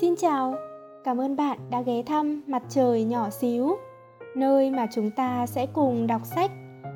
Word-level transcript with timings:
Xin 0.00 0.16
chào, 0.16 0.54
cảm 1.04 1.20
ơn 1.20 1.36
bạn 1.36 1.58
đã 1.70 1.82
ghé 1.82 2.02
thăm 2.02 2.42
Mặt 2.46 2.62
trời 2.68 3.04
nhỏ 3.04 3.30
xíu, 3.30 3.76
nơi 4.36 4.70
mà 4.70 4.86
chúng 4.92 5.10
ta 5.10 5.46
sẽ 5.46 5.66
cùng 5.66 6.06
đọc 6.06 6.22
sách, 6.24 6.50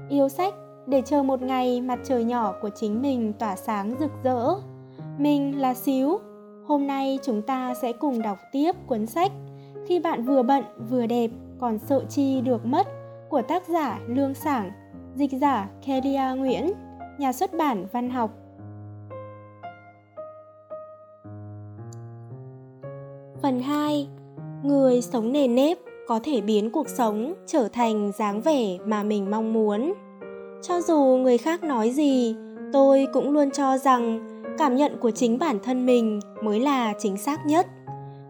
yêu 0.09 0.29
sách 0.29 0.55
để 0.87 1.03
chờ 1.03 1.23
một 1.23 1.43
ngày 1.43 1.81
mặt 1.81 1.99
trời 2.05 2.25
nhỏ 2.25 2.55
của 2.63 2.71
chính 2.75 3.03
mình 3.03 3.33
tỏa 3.39 3.57
sáng 3.57 3.95
rực 4.01 4.11
rỡ. 4.25 4.55
Mình 5.19 5.61
là 5.61 5.75
Xíu, 5.75 6.19
hôm 6.67 6.87
nay 6.87 7.19
chúng 7.23 7.43
ta 7.43 7.75
sẽ 7.75 7.93
cùng 7.93 8.23
đọc 8.23 8.39
tiếp 8.53 8.73
cuốn 8.87 9.07
sách 9.07 9.33
Khi 9.87 9.99
bạn 10.01 10.25
vừa 10.25 10.43
bận 10.43 10.65
vừa 10.91 11.07
đẹp 11.07 11.31
còn 11.59 11.79
sợ 11.79 12.05
chi 12.09 12.41
được 12.41 12.67
mất 12.67 12.87
của 13.29 13.43
tác 13.43 13.69
giả 13.69 14.01
Lương 14.07 14.35
Sảng, 14.35 14.71
dịch 15.15 15.33
giả 15.33 15.69
Kelia 15.87 16.37
Nguyễn, 16.37 16.73
nhà 17.19 17.33
xuất 17.33 17.55
bản 17.59 17.87
văn 17.93 18.11
học 18.11 18.31
Phần 23.47 23.61
2 23.61 24.09
Người 24.63 25.03
sống 25.03 25.33
nền 25.33 25.55
nếp 25.55 25.79
có 26.07 26.21
thể 26.23 26.41
biến 26.41 26.71
cuộc 26.71 26.89
sống 26.89 27.35
trở 27.47 27.69
thành 27.69 28.13
dáng 28.19 28.41
vẻ 28.41 28.79
mà 28.87 29.03
mình 29.03 29.31
mong 29.31 29.53
muốn. 29.53 29.95
Cho 30.63 30.81
dù 30.81 30.99
người 30.99 31.39
khác 31.39 31.65
nói 31.65 31.91
gì, 31.91 32.37
tôi 32.73 33.07
cũng 33.13 33.31
luôn 33.31 33.51
cho 33.51 33.79
rằng 33.79 34.29
cảm 34.59 34.77
nhận 34.77 34.97
của 35.01 35.11
chính 35.11 35.39
bản 35.39 35.59
thân 35.65 35.87
mình 35.87 36.21
mới 36.43 36.61
là 36.61 36.95
chính 36.99 37.17
xác 37.17 37.47
nhất. 37.47 37.67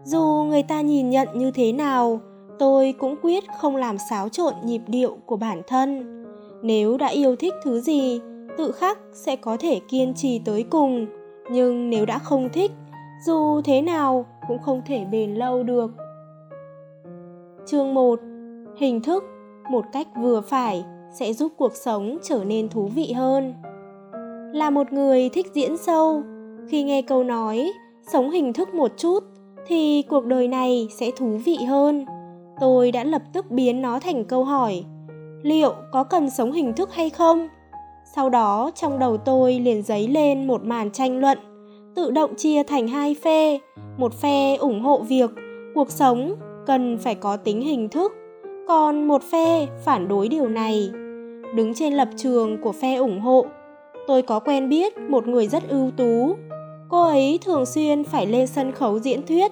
Dù 0.03 0.45
người 0.49 0.63
ta 0.63 0.81
nhìn 0.81 1.09
nhận 1.09 1.27
như 1.35 1.51
thế 1.51 1.71
nào, 1.71 2.19
tôi 2.59 2.93
cũng 2.99 3.15
quyết 3.21 3.43
không 3.59 3.75
làm 3.75 3.97
xáo 4.09 4.29
trộn 4.29 4.53
nhịp 4.63 4.81
điệu 4.87 5.17
của 5.25 5.37
bản 5.37 5.61
thân. 5.67 6.23
Nếu 6.61 6.97
đã 6.97 7.07
yêu 7.07 7.35
thích 7.35 7.53
thứ 7.63 7.79
gì, 7.81 8.21
tự 8.57 8.71
khắc 8.71 8.99
sẽ 9.13 9.35
có 9.35 9.57
thể 9.59 9.79
kiên 9.89 10.13
trì 10.13 10.39
tới 10.39 10.63
cùng, 10.63 11.05
nhưng 11.51 11.89
nếu 11.89 12.05
đã 12.05 12.19
không 12.19 12.49
thích, 12.53 12.71
dù 13.25 13.61
thế 13.61 13.81
nào 13.81 14.25
cũng 14.47 14.59
không 14.59 14.81
thể 14.85 15.05
bền 15.05 15.35
lâu 15.35 15.63
được. 15.63 15.91
Chương 17.65 17.93
1. 17.93 18.19
Hình 18.77 19.01
thức 19.01 19.23
một 19.71 19.85
cách 19.93 20.07
vừa 20.21 20.41
phải 20.41 20.85
sẽ 21.11 21.33
giúp 21.33 21.51
cuộc 21.57 21.75
sống 21.75 22.17
trở 22.23 22.43
nên 22.43 22.69
thú 22.69 22.89
vị 22.95 23.11
hơn. 23.11 23.53
Là 24.53 24.69
một 24.69 24.93
người 24.93 25.29
thích 25.29 25.47
diễn 25.53 25.77
sâu, 25.77 26.21
khi 26.69 26.83
nghe 26.83 27.01
câu 27.01 27.23
nói 27.23 27.71
sống 28.13 28.29
hình 28.29 28.53
thức 28.53 28.73
một 28.73 28.91
chút 28.97 29.23
thì 29.67 30.03
cuộc 30.09 30.25
đời 30.25 30.47
này 30.47 30.87
sẽ 30.99 31.11
thú 31.17 31.37
vị 31.45 31.57
hơn. 31.67 32.05
Tôi 32.59 32.91
đã 32.91 33.03
lập 33.03 33.21
tức 33.33 33.51
biến 33.51 33.81
nó 33.81 33.99
thành 33.99 34.25
câu 34.25 34.43
hỏi, 34.43 34.83
liệu 35.43 35.73
có 35.91 36.03
cần 36.03 36.29
sống 36.29 36.51
hình 36.51 36.73
thức 36.73 36.93
hay 36.93 37.09
không? 37.09 37.47
Sau 38.15 38.29
đó 38.29 38.71
trong 38.75 38.99
đầu 38.99 39.17
tôi 39.17 39.59
liền 39.59 39.83
dấy 39.83 40.07
lên 40.07 40.47
một 40.47 40.63
màn 40.63 40.91
tranh 40.91 41.19
luận 41.19 41.37
tự 41.97 42.11
động 42.11 42.35
chia 42.35 42.63
thành 42.63 42.87
hai 42.87 43.15
phe, 43.23 43.59
một 43.97 44.13
phe 44.13 44.55
ủng 44.55 44.81
hộ 44.81 45.01
việc 45.01 45.29
cuộc 45.75 45.91
sống 45.91 46.35
cần 46.65 46.97
phải 46.97 47.15
có 47.15 47.37
tính 47.37 47.61
hình 47.61 47.89
thức, 47.89 48.11
còn 48.67 49.07
một 49.07 49.23
phe 49.23 49.67
phản 49.85 50.07
đối 50.07 50.27
điều 50.27 50.47
này. 50.47 50.89
Đứng 51.55 51.73
trên 51.75 51.93
lập 51.93 52.09
trường 52.15 52.61
của 52.61 52.71
phe 52.71 52.95
ủng 52.95 53.19
hộ, 53.19 53.45
tôi 54.07 54.21
có 54.21 54.39
quen 54.39 54.69
biết 54.69 54.97
một 54.97 55.27
người 55.27 55.47
rất 55.47 55.69
ưu 55.69 55.91
tú. 55.97 56.35
Cô 56.89 57.03
ấy 57.03 57.39
thường 57.45 57.65
xuyên 57.65 58.03
phải 58.03 58.25
lên 58.25 58.47
sân 58.47 58.71
khấu 58.71 58.99
diễn 58.99 59.25
thuyết. 59.27 59.51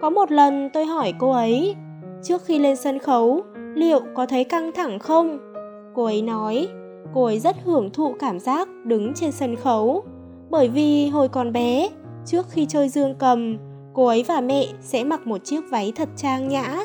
Có 0.00 0.10
một 0.10 0.32
lần 0.32 0.70
tôi 0.72 0.84
hỏi 0.84 1.12
cô 1.18 1.32
ấy, 1.32 1.76
trước 2.22 2.44
khi 2.44 2.58
lên 2.58 2.76
sân 2.76 2.98
khấu, 2.98 3.40
liệu 3.74 4.00
có 4.14 4.26
thấy 4.26 4.44
căng 4.44 4.72
thẳng 4.72 4.98
không? 4.98 5.38
Cô 5.94 6.04
ấy 6.04 6.22
nói, 6.22 6.68
cô 7.14 7.24
ấy 7.24 7.38
rất 7.38 7.56
hưởng 7.64 7.90
thụ 7.90 8.14
cảm 8.18 8.38
giác 8.38 8.68
đứng 8.84 9.12
trên 9.14 9.32
sân 9.32 9.56
khấu 9.56 10.04
bởi 10.54 10.68
vì 10.68 11.08
hồi 11.08 11.28
còn 11.28 11.52
bé, 11.52 11.88
trước 12.26 12.46
khi 12.50 12.66
chơi 12.68 12.88
dương 12.88 13.14
cầm, 13.18 13.58
cô 13.94 14.06
ấy 14.06 14.22
và 14.22 14.40
mẹ 14.40 14.66
sẽ 14.80 15.04
mặc 15.04 15.26
một 15.26 15.44
chiếc 15.44 15.60
váy 15.70 15.92
thật 15.96 16.08
trang 16.16 16.48
nhã, 16.48 16.76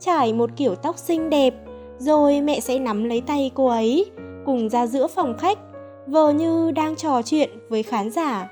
trải 0.00 0.32
một 0.32 0.50
kiểu 0.56 0.74
tóc 0.74 0.98
xinh 0.98 1.30
đẹp, 1.30 1.54
rồi 1.98 2.40
mẹ 2.40 2.60
sẽ 2.60 2.78
nắm 2.78 3.04
lấy 3.04 3.20
tay 3.20 3.50
cô 3.54 3.66
ấy, 3.66 4.10
cùng 4.46 4.68
ra 4.68 4.86
giữa 4.86 5.06
phòng 5.06 5.34
khách, 5.38 5.58
vờ 6.06 6.32
như 6.32 6.70
đang 6.70 6.96
trò 6.96 7.22
chuyện 7.22 7.50
với 7.68 7.82
khán 7.82 8.10
giả. 8.10 8.48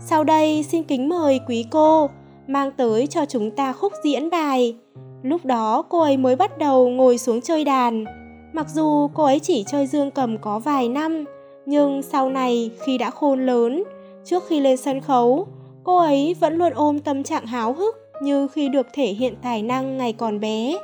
Sau 0.00 0.24
đây 0.24 0.62
xin 0.62 0.82
kính 0.82 1.08
mời 1.08 1.40
quý 1.48 1.64
cô 1.70 2.10
mang 2.46 2.70
tới 2.76 3.06
cho 3.06 3.24
chúng 3.24 3.50
ta 3.50 3.72
khúc 3.72 3.92
diễn 4.04 4.30
bài. 4.30 4.76
Lúc 5.22 5.44
đó 5.44 5.82
cô 5.88 6.00
ấy 6.00 6.16
mới 6.16 6.36
bắt 6.36 6.58
đầu 6.58 6.88
ngồi 6.88 7.18
xuống 7.18 7.40
chơi 7.40 7.64
đàn. 7.64 8.04
Mặc 8.52 8.66
dù 8.68 9.08
cô 9.14 9.24
ấy 9.24 9.38
chỉ 9.38 9.64
chơi 9.70 9.86
dương 9.86 10.10
cầm 10.10 10.38
có 10.38 10.58
vài 10.58 10.88
năm, 10.88 11.24
nhưng 11.66 12.02
sau 12.02 12.30
này 12.30 12.70
khi 12.86 12.98
đã 12.98 13.10
khôn 13.10 13.46
lớn, 13.46 13.84
Trước 14.24 14.42
khi 14.48 14.60
lên 14.60 14.76
sân 14.76 15.00
khấu, 15.00 15.46
cô 15.84 15.96
ấy 15.96 16.36
vẫn 16.40 16.54
luôn 16.54 16.72
ôm 16.74 16.98
tâm 16.98 17.22
trạng 17.22 17.46
háo 17.46 17.72
hức 17.72 17.96
như 18.22 18.48
khi 18.48 18.68
được 18.68 18.86
thể 18.92 19.06
hiện 19.06 19.34
tài 19.42 19.62
năng 19.62 19.98
ngày 19.98 20.12
còn 20.12 20.40
bé. 20.40 20.74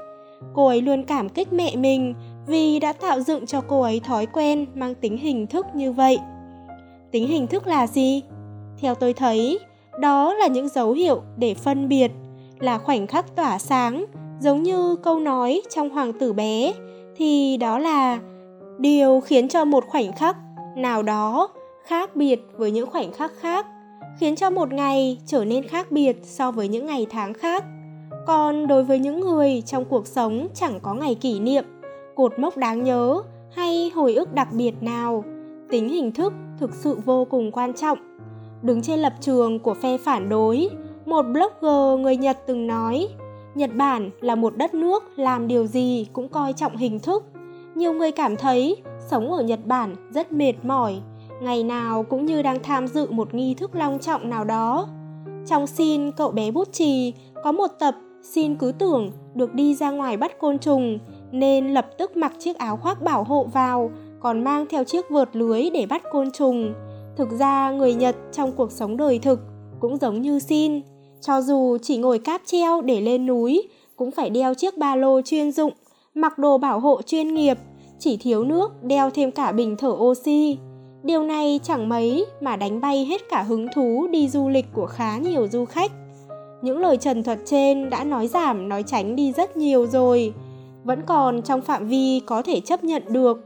Cô 0.55 0.67
ấy 0.67 0.83
luôn 0.83 1.03
cảm 1.03 1.29
kích 1.29 1.53
mẹ 1.53 1.77
mình 1.77 2.15
vì 2.47 2.79
đã 2.79 2.93
tạo 2.93 3.21
dựng 3.21 3.47
cho 3.47 3.61
cô 3.61 3.81
ấy 3.81 4.01
thói 4.01 4.27
quen 4.27 4.67
mang 4.75 4.95
tính 4.95 5.17
hình 5.17 5.47
thức 5.47 5.67
như 5.75 5.93
vậy. 5.93 6.19
Tính 7.11 7.29
hình 7.29 7.47
thức 7.47 7.67
là 7.67 7.87
gì? 7.87 8.23
Theo 8.81 8.95
tôi 8.95 9.13
thấy, 9.13 9.59
đó 10.01 10.35
là 10.35 10.47
những 10.47 10.69
dấu 10.69 10.93
hiệu 10.93 11.23
để 11.37 11.55
phân 11.55 11.89
biệt, 11.89 12.13
là 12.61 12.79
khoảnh 12.79 13.07
khắc 13.07 13.37
tỏa 13.37 13.59
sáng, 13.59 14.05
giống 14.41 14.63
như 14.63 14.97
câu 14.97 15.21
nói 15.21 15.63
trong 15.71 15.91
Hoàng 15.91 16.13
tử 16.13 16.33
bé, 16.33 16.73
thì 17.17 17.57
đó 17.57 17.79
là 17.79 18.19
điều 18.79 19.21
khiến 19.21 19.49
cho 19.49 19.65
một 19.65 19.85
khoảnh 19.87 20.13
khắc 20.13 20.37
nào 20.77 21.03
đó 21.03 21.49
khác 21.85 22.17
biệt 22.17 22.41
với 22.57 22.71
những 22.71 22.91
khoảnh 22.91 23.13
khắc 23.13 23.33
khác, 23.41 23.67
khiến 24.19 24.37
cho 24.37 24.51
một 24.51 24.73
ngày 24.73 25.19
trở 25.27 25.45
nên 25.45 25.69
khác 25.69 25.93
biệt 25.93 26.17
so 26.23 26.51
với 26.51 26.69
những 26.69 26.87
ngày 26.87 27.07
tháng 27.11 27.35
khác. 27.35 27.65
Còn 28.27 28.67
đối 28.67 28.85
với 28.85 28.99
những 28.99 29.21
người 29.21 29.63
trong 29.67 29.85
cuộc 29.85 30.07
sống 30.07 30.49
chẳng 30.55 30.81
có 30.83 30.95
ngày 30.95 31.15
kỷ 31.15 31.41
niệm, 31.41 31.65
cột 32.15 32.39
mốc 32.39 32.57
đáng 32.57 32.83
nhớ 32.83 33.23
hay 33.55 33.91
hồi 33.95 34.15
ức 34.15 34.35
đặc 34.35 34.49
biệt 34.53 34.75
nào, 34.81 35.25
tính 35.71 35.89
hình 35.89 36.13
thức 36.13 36.33
thực 36.59 36.75
sự 36.75 36.99
vô 37.05 37.25
cùng 37.25 37.53
quan 37.53 37.73
trọng. 37.73 37.99
Đứng 38.63 38.83
trên 38.83 39.01
lập 39.01 39.13
trường 39.21 39.59
của 39.59 39.75
phe 39.75 39.99
phản 39.99 40.29
đối, 40.29 40.69
một 41.07 41.23
blogger 41.23 42.01
người 42.01 42.17
nhật 42.17 42.39
từng 42.47 42.67
nói, 42.67 43.09
nhật 43.55 43.71
bản 43.75 44.11
là 44.21 44.35
một 44.35 44.57
đất 44.57 44.75
nước 44.75 45.03
làm 45.17 45.49
điều 45.49 45.67
gì 45.67 46.07
cũng 46.13 46.29
coi 46.29 46.53
trọng 46.53 46.77
hình 46.77 47.01
thức. 47.01 47.25
Nhiều 47.75 47.93
người 47.93 48.13
cảm 48.13 48.37
thấy 48.37 48.77
sống 49.11 49.33
ở 49.33 49.43
nhật 49.43 49.61
bản 49.65 49.97
rất 50.11 50.33
mệt 50.33 50.55
mỏi 50.63 51.01
ngày 51.45 51.65
nào 51.65 52.03
cũng 52.03 52.27
như 52.27 52.43
đang 52.43 52.63
tham 52.63 52.89
dự 52.89 53.11
một 53.11 53.35
nghi 53.35 53.55
thức 53.55 53.75
long 53.75 53.99
trọng 53.99 54.31
nào 54.31 54.45
đó. 54.45 54.89
Trong 55.47 55.67
xin 55.67 56.11
cậu 56.11 56.31
bé 56.31 56.51
bút 56.51 56.73
chì 56.73 57.13
có 57.45 57.53
một 57.53 57.67
tập 57.79 57.95
xin 58.23 58.57
cứ 58.57 58.73
tưởng 58.73 59.11
được 59.35 59.55
đi 59.55 59.75
ra 59.75 59.91
ngoài 59.91 60.17
bắt 60.17 60.39
côn 60.39 60.59
trùng 60.59 60.99
nên 61.33 61.75
lập 61.75 61.87
tức 61.99 62.17
mặc 62.17 62.33
chiếc 62.39 62.59
áo 62.59 62.77
khoác 62.77 63.03
bảo 63.03 63.25
hộ 63.25 63.47
vào 63.53 63.91
còn 64.21 64.45
mang 64.45 64.67
theo 64.71 64.85
chiếc 64.85 65.11
vợt 65.11 65.37
lưới 65.37 65.71
để 65.71 65.87
bắt 65.87 66.03
côn 66.13 66.31
trùng. 66.31 66.75
Thực 67.17 67.31
ra 67.31 67.71
người 67.71 67.95
Nhật 67.95 68.17
trong 68.33 68.53
cuộc 68.53 68.73
sống 68.73 68.97
đời 68.97 69.19
thực 69.19 69.41
cũng 69.81 69.97
giống 69.97 70.23
như 70.23 70.39
xin, 70.39 70.81
cho 71.21 71.41
dù 71.41 71.79
chỉ 71.83 71.97
ngồi 71.97 72.19
cáp 72.19 72.41
treo 72.45 72.83
để 72.83 73.01
lên 73.01 73.27
núi 73.27 73.69
cũng 73.97 74.11
phải 74.11 74.31
đeo 74.31 74.55
chiếc 74.55 74.79
ba 74.79 74.97
lô 74.97 75.21
chuyên 75.21 75.53
dụng, 75.53 75.73
mặc 76.15 76.39
đồ 76.39 76.59
bảo 76.59 76.81
hộ 76.81 77.03
chuyên 77.03 77.35
nghiệp, 77.35 77.59
chỉ 77.99 78.17
thiếu 78.17 78.45
nước 78.45 78.83
đeo 78.83 79.11
thêm 79.11 79.31
cả 79.31 79.53
bình 79.53 79.77
thở 79.77 79.89
oxy. 79.89 80.59
Điều 81.05 81.23
này 81.23 81.61
chẳng 81.63 81.89
mấy 81.89 82.27
mà 82.41 82.57
đánh 82.57 82.81
bay 82.81 83.05
hết 83.05 83.29
cả 83.31 83.43
hứng 83.43 83.67
thú 83.75 84.07
đi 84.11 84.29
du 84.29 84.49
lịch 84.49 84.67
của 84.73 84.87
khá 84.87 85.19
nhiều 85.19 85.49
du 85.49 85.65
khách. 85.65 85.93
Những 86.63 86.79
lời 86.79 86.97
trần 86.97 87.23
thuật 87.23 87.39
trên 87.45 87.91
đã 87.91 88.05
nói 88.05 88.27
giảm 88.27 88.69
nói 88.69 88.83
tránh 88.83 89.17
đi 89.17 89.33
rất 89.33 89.57
nhiều 89.57 89.87
rồi, 89.87 90.33
vẫn 90.85 91.03
còn 91.07 91.43
trong 91.43 91.61
phạm 91.61 91.89
vi 91.89 92.21
có 92.27 92.43
thể 92.43 92.61
chấp 92.61 92.85
nhận 92.85 93.03
được. 93.09 93.39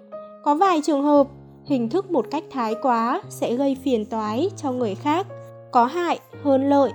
Có 0.44 0.54
vài 0.54 0.80
trường 0.84 1.02
hợp, 1.02 1.26
hình 1.64 1.88
thức 1.88 2.10
một 2.10 2.26
cách 2.30 2.44
thái 2.50 2.74
quá 2.82 3.22
sẽ 3.28 3.54
gây 3.54 3.76
phiền 3.84 4.04
toái 4.04 4.50
cho 4.56 4.72
người 4.72 4.94
khác, 4.94 5.26
có 5.72 5.84
hại 5.84 6.18
hơn 6.42 6.68
lợi. 6.68 6.90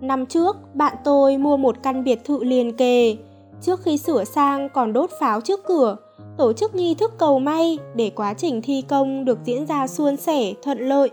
Năm 0.00 0.26
trước, 0.26 0.56
bạn 0.74 0.96
tôi 1.04 1.38
mua 1.38 1.56
một 1.56 1.76
căn 1.82 2.04
biệt 2.04 2.24
thự 2.24 2.44
liền 2.44 2.76
kề, 2.76 3.16
trước 3.62 3.82
khi 3.82 3.98
sửa 3.98 4.24
sang 4.24 4.68
còn 4.68 4.92
đốt 4.92 5.10
pháo 5.20 5.40
trước 5.40 5.60
cửa, 5.66 5.96
tổ 6.38 6.52
chức 6.52 6.74
nghi 6.74 6.94
thức 6.94 7.12
cầu 7.18 7.38
may 7.38 7.78
để 7.94 8.10
quá 8.10 8.34
trình 8.34 8.62
thi 8.62 8.82
công 8.88 9.24
được 9.24 9.38
diễn 9.44 9.66
ra 9.66 9.86
suôn 9.86 10.16
sẻ, 10.16 10.54
thuận 10.62 10.78
lợi. 10.78 11.10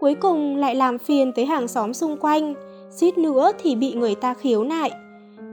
Cuối 0.00 0.14
cùng 0.14 0.56
lại 0.56 0.74
làm 0.74 0.98
phiền 0.98 1.32
tới 1.32 1.46
hàng 1.46 1.68
xóm 1.68 1.94
xung 1.94 2.16
quanh, 2.16 2.54
suýt 2.90 3.18
nữa 3.18 3.50
thì 3.62 3.76
bị 3.76 3.92
người 3.92 4.14
ta 4.14 4.34
khiếu 4.34 4.64
nại. 4.64 4.90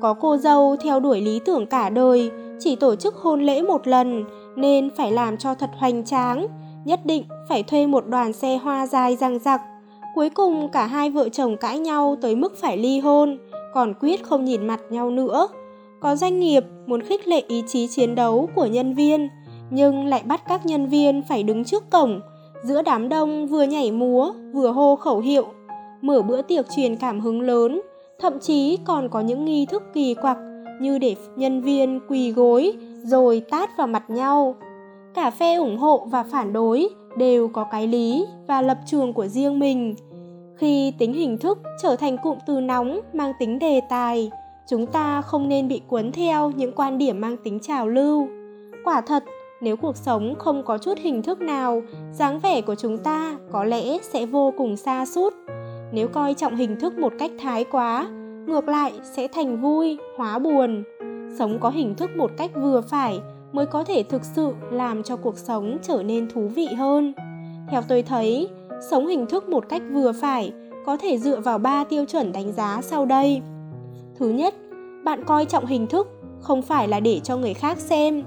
Có 0.02 0.14
cô 0.14 0.38
dâu 0.38 0.76
theo 0.84 1.00
đuổi 1.00 1.22
lý 1.22 1.40
tưởng 1.46 1.66
cả 1.66 1.90
đời, 1.90 2.32
chỉ 2.60 2.76
tổ 2.76 2.96
chức 2.96 3.16
hôn 3.16 3.42
lễ 3.42 3.62
một 3.62 3.88
lần 3.88 4.24
nên 4.56 4.90
phải 4.96 5.12
làm 5.12 5.38
cho 5.38 5.54
thật 5.54 5.70
hoành 5.78 6.06
tráng, 6.06 6.48
nhất 6.86 7.00
định 7.06 7.24
phải 7.50 7.64
thuê 7.64 7.88
một 7.88 8.08
đoàn 8.08 8.34
xe 8.34 8.58
hoa 8.58 8.88
dài 8.88 9.16
răng 9.16 9.40
rặc. 9.40 9.62
Cuối 10.16 10.30
cùng 10.30 10.70
cả 10.72 10.86
hai 10.86 11.10
vợ 11.10 11.30
chồng 11.30 11.58
cãi 11.58 11.80
nhau 11.80 12.16
tới 12.22 12.36
mức 12.36 12.54
phải 12.62 12.78
ly 12.78 13.00
hôn, 13.00 13.38
còn 13.74 13.94
quyết 14.00 14.24
không 14.24 14.46
nhìn 14.46 14.68
mặt 14.68 14.80
nhau 14.90 15.10
nữa. 15.10 15.48
Có 16.00 16.16
doanh 16.16 16.40
nghiệp 16.40 16.64
muốn 16.88 17.02
khích 17.02 17.28
lệ 17.28 17.44
ý 17.48 17.64
chí 17.68 17.88
chiến 17.88 18.16
đấu 18.16 18.50
của 18.56 18.66
nhân 18.66 18.94
viên, 18.94 19.30
nhưng 19.70 20.06
lại 20.06 20.24
bắt 20.26 20.42
các 20.48 20.66
nhân 20.66 20.88
viên 20.88 21.22
phải 21.30 21.44
đứng 21.44 21.64
trước 21.64 21.90
cổng, 21.90 22.22
giữa 22.64 22.82
đám 22.82 23.10
đông 23.10 23.48
vừa 23.48 23.64
nhảy 23.64 23.92
múa, 23.92 24.32
vừa 24.54 24.72
hô 24.72 24.96
khẩu 24.96 25.20
hiệu. 25.20 25.46
Mở 26.02 26.22
bữa 26.22 26.42
tiệc 26.42 26.66
truyền 26.76 26.96
cảm 26.96 27.20
hứng 27.20 27.42
lớn, 27.42 27.82
thậm 28.20 28.40
chí 28.40 28.78
còn 28.86 29.10
có 29.10 29.22
những 29.22 29.46
nghi 29.46 29.66
thức 29.66 29.84
kỳ 29.94 30.14
quặc 30.14 30.38
như 30.82 30.98
để 30.98 31.16
nhân 31.36 31.62
viên 31.62 32.00
quỳ 32.10 32.32
gối 32.32 32.74
rồi 33.04 33.42
tát 33.50 33.78
vào 33.78 33.88
mặt 33.88 34.10
nhau 34.10 34.56
cả 35.14 35.30
phe 35.30 35.56
ủng 35.56 35.78
hộ 35.78 36.06
và 36.06 36.24
phản 36.24 36.54
đối 36.54 36.90
đều 37.18 37.48
có 37.48 37.64
cái 37.72 37.88
lý 37.88 38.26
và 38.48 38.62
lập 38.62 38.78
trường 38.86 39.14
của 39.14 39.28
riêng 39.28 39.60
mình 39.60 39.96
khi 40.58 40.94
tính 40.98 41.14
hình 41.14 41.38
thức 41.38 41.60
trở 41.84 41.96
thành 41.96 42.18
cụm 42.24 42.38
từ 42.48 42.60
nóng 42.60 43.00
mang 43.14 43.34
tính 43.40 43.60
đề 43.60 43.82
tài 43.90 44.32
chúng 44.70 44.86
ta 44.86 45.22
không 45.22 45.50
nên 45.50 45.68
bị 45.68 45.82
cuốn 45.88 46.12
theo 46.12 46.52
những 46.52 46.72
quan 46.72 46.98
điểm 46.98 47.22
mang 47.22 47.38
tính 47.38 47.60
trào 47.60 47.88
lưu. 47.88 48.28
Quả 48.84 49.02
thật, 49.02 49.24
nếu 49.62 49.78
cuộc 49.78 49.98
sống 49.98 50.36
không 50.40 50.64
có 50.64 50.78
chút 50.78 50.98
hình 50.98 51.22
thức 51.22 51.42
nào, 51.42 51.82
dáng 52.12 52.40
vẻ 52.40 52.62
của 52.62 52.76
chúng 52.76 52.98
ta 52.98 53.38
có 53.52 53.64
lẽ 53.64 53.98
sẽ 54.02 54.26
vô 54.26 54.54
cùng 54.58 54.78
xa 54.78 55.06
suốt 55.06 55.34
nếu 55.92 56.08
coi 56.08 56.34
trọng 56.34 56.56
hình 56.56 56.80
thức 56.80 56.98
một 56.98 57.14
cách 57.20 57.32
thái 57.40 57.64
quá, 57.64 58.08
ngược 58.48 58.68
lại 58.68 58.94
sẽ 59.04 59.28
thành 59.28 59.62
vui, 59.62 59.98
hóa 60.18 60.40
buồn. 60.40 60.84
Sống 61.38 61.60
có 61.60 61.70
hình 61.70 61.96
thức 61.96 62.10
một 62.18 62.32
cách 62.38 62.52
vừa 62.56 62.82
phải 62.82 63.20
mới 63.52 63.66
có 63.66 63.84
thể 63.84 64.04
thực 64.04 64.24
sự 64.24 64.54
làm 64.72 65.04
cho 65.04 65.16
cuộc 65.16 65.38
sống 65.38 65.78
trở 65.82 66.04
nên 66.04 66.30
thú 66.30 66.48
vị 66.48 66.68
hơn. 66.78 67.14
Theo 67.72 67.82
tôi 67.88 68.04
thấy, 68.04 68.50
sống 68.90 69.08
hình 69.08 69.26
thức 69.26 69.50
một 69.50 69.70
cách 69.70 69.82
vừa 69.92 70.12
phải 70.12 70.52
có 70.86 70.98
thể 70.98 71.18
dựa 71.18 71.40
vào 71.40 71.58
ba 71.58 71.84
tiêu 71.84 72.06
chuẩn 72.06 72.32
đánh 72.32 72.54
giá 72.54 72.82
sau 72.82 73.06
đây 73.06 73.42
thứ 74.20 74.30
nhất, 74.30 74.56
bạn 75.04 75.24
coi 75.26 75.46
trọng 75.46 75.66
hình 75.66 75.88
thức, 75.88 76.08
không 76.42 76.62
phải 76.62 76.88
là 76.88 77.00
để 77.00 77.20
cho 77.24 77.38
người 77.38 77.54
khác 77.54 77.78
xem. 77.78 78.24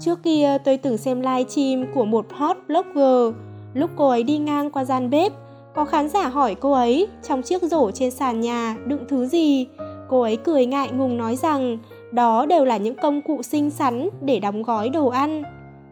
Trước 0.00 0.22
kia, 0.22 0.58
tôi 0.64 0.76
từng 0.76 0.96
xem 0.96 1.20
live 1.20 1.44
stream 1.48 1.86
của 1.94 2.04
một 2.04 2.26
hot 2.32 2.56
blogger. 2.68 3.34
Lúc 3.74 3.90
cô 3.96 4.08
ấy 4.08 4.22
đi 4.22 4.38
ngang 4.38 4.70
qua 4.70 4.84
gian 4.84 5.10
bếp, 5.10 5.32
có 5.74 5.84
khán 5.84 6.08
giả 6.08 6.28
hỏi 6.28 6.54
cô 6.54 6.72
ấy 6.72 7.06
trong 7.28 7.42
chiếc 7.42 7.62
rổ 7.62 7.90
trên 7.90 8.10
sàn 8.10 8.40
nhà 8.40 8.76
đựng 8.86 9.04
thứ 9.08 9.26
gì. 9.26 9.66
Cô 10.08 10.20
ấy 10.20 10.36
cười 10.36 10.66
ngại 10.66 10.90
ngùng 10.92 11.16
nói 11.16 11.36
rằng, 11.36 11.78
đó 12.12 12.46
đều 12.46 12.64
là 12.64 12.76
những 12.76 12.94
công 13.02 13.22
cụ 13.22 13.42
xinh 13.42 13.70
xắn 13.70 14.08
để 14.22 14.40
đóng 14.40 14.62
gói 14.62 14.88
đồ 14.88 15.08
ăn. 15.08 15.42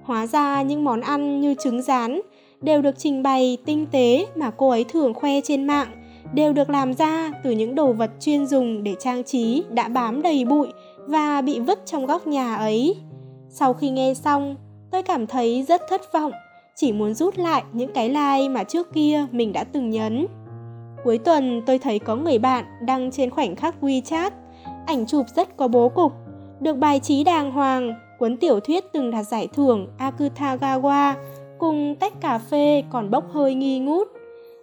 Hóa 0.02 0.26
ra 0.26 0.62
những 0.62 0.84
món 0.84 1.00
ăn 1.00 1.40
như 1.40 1.54
trứng 1.64 1.82
rán 1.82 2.20
đều 2.60 2.82
được 2.82 2.98
trình 2.98 3.22
bày 3.22 3.58
tinh 3.66 3.86
tế 3.92 4.26
mà 4.36 4.50
cô 4.50 4.70
ấy 4.70 4.84
thường 4.84 5.14
khoe 5.14 5.40
trên 5.40 5.66
mạng 5.66 5.88
đều 6.34 6.52
được 6.52 6.70
làm 6.70 6.94
ra 6.94 7.30
từ 7.44 7.50
những 7.50 7.74
đồ 7.74 7.92
vật 7.92 8.10
chuyên 8.20 8.46
dùng 8.46 8.82
để 8.82 8.94
trang 9.00 9.24
trí, 9.24 9.64
đã 9.70 9.88
bám 9.88 10.22
đầy 10.22 10.44
bụi 10.44 10.68
và 11.06 11.40
bị 11.40 11.60
vứt 11.60 11.86
trong 11.86 12.06
góc 12.06 12.26
nhà 12.26 12.54
ấy. 12.54 12.96
Sau 13.48 13.72
khi 13.72 13.90
nghe 13.90 14.14
xong, 14.14 14.56
tôi 14.90 15.02
cảm 15.02 15.26
thấy 15.26 15.62
rất 15.68 15.80
thất 15.88 16.12
vọng, 16.12 16.32
chỉ 16.74 16.92
muốn 16.92 17.14
rút 17.14 17.38
lại 17.38 17.62
những 17.72 17.92
cái 17.92 18.08
like 18.08 18.48
mà 18.48 18.64
trước 18.64 18.92
kia 18.94 19.26
mình 19.32 19.52
đã 19.52 19.64
từng 19.64 19.90
nhấn. 19.90 20.26
Cuối 21.04 21.18
tuần, 21.18 21.62
tôi 21.66 21.78
thấy 21.78 21.98
có 21.98 22.16
người 22.16 22.38
bạn 22.38 22.64
đăng 22.86 23.10
trên 23.10 23.30
khoảnh 23.30 23.56
khắc 23.56 23.74
wechat, 23.80 24.30
ảnh 24.86 25.06
chụp 25.06 25.26
rất 25.36 25.56
có 25.56 25.68
bố 25.68 25.88
cục, 25.88 26.12
được 26.60 26.74
bài 26.74 27.00
trí 27.00 27.24
đàng 27.24 27.52
hoàng, 27.52 27.94
cuốn 28.18 28.36
tiểu 28.36 28.60
thuyết 28.60 28.84
từng 28.92 29.10
đạt 29.10 29.26
giải 29.26 29.48
thưởng 29.54 29.86
akutagawa 29.98 31.14
cùng 31.58 31.94
tách 32.00 32.20
cà 32.20 32.38
phê 32.38 32.84
còn 32.90 33.10
bốc 33.10 33.24
hơi 33.32 33.54
nghi 33.54 33.78
ngút. 33.78 34.08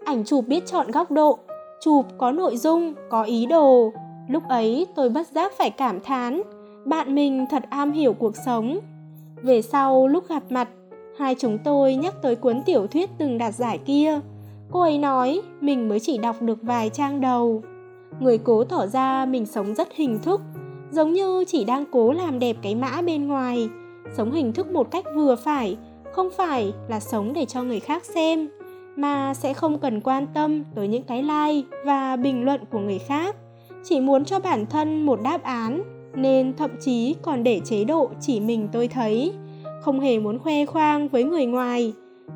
Ảnh 0.06 0.24
chụp 0.26 0.46
biết 0.48 0.66
chọn 0.66 0.92
góc 0.92 1.12
độ 1.12 1.40
chụp 1.82 2.06
có 2.18 2.32
nội 2.32 2.58
dung, 2.58 2.94
có 3.10 3.24
ý 3.24 3.46
đồ. 3.46 3.92
Lúc 4.28 4.44
ấy 4.50 4.88
tôi 4.96 5.10
bất 5.10 5.28
giác 5.28 5.54
phải 5.58 5.70
cảm 5.70 6.00
thán, 6.00 6.42
bạn 6.86 7.16
mình 7.16 7.46
thật 7.50 7.64
am 7.70 7.92
hiểu 7.92 8.14
cuộc 8.14 8.36
sống. 8.46 8.80
Về 9.44 9.62
sau 9.62 10.08
lúc 10.08 10.28
gặp 10.30 10.44
mặt, 10.50 10.70
hai 11.18 11.36
chúng 11.40 11.58
tôi 11.64 11.96
nhắc 11.96 12.14
tới 12.22 12.36
cuốn 12.36 12.62
tiểu 12.66 12.88
thuyết 12.88 13.10
từng 13.18 13.38
đạt 13.38 13.56
giải 13.56 13.78
kia. 13.78 14.20
Cô 14.72 14.82
ấy 14.82 14.98
nói 14.98 15.42
mình 15.62 15.90
mới 15.90 16.00
chỉ 16.00 16.18
đọc 16.18 16.42
được 16.42 16.58
vài 16.62 16.90
trang 16.90 17.22
đầu. 17.22 17.64
Người 18.20 18.38
cố 18.38 18.64
tỏ 18.64 18.88
ra 18.88 19.26
mình 19.26 19.46
sống 19.46 19.76
rất 19.76 19.88
hình 19.94 20.20
thức, 20.20 20.42
giống 20.92 21.14
như 21.14 21.44
chỉ 21.48 21.64
đang 21.64 21.86
cố 21.92 22.12
làm 22.12 22.40
đẹp 22.40 22.56
cái 22.62 22.76
mã 22.76 23.02
bên 23.02 23.28
ngoài. 23.28 23.70
Sống 24.18 24.32
hình 24.32 24.54
thức 24.54 24.72
một 24.72 24.92
cách 24.92 25.06
vừa 25.16 25.36
phải, 25.36 25.78
không 26.12 26.30
phải 26.38 26.74
là 26.88 27.00
sống 27.00 27.34
để 27.34 27.46
cho 27.46 27.64
người 27.64 27.80
khác 27.80 28.06
xem 28.06 28.50
mà 29.02 29.34
sẽ 29.34 29.54
không 29.54 29.80
cần 29.80 30.02
quan 30.02 30.28
tâm 30.34 30.64
tới 30.76 30.88
những 30.88 31.04
cái 31.04 31.24
like 31.24 31.68
và 31.86 32.16
bình 32.16 32.44
luận 32.44 32.62
của 32.72 32.80
người 32.80 33.00
khác. 33.00 33.36
Chỉ 33.84 34.00
muốn 34.00 34.26
cho 34.26 34.40
bản 34.40 34.66
thân 34.66 35.06
một 35.06 35.20
đáp 35.24 35.44
án, 35.44 35.84
nên 36.16 36.54
thậm 36.58 36.72
chí 36.82 37.16
còn 37.22 37.44
để 37.44 37.62
chế 37.66 37.84
độ 37.84 38.10
chỉ 38.22 38.40
mình 38.40 38.68
tôi 38.72 38.88
thấy. 38.88 39.34
Không 39.82 40.00
hề 40.00 40.20
muốn 40.20 40.40
khoe 40.40 40.66
khoang 40.66 41.08
với 41.08 41.24
người 41.24 41.46
ngoài. 41.46 41.94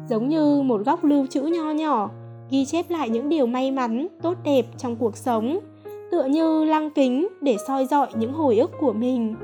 Giống 0.09 0.29
như 0.29 0.61
một 0.61 0.81
góc 0.85 1.03
lưu 1.03 1.25
trữ 1.27 1.41
nho 1.41 1.71
nhỏ, 1.71 2.09
ghi 2.51 2.65
chép 2.65 2.89
lại 2.89 3.09
những 3.09 3.29
điều 3.29 3.45
may 3.45 3.71
mắn, 3.71 4.07
tốt 4.21 4.37
đẹp 4.43 4.65
trong 4.77 4.95
cuộc 4.95 5.17
sống. 5.17 5.59
Tựa 6.11 6.23
như 6.23 6.63
lăng 6.63 6.89
kính 6.89 7.27
để 7.41 7.57
soi 7.67 7.85
dọi 7.85 8.07
những 8.15 8.33
hồi 8.33 8.57
ức 8.57 8.71
của 8.79 8.93
mình. 8.93 9.35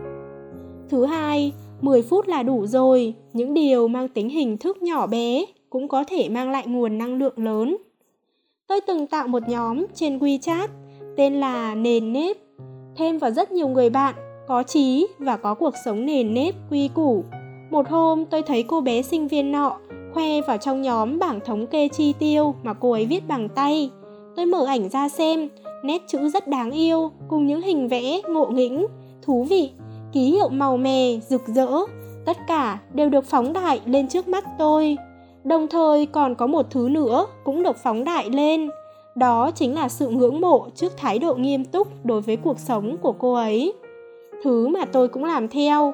Thứ 0.90 1.06
hai 1.06 1.52
10 1.82 2.02
phút 2.02 2.28
là 2.28 2.44
đủ 2.44 2.68
rồi. 2.68 3.14
Những 3.34 3.54
điều 3.54 3.88
mang 3.88 4.08
tính 4.08 4.30
hình 4.30 4.58
thức 4.58 4.82
nhỏ 4.82 5.08
bé 5.08 5.46
cũng 5.70 5.88
có 5.88 6.04
thể 6.04 6.30
mang 6.30 6.52
lại 6.52 6.68
nguồn 6.68 6.98
năng 6.98 7.18
lượng 7.18 7.34
lớn. 7.38 7.78
Tôi 8.68 8.82
từng 8.82 9.08
tạo 9.08 9.28
một 9.28 9.50
nhóm 9.50 9.86
trên 9.94 10.18
wechat 10.18 10.68
tên 11.18 11.34
là 11.34 11.76
nền 11.76 12.14
nếp. 12.14 12.38
Thêm 12.96 13.18
vào 13.18 13.32
rất 13.32 13.52
nhiều 13.52 13.68
người 13.68 13.90
bạn 13.90 14.16
có 14.48 14.64
trí 14.64 15.08
và 15.20 15.38
có 15.38 15.54
cuộc 15.54 15.74
sống 15.86 16.06
nền 16.06 16.34
nếp 16.34 16.56
quy 16.72 16.90
củ. 16.94 17.24
Một 17.72 17.90
hôm, 17.90 18.26
tôi 18.26 18.42
thấy 18.42 18.64
cô 18.64 18.82
bé 18.82 19.02
sinh 19.02 19.28
viên 19.28 19.52
nọ 19.52 19.78
khoe 20.14 20.42
vào 20.42 20.58
trong 20.58 20.82
nhóm 20.82 21.20
bảng 21.20 21.40
thống 21.46 21.68
kê 21.68 21.88
chi 21.88 22.14
tiêu 22.20 22.56
mà 22.64 22.74
cô 22.74 22.92
ấy 22.92 23.06
viết 23.06 23.28
bằng 23.28 23.50
tay. 23.50 23.90
Tôi 24.36 24.46
mở 24.46 24.66
ảnh 24.66 24.90
ra 24.90 25.10
xem, 25.10 25.50
nét 25.84 26.02
chữ 26.08 26.30
rất 26.30 26.48
đáng 26.48 26.72
yêu, 26.72 27.12
cùng 27.28 27.48
những 27.48 27.62
hình 27.62 27.88
vẽ 27.88 28.22
ngộ 28.30 28.46
nghĩnh, 28.46 28.88
thú 29.22 29.44
vị, 29.44 29.72
ký 30.14 30.32
hiệu 30.32 30.50
màu 30.50 30.78
mè, 30.78 31.20
rực 31.30 31.48
rỡ. 31.48 31.70
Tất 32.26 32.38
cả 32.48 32.80
đều 32.94 33.10
được 33.10 33.26
phóng 33.26 33.54
đại 33.54 33.82
lên 33.86 34.08
trước 34.08 34.28
mắt 34.28 34.44
tôi 34.60 34.98
đồng 35.44 35.68
thời 35.68 36.06
còn 36.06 36.36
có 36.36 36.48
một 36.48 36.66
thứ 36.70 36.90
nữa 36.90 37.26
cũng 37.44 37.64
được 37.64 37.78
phóng 37.78 38.04
đại 38.04 38.30
lên. 38.30 38.70
Đó 39.16 39.52
chính 39.56 39.76
là 39.76 39.90
sự 39.90 40.10
ngưỡng 40.10 40.42
mộ 40.42 40.68
trước 40.76 40.98
thái 40.98 41.20
độ 41.20 41.36
nghiêm 41.36 41.66
túc 41.66 41.88
đối 42.04 42.22
với 42.22 42.36
cuộc 42.36 42.60
sống 42.60 42.98
của 43.02 43.12
cô 43.12 43.34
ấy. 43.34 43.74
Thứ 44.44 44.68
mà 44.68 44.86
tôi 44.86 45.08
cũng 45.08 45.24
làm 45.24 45.48
theo. 45.48 45.94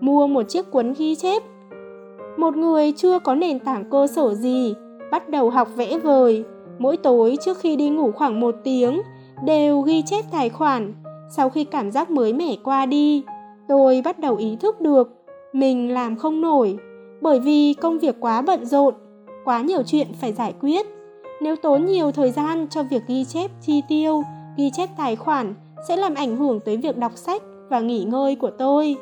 Mua 0.00 0.26
một 0.26 0.42
chiếc 0.42 0.70
cuốn 0.70 0.94
ghi 0.98 1.14
chép. 1.14 1.42
Một 2.36 2.56
người 2.56 2.92
chưa 2.92 3.18
có 3.18 3.34
nền 3.34 3.58
tảng 3.58 3.90
cơ 3.90 4.06
sở 4.06 4.34
gì, 4.34 4.74
bắt 5.10 5.28
đầu 5.28 5.50
học 5.50 5.68
vẽ 5.76 5.98
vời. 5.98 6.44
Mỗi 6.78 6.96
tối 6.96 7.36
trước 7.44 7.58
khi 7.58 7.76
đi 7.76 7.88
ngủ 7.88 8.12
khoảng 8.12 8.40
một 8.40 8.54
tiếng, 8.64 9.02
đều 9.44 9.80
ghi 9.80 10.02
chép 10.02 10.24
tài 10.32 10.48
khoản. 10.48 10.94
Sau 11.30 11.50
khi 11.50 11.64
cảm 11.64 11.90
giác 11.90 12.10
mới 12.10 12.32
mẻ 12.32 12.56
qua 12.64 12.86
đi, 12.86 13.24
tôi 13.68 14.02
bắt 14.04 14.18
đầu 14.18 14.36
ý 14.36 14.56
thức 14.56 14.80
được 14.80 15.10
mình 15.52 15.94
làm 15.94 16.16
không 16.16 16.40
nổi 16.40 16.76
bởi 17.22 17.40
vì 17.40 17.74
công 17.74 17.98
việc 17.98 18.16
quá 18.20 18.42
bận 18.42 18.66
rộn, 18.66 18.94
quá 19.44 19.60
nhiều 19.60 19.82
chuyện 19.82 20.06
phải 20.20 20.32
giải 20.32 20.54
quyết. 20.60 20.86
Nếu 21.42 21.56
tốn 21.56 21.86
nhiều 21.86 22.12
thời 22.12 22.30
gian 22.30 22.66
cho 22.70 22.82
việc 22.82 23.02
ghi 23.06 23.24
chép 23.24 23.50
chi 23.60 23.82
tiêu, 23.88 24.22
ghi 24.56 24.70
chép 24.70 24.88
tài 24.96 25.16
khoản 25.16 25.54
sẽ 25.88 25.96
làm 25.96 26.14
ảnh 26.14 26.36
hưởng 26.36 26.60
tới 26.60 26.76
việc 26.76 26.96
đọc 26.96 27.12
sách 27.14 27.42
và 27.68 27.80
nghỉ 27.80 28.04
ngơi 28.04 28.36
của 28.36 28.50
tôi. 28.50 28.96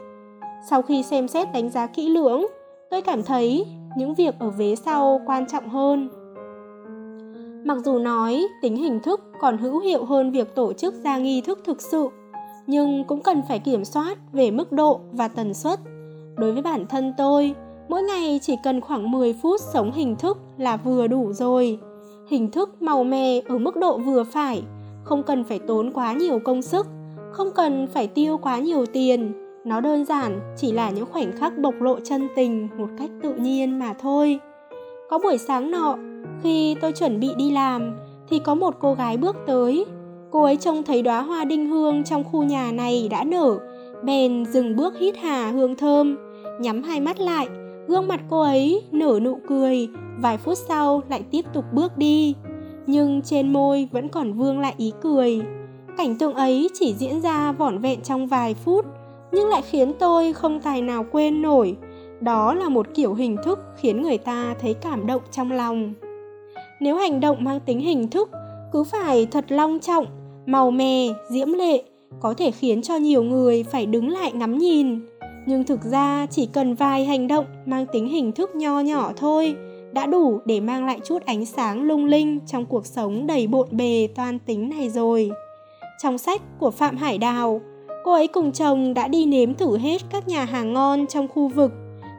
Sau 0.70 0.82
khi 0.82 1.02
xem 1.02 1.28
xét 1.28 1.52
đánh 1.52 1.70
giá 1.70 1.86
kỹ 1.86 2.08
lưỡng, 2.08 2.46
tôi 2.90 3.02
cảm 3.02 3.22
thấy 3.22 3.66
những 3.96 4.14
việc 4.14 4.34
ở 4.38 4.50
vế 4.50 4.74
sau 4.74 5.20
quan 5.26 5.46
trọng 5.46 5.68
hơn. 5.68 6.08
Mặc 7.64 7.78
dù 7.84 7.98
nói 7.98 8.46
tính 8.62 8.76
hình 8.76 9.00
thức 9.00 9.20
còn 9.40 9.58
hữu 9.58 9.80
hiệu 9.80 10.04
hơn 10.04 10.30
việc 10.30 10.54
tổ 10.54 10.72
chức 10.72 10.94
ra 10.94 11.18
nghi 11.18 11.40
thức 11.40 11.58
thực 11.64 11.82
sự, 11.82 12.08
nhưng 12.66 13.04
cũng 13.04 13.22
cần 13.22 13.42
phải 13.48 13.58
kiểm 13.58 13.84
soát 13.84 14.18
về 14.32 14.50
mức 14.50 14.72
độ 14.72 15.00
và 15.12 15.28
tần 15.28 15.54
suất. 15.54 15.80
Đối 16.36 16.52
với 16.52 16.62
bản 16.62 16.86
thân 16.86 17.12
tôi 17.18 17.54
mỗi 17.90 18.02
ngày 18.02 18.40
chỉ 18.42 18.56
cần 18.62 18.80
khoảng 18.80 19.10
10 19.10 19.32
phút 19.32 19.60
sống 19.60 19.92
hình 19.92 20.16
thức 20.16 20.38
là 20.58 20.76
vừa 20.76 21.06
đủ 21.06 21.32
rồi. 21.32 21.78
Hình 22.28 22.50
thức 22.50 22.82
màu 22.82 23.04
mè 23.04 23.40
ở 23.48 23.58
mức 23.58 23.76
độ 23.76 23.98
vừa 23.98 24.24
phải, 24.24 24.62
không 25.04 25.22
cần 25.22 25.44
phải 25.44 25.58
tốn 25.58 25.92
quá 25.92 26.12
nhiều 26.12 26.38
công 26.44 26.62
sức, 26.62 26.86
không 27.32 27.50
cần 27.54 27.86
phải 27.94 28.06
tiêu 28.06 28.38
quá 28.38 28.58
nhiều 28.58 28.86
tiền. 28.86 29.32
Nó 29.64 29.80
đơn 29.80 30.04
giản, 30.04 30.40
chỉ 30.56 30.72
là 30.72 30.90
những 30.90 31.06
khoảnh 31.12 31.32
khắc 31.36 31.58
bộc 31.58 31.74
lộ 31.80 32.00
chân 32.00 32.28
tình 32.36 32.68
một 32.78 32.88
cách 32.98 33.10
tự 33.22 33.34
nhiên 33.34 33.78
mà 33.78 33.94
thôi. 34.00 34.38
Có 35.10 35.18
buổi 35.18 35.38
sáng 35.38 35.70
nọ, 35.70 35.96
khi 36.42 36.76
tôi 36.80 36.92
chuẩn 36.92 37.20
bị 37.20 37.30
đi 37.36 37.50
làm, 37.50 37.96
thì 38.28 38.38
có 38.38 38.54
một 38.54 38.74
cô 38.80 38.94
gái 38.94 39.16
bước 39.16 39.36
tới. 39.46 39.84
Cô 40.30 40.42
ấy 40.42 40.56
trông 40.56 40.82
thấy 40.82 41.02
đóa 41.02 41.22
hoa 41.22 41.44
đinh 41.44 41.66
hương 41.66 42.04
trong 42.04 42.24
khu 42.24 42.42
nhà 42.42 42.72
này 42.72 43.08
đã 43.10 43.24
nở, 43.24 43.58
bèn 44.02 44.44
dừng 44.46 44.76
bước 44.76 44.98
hít 44.98 45.16
hà 45.16 45.50
hương 45.50 45.76
thơm, 45.76 46.16
nhắm 46.60 46.82
hai 46.82 47.00
mắt 47.00 47.20
lại 47.20 47.48
gương 47.88 48.08
mặt 48.08 48.20
cô 48.30 48.40
ấy 48.40 48.82
nở 48.92 49.20
nụ 49.22 49.38
cười 49.48 49.88
vài 50.18 50.38
phút 50.38 50.58
sau 50.58 51.02
lại 51.08 51.22
tiếp 51.30 51.44
tục 51.54 51.64
bước 51.72 51.98
đi. 51.98 52.34
Nhưng 52.86 53.22
trên 53.22 53.52
môi 53.52 53.88
vẫn 53.92 54.08
còn 54.08 54.32
vương 54.32 54.60
lại 54.60 54.74
ý 54.76 54.92
cười. 55.02 55.40
Cảnh 55.96 56.18
tượng 56.18 56.34
ấy 56.34 56.68
chỉ 56.74 56.94
diễn 56.94 57.20
ra 57.20 57.52
vỏn 57.52 57.78
vẹn 57.78 58.00
trong 58.00 58.26
vài 58.26 58.54
phút 58.54 58.86
nhưng 59.32 59.48
lại 59.48 59.62
khiến 59.62 59.92
tôi 59.98 60.32
không 60.32 60.60
tài 60.60 60.82
nào 60.82 61.06
quên 61.12 61.42
nổi. 61.42 61.76
Đó 62.20 62.54
là 62.54 62.68
một 62.68 62.86
kiểu 62.94 63.14
hình 63.14 63.36
thức 63.44 63.58
khiến 63.76 64.02
người 64.02 64.18
ta 64.18 64.54
thấy 64.60 64.74
cảm 64.74 65.06
động 65.06 65.22
trong 65.30 65.52
lòng. 65.52 65.94
Nếu 66.80 66.96
hành 66.96 67.20
động 67.20 67.44
mang 67.44 67.60
tính 67.60 67.80
hình 67.80 68.08
thức 68.08 68.30
cứ 68.72 68.84
phải 68.84 69.26
thật 69.26 69.44
long 69.48 69.78
trọng 69.78 70.06
màu 70.46 70.70
mè, 70.70 71.08
diễm 71.30 71.52
lệ, 71.52 71.82
có 72.20 72.34
thể 72.34 72.50
khiến 72.50 72.82
cho 72.82 72.96
nhiều 72.96 73.22
người 73.22 73.62
phải 73.62 73.86
đứng 73.86 74.08
lại 74.08 74.32
ngắm 74.32 74.58
nhìn. 74.58 75.00
Nhưng 75.46 75.64
thực 75.64 75.84
ra 75.84 76.26
chỉ 76.30 76.46
cần 76.46 76.74
vài 76.74 77.04
hành 77.04 77.28
động 77.28 77.44
mang 77.66 77.86
tính 77.92 78.08
hình 78.08 78.32
thức 78.32 78.56
nho 78.56 78.80
nhỏ 78.80 79.12
thôi, 79.16 79.54
đã 79.92 80.06
đủ 80.06 80.40
để 80.44 80.60
mang 80.60 80.86
lại 80.86 81.00
chút 81.04 81.22
ánh 81.26 81.44
sáng 81.44 81.82
lung 81.82 82.04
linh 82.04 82.40
trong 82.46 82.66
cuộc 82.66 82.86
sống 82.86 83.26
đầy 83.26 83.46
bộn 83.46 83.68
bề 83.70 84.08
toan 84.14 84.38
tính 84.38 84.68
này 84.70 84.90
rồi. 84.90 85.30
Trong 86.02 86.18
sách 86.18 86.42
của 86.58 86.70
Phạm 86.70 86.96
Hải 86.96 87.18
Đào, 87.18 87.60
cô 88.04 88.12
ấy 88.12 88.26
cùng 88.26 88.52
chồng 88.52 88.94
đã 88.94 89.08
đi 89.08 89.26
nếm 89.26 89.54
thử 89.54 89.78
hết 89.78 90.02
các 90.10 90.28
nhà 90.28 90.44
hàng 90.44 90.72
ngon 90.72 91.06
trong 91.06 91.28
khu 91.28 91.48
vực. 91.48 91.72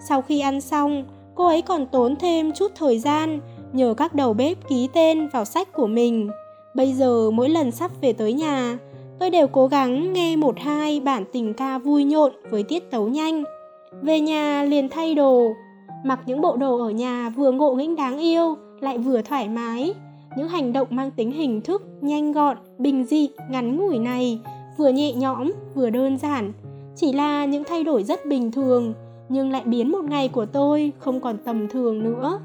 Sau 0.08 0.22
khi 0.22 0.40
ăn 0.40 0.62
xong, 0.62 1.06
cô 1.36 1.46
ấy 1.46 1.62
còn 1.62 1.86
tốn 1.86 2.16
thêm 2.16 2.52
chút 2.52 2.72
thời 2.76 3.00
gian 3.00 3.40
nhờ 3.74 3.94
các 3.98 4.16
đầu 4.16 4.34
bếp 4.34 4.70
ký 4.70 4.88
tên 4.94 5.28
vào 5.28 5.46
sách 5.46 5.74
của 5.74 5.88
mình. 5.88 6.30
Bây 6.76 6.94
giờ 6.94 7.32
mỗi 7.32 7.50
lần 7.50 7.72
sắp 7.72 7.92
về 8.02 8.14
tới 8.14 8.34
nhà, 8.34 8.78
tôi 9.22 9.30
đều 9.30 9.48
cố 9.48 9.68
gắng 9.68 10.14
nghe 10.14 10.36
một 10.36 10.60
hai 10.60 11.00
bản 11.00 11.24
tình 11.32 11.54
ca 11.54 11.78
vui 11.78 12.04
nhộn 12.04 12.32
với 12.50 12.64
tiết 12.64 12.92
tấu 12.92 13.08
nhanh. 13.08 13.44
Về 14.02 14.20
nhà 14.20 14.64
liền 14.64 14.90
thay 14.90 15.16
đồ, 15.16 15.54
mặc 16.06 16.20
những 16.26 16.42
bộ 16.42 16.56
đồ 16.56 16.80
ở 16.80 16.90
nhà 16.90 17.30
vừa 17.30 17.52
ngộ 17.52 17.76
nghĩnh 17.76 17.96
đáng 17.96 18.20
yêu, 18.20 18.56
lại 18.80 18.98
vừa 18.98 19.22
thoải 19.22 19.50
mái. 19.50 19.94
Những 20.38 20.48
hành 20.48 20.74
động 20.74 20.88
mang 20.92 21.12
tính 21.12 21.32
hình 21.32 21.62
thức, 21.62 21.84
nhanh 22.02 22.32
gọn, 22.32 22.58
bình 22.78 23.06
dị, 23.06 23.30
ngắn 23.50 23.78
ngủi 23.78 24.00
này, 24.00 24.40
vừa 24.78 24.90
nhẹ 24.90 25.14
nhõm, 25.14 25.52
vừa 25.76 25.90
đơn 25.90 26.18
giản. 26.18 26.54
Chỉ 26.96 27.14
là 27.14 27.46
những 27.46 27.64
thay 27.64 27.84
đổi 27.84 28.04
rất 28.04 28.26
bình 28.26 28.52
thường, 28.52 28.94
nhưng 29.30 29.52
lại 29.52 29.64
biến 29.66 29.92
một 29.92 30.04
ngày 30.04 30.28
của 30.28 30.46
tôi 30.46 30.92
không 31.00 31.20
còn 31.20 31.38
tầm 31.38 31.68
thường 31.68 32.04
nữa. 32.04 32.40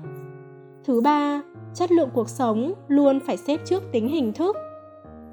Thứ 0.85 1.01
ba, 1.01 1.43
chất 1.75 1.93
lượng 1.93 2.11
cuộc 2.15 2.29
sống 2.29 2.73
luôn 2.89 3.21
phải 3.21 3.37
xếp 3.37 3.61
trước 3.65 3.83
tính 3.93 4.09
hình 4.09 4.33
thức. 4.33 4.57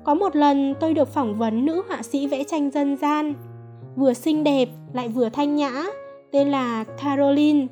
Có 0.04 0.14
một 0.14 0.36
lần 0.36 0.76
tôi 0.80 0.94
được 0.94 1.08
phỏng 1.08 1.38
vấn 1.38 1.66
nữ 1.66 1.82
họa 1.88 2.04
sĩ 2.04 2.28
vẽ 2.28 2.44
tranh 2.44 2.72
dân 2.72 2.98
gian, 2.98 3.34
vừa 3.96 4.14
xinh 4.14 4.44
đẹp 4.44 4.70
lại 4.94 5.10
vừa 5.10 5.30
thanh 5.30 5.56
nhã, 5.56 5.84
tên 6.32 6.50
là 6.50 6.84
Caroline. 6.84 7.68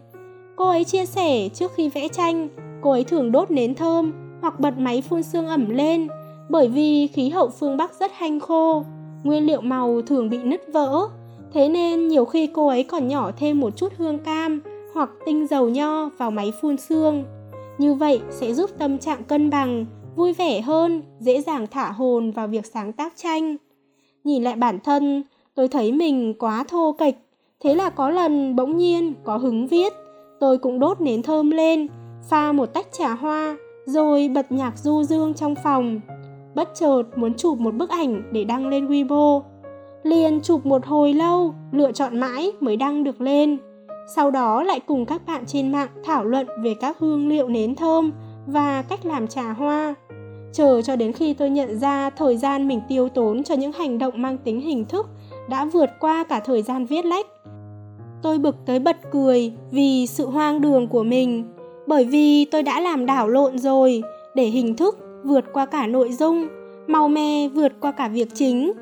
Cô 0.55 0.69
ấy 0.69 0.83
chia 0.83 1.05
sẻ 1.05 1.50
trước 1.50 1.71
khi 1.75 1.89
vẽ 1.89 2.07
tranh, 2.07 2.47
cô 2.81 2.91
ấy 2.91 3.03
thường 3.03 3.31
đốt 3.31 3.51
nến 3.51 3.75
thơm 3.75 4.11
hoặc 4.41 4.59
bật 4.59 4.77
máy 4.77 5.01
phun 5.01 5.23
sương 5.23 5.47
ẩm 5.47 5.69
lên 5.69 6.07
bởi 6.50 6.67
vì 6.67 7.07
khí 7.07 7.29
hậu 7.29 7.50
phương 7.50 7.77
Bắc 7.77 8.00
rất 8.00 8.11
hanh 8.15 8.39
khô, 8.39 8.83
nguyên 9.23 9.45
liệu 9.45 9.61
màu 9.61 10.01
thường 10.01 10.29
bị 10.29 10.38
nứt 10.43 10.61
vỡ. 10.73 11.07
Thế 11.53 11.69
nên 11.69 12.07
nhiều 12.07 12.25
khi 12.25 12.47
cô 12.47 12.67
ấy 12.67 12.83
còn 12.83 13.07
nhỏ 13.07 13.31
thêm 13.38 13.59
một 13.59 13.77
chút 13.77 13.93
hương 13.97 14.19
cam 14.19 14.61
hoặc 14.93 15.09
tinh 15.25 15.47
dầu 15.47 15.69
nho 15.69 16.09
vào 16.17 16.31
máy 16.31 16.51
phun 16.61 16.77
sương. 16.77 17.23
Như 17.77 17.93
vậy 17.93 18.21
sẽ 18.29 18.53
giúp 18.53 18.69
tâm 18.77 18.97
trạng 18.97 19.23
cân 19.23 19.50
bằng, 19.50 19.85
vui 20.15 20.34
vẻ 20.34 20.62
hơn, 20.62 21.01
dễ 21.20 21.41
dàng 21.41 21.68
thả 21.72 21.91
hồn 21.91 22.32
vào 22.32 22.48
việc 22.48 22.65
sáng 22.65 22.94
tác 22.94 23.13
tranh. 23.15 23.56
Nhìn 24.24 24.44
lại 24.44 24.56
bản 24.56 24.80
thân, 24.84 25.24
tôi 25.56 25.68
thấy 25.68 25.91
mình 25.91 26.34
quá 26.39 26.63
thô 26.68 26.91
kệch, 26.91 27.15
thế 27.60 27.75
là 27.75 27.89
có 27.89 28.10
lần 28.10 28.56
bỗng 28.56 28.77
nhiên 28.77 29.13
có 29.24 29.38
hứng 29.38 29.68
viết, 29.68 29.94
tôi 30.39 30.58
cũng 30.58 30.80
đốt 30.80 31.01
nến 31.01 31.22
thơm 31.22 31.51
lên, 31.51 31.88
pha 32.30 32.51
một 32.51 32.65
tách 32.65 32.88
trà 32.91 33.13
hoa, 33.13 33.58
rồi 33.86 34.27
bật 34.27 34.51
nhạc 34.51 34.77
du 34.77 35.03
dương 35.03 35.34
trong 35.34 35.56
phòng. 35.63 36.01
Bất 36.56 36.70
chợt 36.75 37.03
muốn 37.15 37.34
chụp 37.34 37.58
một 37.58 37.75
bức 37.75 37.89
ảnh 37.89 38.24
để 38.32 38.44
đăng 38.44 38.68
lên 38.68 38.88
Weibo. 38.88 39.41
Liền 40.03 40.41
chụp 40.41 40.65
một 40.65 40.86
hồi 40.86 41.13
lâu, 41.13 41.53
lựa 41.72 41.91
chọn 41.91 42.20
mãi 42.20 42.51
mới 42.60 42.77
đăng 42.77 43.03
được 43.03 43.22
lên 43.22 43.58
sau 44.15 44.32
đó 44.32 44.63
lại 44.63 44.80
cùng 44.80 45.06
các 45.06 45.25
bạn 45.25 45.44
trên 45.46 45.72
mạng 45.72 45.89
thảo 46.03 46.25
luận 46.25 46.48
về 46.63 46.74
các 46.74 47.00
hương 47.00 47.27
liệu 47.27 47.48
nến 47.48 47.75
thơm 47.75 48.12
và 48.48 48.82
cách 48.82 49.06
làm 49.06 49.27
trà 49.27 49.53
hoa. 49.53 49.96
Chờ 50.53 50.81
cho 50.81 50.96
đến 50.96 51.12
khi 51.12 51.34
tôi 51.34 51.50
nhận 51.50 51.79
ra 51.79 52.10
thời 52.10 52.38
gian 52.38 52.67
mình 52.67 52.81
tiêu 52.89 53.10
tốn 53.10 53.43
cho 53.43 53.55
những 53.55 53.72
hành 53.72 53.98
động 53.98 54.22
mang 54.22 54.38
tính 54.38 54.62
hình 54.62 54.86
thức 54.86 55.05
đã 55.50 55.65
vượt 55.65 55.89
qua 56.00 56.24
cả 56.24 56.39
thời 56.39 56.62
gian 56.62 56.86
viết 56.86 57.05
lách. 57.05 57.25
Tôi 58.22 58.38
bực 58.38 58.55
tới 58.65 58.79
bật 58.79 58.98
cười 59.12 59.53
vì 59.72 60.08
sự 60.08 60.25
hoang 60.25 60.62
đường 60.62 60.88
của 60.88 61.03
mình, 61.03 61.43
bởi 61.88 62.05
vì 62.05 62.46
tôi 62.46 62.63
đã 62.63 62.79
làm 62.79 63.05
đảo 63.05 63.27
lộn 63.29 63.58
rồi 63.58 64.03
để 64.36 64.46
hình 64.46 64.75
thức 64.75 64.98
vượt 65.24 65.46
qua 65.53 65.65
cả 65.65 65.88
nội 65.88 66.12
dung, 66.12 66.48
mau 66.88 67.08
me 67.08 67.48
vượt 67.48 67.72
qua 67.79 67.91
cả 67.91 68.08
việc 68.08 68.27
chính. 68.34 68.74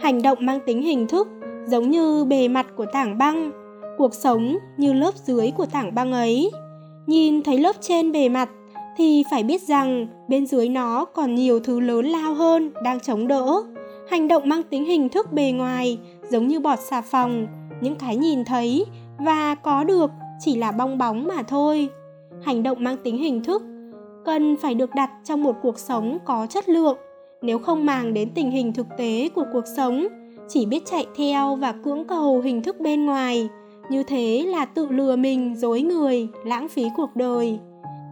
Hành 0.00 0.22
động 0.22 0.38
mang 0.40 0.60
tính 0.66 0.82
hình 0.82 1.06
thức 1.06 1.28
giống 1.66 1.90
như 1.90 2.24
bề 2.24 2.48
mặt 2.48 2.66
của 2.76 2.86
tảng 2.92 3.18
băng 3.18 3.50
cuộc 3.98 4.14
sống 4.14 4.58
như 4.76 4.92
lớp 4.92 5.14
dưới 5.26 5.50
của 5.56 5.66
tảng 5.66 5.94
băng 5.94 6.12
ấy 6.12 6.50
nhìn 7.06 7.42
thấy 7.42 7.58
lớp 7.58 7.76
trên 7.80 8.12
bề 8.12 8.28
mặt 8.28 8.48
thì 8.98 9.24
phải 9.30 9.42
biết 9.42 9.62
rằng 9.62 10.06
bên 10.28 10.46
dưới 10.46 10.68
nó 10.68 11.04
còn 11.04 11.34
nhiều 11.34 11.60
thứ 11.60 11.80
lớn 11.80 12.06
lao 12.06 12.34
hơn 12.34 12.70
đang 12.84 13.00
chống 13.00 13.28
đỡ. 13.28 13.62
Hành 14.10 14.28
động 14.28 14.48
mang 14.48 14.62
tính 14.62 14.84
hình 14.84 15.08
thức 15.08 15.32
bề 15.32 15.52
ngoài, 15.52 15.98
giống 16.30 16.48
như 16.48 16.60
bọt 16.60 16.78
xà 16.78 17.00
phòng, 17.00 17.46
những 17.80 17.94
cái 17.94 18.16
nhìn 18.16 18.44
thấy 18.44 18.84
và 19.18 19.54
có 19.54 19.84
được 19.84 20.10
chỉ 20.40 20.56
là 20.56 20.72
bong 20.72 20.98
bóng 20.98 21.26
mà 21.26 21.42
thôi. 21.42 21.88
Hành 22.42 22.62
động 22.62 22.84
mang 22.84 22.96
tính 22.96 23.18
hình 23.18 23.42
thức 23.42 23.62
cần 24.24 24.56
phải 24.56 24.74
được 24.74 24.94
đặt 24.94 25.10
trong 25.24 25.42
một 25.42 25.56
cuộc 25.62 25.78
sống 25.78 26.18
có 26.24 26.46
chất 26.50 26.68
lượng. 26.68 26.96
Nếu 27.42 27.58
không 27.58 27.86
màng 27.86 28.14
đến 28.14 28.30
tình 28.34 28.50
hình 28.50 28.72
thực 28.72 28.86
tế 28.98 29.28
của 29.34 29.44
cuộc 29.52 29.64
sống, 29.76 30.06
chỉ 30.48 30.66
biết 30.66 30.86
chạy 30.86 31.06
theo 31.16 31.56
và 31.56 31.72
cưỡng 31.72 32.04
cầu 32.04 32.40
hình 32.40 32.62
thức 32.62 32.80
bên 32.80 33.06
ngoài, 33.06 33.48
như 33.90 34.02
thế 34.02 34.44
là 34.46 34.64
tự 34.64 34.88
lừa 34.88 35.16
mình 35.16 35.54
dối 35.56 35.80
người, 35.80 36.28
lãng 36.44 36.68
phí 36.68 36.84
cuộc 36.96 37.16
đời. 37.16 37.58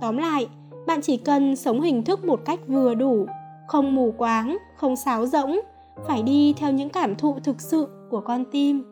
Tóm 0.00 0.16
lại 0.16 0.46
bạn 0.86 1.00
chỉ 1.02 1.16
cần 1.16 1.56
sống 1.56 1.80
hình 1.80 2.04
thức 2.04 2.24
một 2.24 2.40
cách 2.44 2.60
vừa 2.66 2.94
đủ 2.94 3.26
không 3.68 3.94
mù 3.94 4.14
quáng 4.18 4.56
không 4.76 4.96
sáo 4.96 5.26
rỗng 5.26 5.60
phải 6.06 6.22
đi 6.22 6.54
theo 6.56 6.72
những 6.72 6.90
cảm 6.90 7.14
thụ 7.14 7.38
thực 7.44 7.60
sự 7.60 7.88
của 8.10 8.20
con 8.20 8.44
tim 8.52 8.84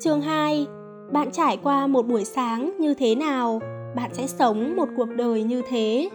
Chương 0.00 0.20
2 0.20 0.66
Bạn 1.12 1.30
trải 1.32 1.58
qua 1.62 1.86
một 1.86 2.06
buổi 2.06 2.24
sáng 2.24 2.72
như 2.78 2.94
thế 2.94 3.14
nào, 3.14 3.60
bạn 3.96 4.10
sẽ 4.14 4.26
sống 4.26 4.76
một 4.76 4.88
cuộc 4.96 5.08
đời 5.16 5.42
như 5.42 5.62
thế. 5.68 6.08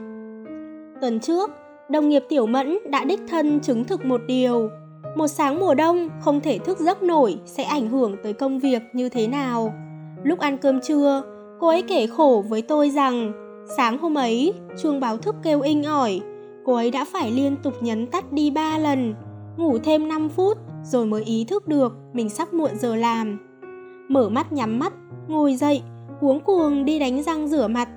Tuần 1.02 1.20
trước, 1.20 1.50
đồng 1.90 2.10
nghiệp 2.10 2.24
Tiểu 2.30 2.48
Mẫn 2.48 2.78
đã 2.90 3.04
đích 3.04 3.20
thân 3.28 3.60
chứng 3.60 3.84
thực 3.84 4.06
một 4.06 4.22
điều, 4.28 4.70
một 5.16 5.28
sáng 5.28 5.60
mùa 5.60 5.74
đông 5.74 6.10
không 6.22 6.42
thể 6.42 6.58
thức 6.58 6.80
giấc 6.80 7.04
nổi 7.04 7.40
sẽ 7.46 7.64
ảnh 7.64 7.90
hưởng 7.90 8.16
tới 8.24 8.34
công 8.34 8.60
việc 8.60 8.82
như 8.94 9.10
thế 9.10 9.28
nào. 9.28 9.74
Lúc 10.24 10.40
ăn 10.40 10.58
cơm 10.58 10.82
trưa, 10.82 11.24
cô 11.64 11.70
ấy 11.70 11.82
kể 11.82 12.08
khổ 12.08 12.44
với 12.50 12.62
tôi 12.62 12.90
rằng 12.90 13.32
sáng 13.78 13.98
hôm 13.98 14.18
ấy 14.18 14.54
chuông 14.82 15.00
báo 15.00 15.18
thức 15.18 15.36
kêu 15.44 15.62
inh 15.62 15.84
ỏi, 15.84 16.22
cô 16.66 16.74
ấy 16.74 16.92
đã 16.92 17.06
phải 17.06 17.32
liên 17.32 17.56
tục 17.64 17.74
nhấn 17.82 18.08
tắt 18.08 18.34
đi 18.34 18.52
ba 18.52 18.78
lần, 18.78 19.16
ngủ 19.58 19.78
thêm 19.78 20.08
5 20.08 20.30
phút 20.30 20.58
rồi 20.84 21.06
mới 21.06 21.24
ý 21.24 21.46
thức 21.46 21.68
được 21.68 21.94
mình 22.14 22.30
sắp 22.30 22.54
muộn 22.54 22.72
giờ 22.80 22.96
làm. 22.96 23.40
Mở 24.10 24.30
mắt 24.30 24.54
nhắm 24.54 24.80
mắt, 24.80 24.94
ngồi 25.28 25.56
dậy, 25.56 25.82
cuống 26.22 26.40
cuồng 26.40 26.86
đi 26.86 27.00
đánh 27.00 27.24
răng 27.24 27.48
rửa 27.48 27.68
mặt, 27.68 27.90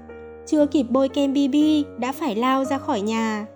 chưa 0.47 0.67
kịp 0.67 0.87
bôi 0.91 1.09
kem 1.09 1.33
BB 1.33 1.57
đã 1.99 2.13
phải 2.13 2.35
lao 2.35 2.65
ra 2.65 2.79
khỏi 2.79 3.01
nhà. 3.01 3.47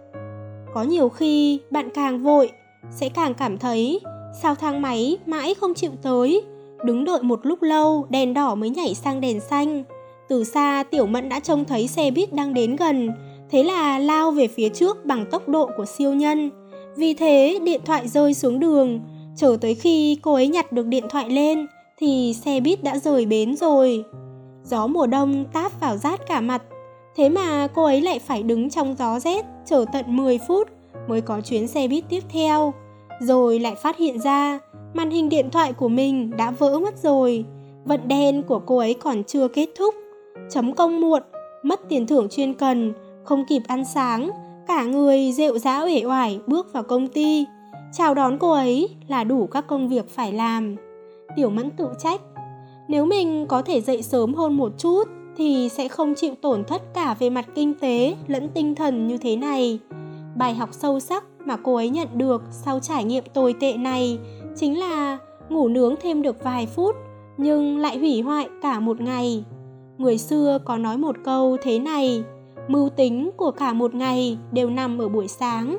Có 0.75 0.83
nhiều 0.83 1.09
khi 1.09 1.61
bạn 1.71 1.88
càng 1.95 2.23
vội 2.23 2.50
sẽ 2.90 3.09
càng 3.09 3.35
cảm 3.35 3.59
thấy 3.59 4.00
sao 4.43 4.55
thang 4.55 4.83
máy 4.83 5.19
mãi 5.26 5.55
không 5.55 5.75
chịu 5.75 5.90
tới 6.02 6.43
đứng 6.85 7.05
đợi 7.05 7.23
một 7.23 7.40
lúc 7.47 7.62
lâu 7.62 8.07
đèn 8.11 8.35
đỏ 8.35 8.55
mới 8.55 8.71
nhảy 8.71 8.95
sang 8.95 9.21
đèn 9.21 9.40
xanh 9.40 9.85
từ 10.30 10.44
xa, 10.44 10.84
tiểu 10.90 11.06
mẫn 11.06 11.28
đã 11.28 11.40
trông 11.40 11.64
thấy 11.64 11.88
xe 11.88 12.10
buýt 12.10 12.32
đang 12.32 12.54
đến 12.54 12.76
gần. 12.76 13.10
Thế 13.50 13.62
là 13.62 13.99
lao 13.99 14.30
về 14.30 14.49
phía 14.49 14.68
trước 14.68 15.04
bằng 15.04 15.26
tốc 15.30 15.49
độ 15.49 15.70
của 15.76 15.84
siêu 15.84 16.14
nhân. 16.14 16.50
Vì 16.96 17.14
thế, 17.14 17.58
điện 17.64 17.80
thoại 17.84 18.08
rơi 18.08 18.34
xuống 18.34 18.60
đường. 18.60 19.00
Chờ 19.37 19.56
tới 19.60 19.75
khi 19.75 20.18
cô 20.22 20.34
ấy 20.34 20.49
nhặt 20.49 20.72
được 20.72 20.87
điện 20.87 21.04
thoại 21.10 21.30
lên, 21.30 21.66
thì 21.99 22.34
xe 22.44 22.60
buýt 22.60 22.82
đã 22.82 22.99
rời 22.99 23.26
bến 23.26 23.56
rồi. 23.56 24.04
Gió 24.64 24.87
mùa 24.87 25.06
đông 25.06 25.44
táp 25.52 25.80
vào 25.80 25.96
rát 25.96 26.26
cả 26.26 26.40
mặt. 26.40 26.62
Thế 27.16 27.28
mà 27.28 27.68
cô 27.75 27.84
ấy 27.84 28.00
lại 28.00 28.18
phải 28.18 28.42
đứng 28.42 28.70
trong 28.70 28.94
gió 28.99 29.20
rét, 29.20 29.44
chờ 29.66 29.84
tận 29.92 30.16
10 30.16 30.38
phút 30.49 30.68
mới 31.08 31.20
có 31.20 31.40
chuyến 31.40 31.66
xe 31.66 31.88
buýt 31.88 32.04
tiếp 32.08 32.22
theo. 32.28 32.75
Rồi 33.20 33.58
lại 33.58 33.75
phát 33.75 33.96
hiện 33.96 34.20
ra, 34.20 34.58
màn 34.94 35.10
hình 35.10 35.28
điện 35.28 35.50
thoại 35.50 35.72
của 35.72 35.88
mình 35.88 36.30
đã 36.37 36.50
vỡ 36.50 36.78
mất 36.78 37.02
rồi. 37.02 37.44
Vận 37.84 38.08
đen 38.08 38.42
của 38.42 38.58
cô 38.58 38.78
ấy 38.78 38.94
còn 38.94 39.25
chưa 39.25 39.49
kết 39.49 39.68
thúc 39.78 39.94
chấm 40.50 40.75
công 40.75 41.00
muộn, 41.00 41.23
mất 41.62 41.80
tiền 41.88 42.07
thưởng 42.07 42.28
chuyên 42.28 42.54
cần, 42.54 42.92
không 43.25 43.45
kịp 43.49 43.62
ăn 43.69 43.85
sáng, 43.85 44.30
cả 44.66 44.85
người 44.85 45.33
rệu 45.33 45.59
rã 45.59 45.83
uể 45.83 46.02
oải 46.04 46.40
bước 46.47 46.73
vào 46.73 46.83
công 46.83 47.09
ty. 47.09 47.47
Chào 47.92 48.14
đón 48.14 48.38
cô 48.38 48.50
ấy 48.52 48.88
là 49.09 49.25
đủ 49.25 49.47
các 49.47 49.66
công 49.66 49.88
việc 49.88 50.09
phải 50.09 50.33
làm. 50.33 50.76
Tiểu 51.37 51.50
mẫn 51.50 51.71
tự 51.71 51.88
trách, 51.99 52.21
nếu 52.88 53.07
mình 53.07 53.47
có 53.49 53.62
thể 53.62 53.80
dậy 53.80 54.02
sớm 54.02 54.35
hơn 54.35 54.57
một 54.57 54.73
chút 54.78 55.04
thì 55.37 55.69
sẽ 55.69 55.88
không 55.88 56.14
chịu 56.14 56.35
tổn 56.42 56.64
thất 56.64 56.83
cả 56.95 57.16
về 57.19 57.30
mặt 57.30 57.47
kinh 57.54 57.75
tế 57.75 58.16
lẫn 58.26 58.49
tinh 58.54 58.75
thần 58.75 59.07
như 59.07 59.16
thế 59.16 59.37
này. 59.37 59.78
Bài 60.37 60.54
học 60.54 60.69
sâu 60.73 61.00
sắc 61.00 61.25
mà 61.45 61.57
cô 61.57 61.75
ấy 61.75 61.88
nhận 61.88 62.09
được 62.14 62.42
sau 62.50 62.80
trải 62.80 63.04
nghiệm 63.04 63.25
tồi 63.35 63.54
tệ 63.61 63.76
này 63.76 64.19
chính 64.57 64.78
là 64.78 65.19
ngủ 65.49 65.69
nướng 65.69 65.95
thêm 66.02 66.23
được 66.23 66.45
vài 66.45 66.66
phút 66.66 66.97
nhưng 67.37 67.78
lại 67.78 67.99
hủy 67.99 68.21
hoại 68.21 68.49
cả 68.62 68.80
một 68.80 69.00
ngày 69.00 69.45
người 70.00 70.19
xưa 70.19 70.59
có 70.64 70.76
nói 70.76 70.99
một 70.99 71.16
câu 71.25 71.57
thế 71.62 71.78
này 71.78 72.25
mưu 72.69 72.88
tính 72.88 73.30
của 73.37 73.50
cả 73.50 73.73
một 73.73 73.95
ngày 73.95 74.38
đều 74.52 74.71
nằm 74.71 74.99
ở 74.99 75.09
buổi 75.09 75.28
sáng. 75.28 75.76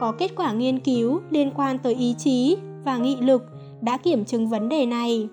Có 0.00 0.12
kết 0.12 0.30
quả 0.36 0.52
nghiên 0.52 0.78
cứu 0.78 1.20
liên 1.30 1.50
quan 1.56 1.78
tới 1.78 1.94
ý 1.94 2.14
chí 2.18 2.56
và 2.84 2.98
nghị 2.98 3.16
lực 3.16 3.42
đã 3.80 3.96
kiểm 3.96 4.24
chứng 4.24 4.48
vấn 4.48 4.68
đề 4.68 4.86
này. 4.86 5.28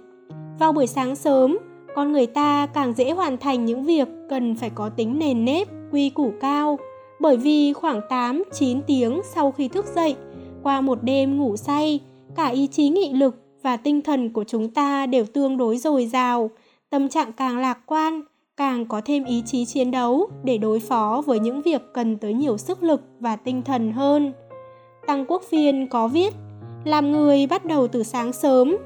Vào 0.60 0.74
buổi 0.74 0.88
sáng 0.88 1.16
sớm, 1.16 1.58
con 1.96 2.12
người 2.12 2.26
ta 2.26 2.66
càng 2.66 2.94
dễ 2.94 3.12
hoàn 3.12 3.38
thành 3.38 3.66
những 3.66 3.84
việc 3.84 4.08
cần 4.30 4.56
phải 4.56 4.70
có 4.70 4.90
tính 4.90 5.20
nền 5.20 5.46
nếp, 5.46 5.68
quy 5.92 6.10
củ 6.10 6.34
cao, 6.42 6.80
bởi 7.20 7.38
vì 7.38 7.74
khoảng 7.74 8.02
8-9 8.10 8.82
tiếng 8.88 9.22
sau 9.34 9.52
khi 9.52 9.68
thức 9.68 9.86
dậy, 9.96 10.16
qua 10.64 10.82
một 10.82 11.04
đêm 11.04 11.38
ngủ 11.38 11.58
say, 11.58 12.00
cả 12.36 12.48
ý 12.48 12.68
chí 12.68 12.90
nghị 12.90 13.14
lực 13.14 13.36
và 13.64 13.78
tinh 13.78 14.02
thần 14.02 14.34
của 14.34 14.44
chúng 14.44 14.70
ta 14.70 15.06
đều 15.06 15.26
tương 15.26 15.58
đối 15.58 15.78
dồi 15.78 16.06
dào, 16.06 16.50
tâm 16.90 17.10
trạng 17.10 17.34
càng 17.34 17.58
lạc 17.58 17.80
quan, 17.86 18.22
càng 18.58 18.86
có 18.86 19.02
thêm 19.06 19.24
ý 19.24 19.44
chí 19.46 19.66
chiến 19.66 19.92
đấu 19.92 20.30
để 20.44 20.58
đối 20.58 20.80
phó 20.80 21.24
với 21.26 21.40
những 21.40 21.62
việc 21.62 21.82
cần 21.94 22.18
tới 22.18 22.34
nhiều 22.34 22.58
sức 22.58 22.84
lực 22.84 23.02
và 23.20 23.36
tinh 23.36 23.62
thần 23.62 23.92
hơn. 23.92 24.34
Tăng 25.08 25.26
Quốc 25.28 25.44
Phiên 25.50 25.88
có 25.90 26.08
viết, 26.08 26.34
làm 26.84 27.12
người 27.12 27.48
bắt 27.48 27.66
đầu 27.66 27.88
từ 27.88 28.04
sáng 28.04 28.34
sớm, 28.34 28.78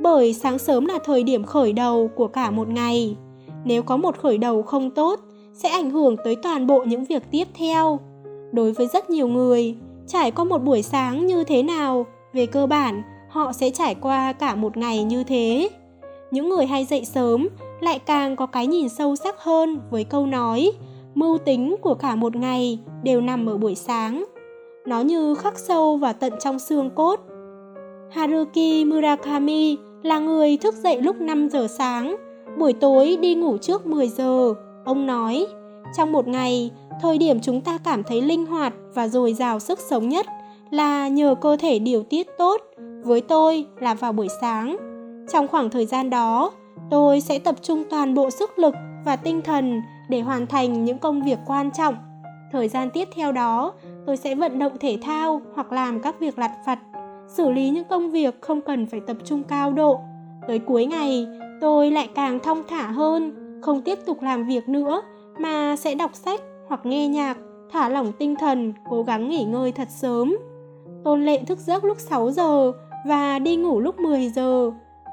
bởi 0.00 0.34
sáng 0.34 0.58
sớm 0.58 0.86
là 0.86 0.98
thời 1.04 1.22
điểm 1.22 1.44
khởi 1.44 1.72
đầu 1.72 2.10
của 2.16 2.28
cả 2.28 2.50
một 2.50 2.68
ngày. 2.68 3.16
Nếu 3.64 3.82
có 3.82 3.96
một 3.96 4.18
khởi 4.18 4.38
đầu 4.38 4.62
không 4.62 4.90
tốt, 4.90 5.20
sẽ 5.52 5.68
ảnh 5.68 5.90
hưởng 5.90 6.16
tới 6.24 6.36
toàn 6.36 6.66
bộ 6.66 6.84
những 6.84 7.04
việc 7.04 7.22
tiếp 7.30 7.48
theo. 7.54 8.00
Đối 8.52 8.72
với 8.72 8.86
rất 8.86 9.10
nhiều 9.10 9.28
người, 9.28 9.76
trải 10.06 10.30
qua 10.30 10.44
một 10.44 10.58
buổi 10.58 10.82
sáng 10.82 11.26
như 11.26 11.44
thế 11.44 11.62
nào, 11.62 12.06
về 12.32 12.46
cơ 12.46 12.66
bản, 12.66 13.02
họ 13.30 13.52
sẽ 13.52 13.70
trải 13.70 13.94
qua 13.94 14.32
cả 14.32 14.54
một 14.54 14.76
ngày 14.76 15.04
như 15.04 15.24
thế. 15.24 15.68
Những 16.30 16.48
người 16.48 16.66
hay 16.66 16.84
dậy 16.84 17.04
sớm 17.04 17.48
lại 17.80 17.98
càng 17.98 18.36
có 18.36 18.46
cái 18.46 18.66
nhìn 18.66 18.88
sâu 18.88 19.16
sắc 19.16 19.34
hơn 19.38 19.80
với 19.90 20.04
câu 20.04 20.26
nói 20.26 20.72
mưu 21.14 21.38
tính 21.38 21.76
của 21.80 21.94
cả 21.94 22.14
một 22.14 22.36
ngày 22.36 22.78
đều 23.02 23.20
nằm 23.20 23.46
ở 23.46 23.58
buổi 23.58 23.74
sáng. 23.74 24.24
Nó 24.86 25.00
như 25.00 25.34
khắc 25.34 25.58
sâu 25.58 25.96
vào 25.96 26.12
tận 26.12 26.32
trong 26.40 26.58
xương 26.58 26.90
cốt. 26.90 27.20
Haruki 28.10 28.86
Murakami 28.86 29.76
là 30.02 30.18
người 30.18 30.56
thức 30.56 30.74
dậy 30.74 31.00
lúc 31.00 31.20
5 31.20 31.48
giờ 31.48 31.66
sáng, 31.78 32.16
buổi 32.58 32.72
tối 32.72 33.18
đi 33.20 33.34
ngủ 33.34 33.56
trước 33.56 33.86
10 33.86 34.08
giờ. 34.08 34.54
Ông 34.84 35.06
nói, 35.06 35.46
trong 35.96 36.12
một 36.12 36.28
ngày, 36.28 36.70
thời 37.02 37.18
điểm 37.18 37.40
chúng 37.40 37.60
ta 37.60 37.78
cảm 37.84 38.02
thấy 38.02 38.22
linh 38.22 38.46
hoạt 38.46 38.72
và 38.94 39.08
dồi 39.08 39.34
dào 39.34 39.58
sức 39.58 39.78
sống 39.78 40.08
nhất 40.08 40.26
là 40.70 41.08
nhờ 41.08 41.34
cơ 41.40 41.56
thể 41.56 41.78
điều 41.78 42.02
tiết 42.02 42.26
tốt, 42.38 42.60
với 43.04 43.20
tôi 43.20 43.66
là 43.80 43.94
vào 43.94 44.12
buổi 44.12 44.28
sáng. 44.40 44.76
Trong 45.32 45.48
khoảng 45.48 45.70
thời 45.70 45.86
gian 45.86 46.10
đó, 46.10 46.52
tôi 46.90 47.20
sẽ 47.20 47.38
tập 47.38 47.54
trung 47.62 47.84
toàn 47.90 48.14
bộ 48.14 48.30
sức 48.30 48.58
lực 48.58 48.74
và 49.04 49.16
tinh 49.16 49.42
thần 49.42 49.82
để 50.08 50.20
hoàn 50.20 50.46
thành 50.46 50.84
những 50.84 50.98
công 50.98 51.22
việc 51.22 51.38
quan 51.46 51.70
trọng. 51.70 51.94
Thời 52.52 52.68
gian 52.68 52.90
tiếp 52.90 53.08
theo 53.14 53.32
đó, 53.32 53.72
tôi 54.06 54.16
sẽ 54.16 54.34
vận 54.34 54.58
động 54.58 54.72
thể 54.80 54.98
thao 55.02 55.42
hoặc 55.54 55.72
làm 55.72 56.02
các 56.02 56.20
việc 56.20 56.38
lặt 56.38 56.52
vặt 56.66 56.78
xử 57.28 57.50
lý 57.50 57.70
những 57.70 57.84
công 57.84 58.10
việc 58.10 58.40
không 58.40 58.60
cần 58.60 58.86
phải 58.86 59.00
tập 59.00 59.16
trung 59.24 59.42
cao 59.42 59.72
độ. 59.72 60.00
Tới 60.48 60.58
cuối 60.58 60.86
ngày, 60.86 61.26
tôi 61.60 61.90
lại 61.90 62.08
càng 62.14 62.40
thong 62.40 62.62
thả 62.68 62.86
hơn, 62.86 63.34
không 63.62 63.82
tiếp 63.82 63.98
tục 64.06 64.22
làm 64.22 64.44
việc 64.46 64.68
nữa 64.68 65.02
mà 65.38 65.76
sẽ 65.76 65.94
đọc 65.94 66.10
sách 66.14 66.40
hoặc 66.68 66.86
nghe 66.86 67.08
nhạc, 67.08 67.36
thả 67.72 67.88
lỏng 67.88 68.12
tinh 68.18 68.34
thần, 68.36 68.72
cố 68.90 69.02
gắng 69.02 69.28
nghỉ 69.28 69.44
ngơi 69.44 69.72
thật 69.72 69.88
sớm. 69.90 70.36
Tôn 71.04 71.24
Lệ 71.24 71.44
thức 71.44 71.58
giấc 71.58 71.84
lúc 71.84 71.98
6 71.98 72.30
giờ 72.30 72.72
và 73.06 73.38
đi 73.38 73.56
ngủ 73.56 73.80
lúc 73.80 74.00
10 74.00 74.28
giờ. 74.28 74.70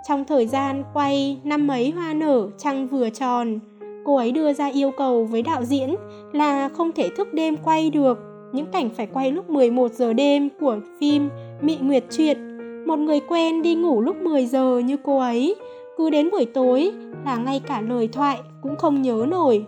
Trong 0.07 0.25
thời 0.25 0.47
gian 0.47 0.83
quay 0.93 1.39
năm 1.43 1.67
mấy 1.67 1.91
hoa 1.91 2.13
nở 2.13 2.47
trăng 2.57 2.87
vừa 2.87 3.09
tròn, 3.09 3.59
cô 4.05 4.15
ấy 4.15 4.31
đưa 4.31 4.53
ra 4.53 4.67
yêu 4.67 4.91
cầu 4.97 5.25
với 5.25 5.41
đạo 5.41 5.63
diễn 5.63 5.95
là 6.31 6.69
không 6.69 6.91
thể 6.91 7.09
thức 7.09 7.33
đêm 7.33 7.57
quay 7.57 7.89
được 7.89 8.19
những 8.53 8.65
cảnh 8.71 8.89
phải 8.89 9.07
quay 9.07 9.31
lúc 9.31 9.49
11 9.49 9.91
giờ 9.91 10.13
đêm 10.13 10.49
của 10.59 10.77
phim 10.99 11.29
Mị 11.61 11.77
Nguyệt 11.81 12.03
Truyện. 12.09 12.37
Một 12.87 12.99
người 12.99 13.19
quen 13.19 13.61
đi 13.61 13.75
ngủ 13.75 14.01
lúc 14.01 14.15
10 14.15 14.45
giờ 14.45 14.81
như 14.85 14.97
cô 15.03 15.19
ấy, 15.19 15.55
cứ 15.97 16.09
đến 16.09 16.31
buổi 16.31 16.45
tối 16.45 16.91
là 17.25 17.37
ngay 17.37 17.61
cả 17.67 17.81
lời 17.81 18.07
thoại 18.07 18.39
cũng 18.61 18.75
không 18.75 19.01
nhớ 19.01 19.25
nổi. 19.27 19.65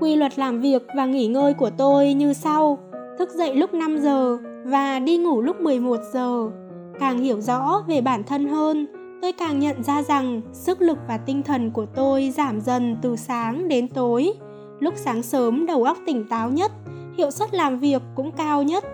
Quy 0.00 0.16
luật 0.16 0.38
làm 0.38 0.60
việc 0.60 0.82
và 0.96 1.06
nghỉ 1.06 1.26
ngơi 1.26 1.54
của 1.54 1.70
tôi 1.70 2.14
như 2.14 2.32
sau, 2.32 2.78
thức 3.18 3.30
dậy 3.30 3.54
lúc 3.54 3.74
5 3.74 3.98
giờ 3.98 4.38
và 4.64 4.98
đi 4.98 5.16
ngủ 5.16 5.42
lúc 5.42 5.60
11 5.60 5.98
giờ. 6.12 6.50
Càng 6.98 7.18
hiểu 7.18 7.40
rõ 7.40 7.84
về 7.88 8.00
bản 8.00 8.24
thân 8.24 8.48
hơn, 8.48 8.86
tôi 9.22 9.32
càng 9.32 9.58
nhận 9.58 9.82
ra 9.82 10.02
rằng 10.02 10.40
sức 10.52 10.82
lực 10.82 10.98
và 11.08 11.16
tinh 11.16 11.42
thần 11.42 11.70
của 11.70 11.86
tôi 11.86 12.32
giảm 12.36 12.60
dần 12.60 12.96
từ 13.02 13.16
sáng 13.16 13.68
đến 13.68 13.88
tối. 13.88 14.32
Lúc 14.80 14.94
sáng 14.96 15.22
sớm 15.22 15.66
đầu 15.66 15.84
óc 15.84 15.98
tỉnh 16.06 16.28
táo 16.28 16.50
nhất, 16.50 16.72
hiệu 17.18 17.30
suất 17.30 17.54
làm 17.54 17.78
việc 17.78 18.02
cũng 18.14 18.32
cao 18.32 18.62
nhất. 18.62 18.84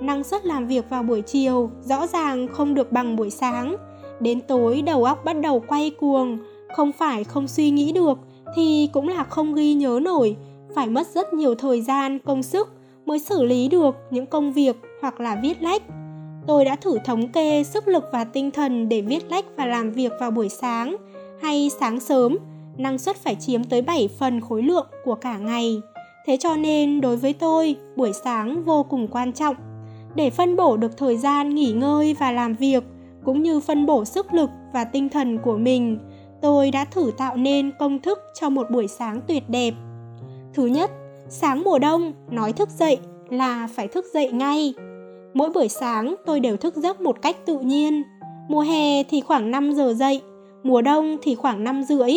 Năng 0.00 0.24
suất 0.24 0.46
làm 0.46 0.66
việc 0.66 0.90
vào 0.90 1.02
buổi 1.02 1.22
chiều 1.22 1.70
rõ 1.82 2.06
ràng 2.06 2.48
không 2.48 2.74
được 2.74 2.92
bằng 2.92 3.16
buổi 3.16 3.30
sáng. 3.30 3.76
Đến 4.20 4.40
tối 4.40 4.82
đầu 4.82 5.04
óc 5.04 5.24
bắt 5.24 5.36
đầu 5.42 5.62
quay 5.68 5.90
cuồng, 5.90 6.38
không 6.76 6.92
phải 6.92 7.24
không 7.24 7.48
suy 7.48 7.70
nghĩ 7.70 7.92
được 7.92 8.18
thì 8.54 8.88
cũng 8.92 9.08
là 9.08 9.24
không 9.24 9.54
ghi 9.54 9.74
nhớ 9.74 10.00
nổi, 10.02 10.36
phải 10.74 10.88
mất 10.88 11.06
rất 11.06 11.32
nhiều 11.32 11.54
thời 11.54 11.82
gian, 11.82 12.18
công 12.18 12.42
sức 12.42 12.68
mới 13.06 13.18
xử 13.18 13.42
lý 13.42 13.68
được 13.68 13.96
những 14.10 14.26
công 14.26 14.52
việc 14.52 14.76
hoặc 15.00 15.20
là 15.20 15.40
viết 15.42 15.62
lách. 15.62 15.82
Tôi 16.46 16.64
đã 16.64 16.76
thử 16.76 16.98
thống 17.04 17.28
kê 17.28 17.64
sức 17.64 17.88
lực 17.88 18.04
và 18.12 18.24
tinh 18.24 18.50
thần 18.50 18.88
để 18.88 19.00
viết 19.00 19.30
lách 19.30 19.44
và 19.56 19.66
làm 19.66 19.90
việc 19.90 20.12
vào 20.20 20.30
buổi 20.30 20.48
sáng 20.48 20.96
hay 21.42 21.70
sáng 21.80 22.00
sớm, 22.00 22.36
năng 22.76 22.98
suất 22.98 23.16
phải 23.16 23.34
chiếm 23.34 23.64
tới 23.64 23.82
7 23.82 24.08
phần 24.18 24.40
khối 24.40 24.62
lượng 24.62 24.86
của 25.04 25.14
cả 25.14 25.38
ngày. 25.38 25.80
Thế 26.26 26.36
cho 26.40 26.56
nên 26.56 27.00
đối 27.00 27.16
với 27.16 27.32
tôi, 27.32 27.76
buổi 27.96 28.12
sáng 28.24 28.64
vô 28.64 28.82
cùng 28.82 29.08
quan 29.08 29.32
trọng 29.32 29.56
để 30.14 30.30
phân 30.30 30.56
bổ 30.56 30.76
được 30.76 30.96
thời 30.98 31.16
gian 31.16 31.54
nghỉ 31.54 31.72
ngơi 31.72 32.16
và 32.20 32.32
làm 32.32 32.54
việc 32.54 32.84
cũng 33.24 33.42
như 33.42 33.60
phân 33.60 33.86
bổ 33.86 34.04
sức 34.04 34.34
lực 34.34 34.50
và 34.72 34.84
tinh 34.84 35.08
thần 35.08 35.38
của 35.38 35.56
mình. 35.56 35.98
Tôi 36.42 36.70
đã 36.70 36.84
thử 36.84 37.12
tạo 37.18 37.36
nên 37.36 37.70
công 37.78 37.98
thức 37.98 38.18
cho 38.40 38.50
một 38.50 38.70
buổi 38.70 38.88
sáng 38.88 39.20
tuyệt 39.28 39.42
đẹp. 39.48 39.74
Thứ 40.54 40.66
nhất, 40.66 40.90
sáng 41.28 41.62
mùa 41.64 41.78
đông 41.78 42.12
nói 42.30 42.52
thức 42.52 42.68
dậy 42.70 42.98
là 43.28 43.68
phải 43.74 43.88
thức 43.88 44.04
dậy 44.14 44.32
ngay. 44.32 44.74
Mỗi 45.34 45.50
buổi 45.50 45.68
sáng 45.68 46.14
tôi 46.26 46.40
đều 46.40 46.56
thức 46.56 46.76
giấc 46.76 47.00
một 47.00 47.22
cách 47.22 47.36
tự 47.46 47.58
nhiên. 47.58 48.02
Mùa 48.48 48.60
hè 48.60 49.02
thì 49.02 49.20
khoảng 49.20 49.50
5 49.50 49.72
giờ 49.72 49.94
dậy, 49.94 50.20
mùa 50.62 50.82
đông 50.82 51.16
thì 51.22 51.34
khoảng 51.34 51.64
5 51.64 51.82
rưỡi. 51.82 52.12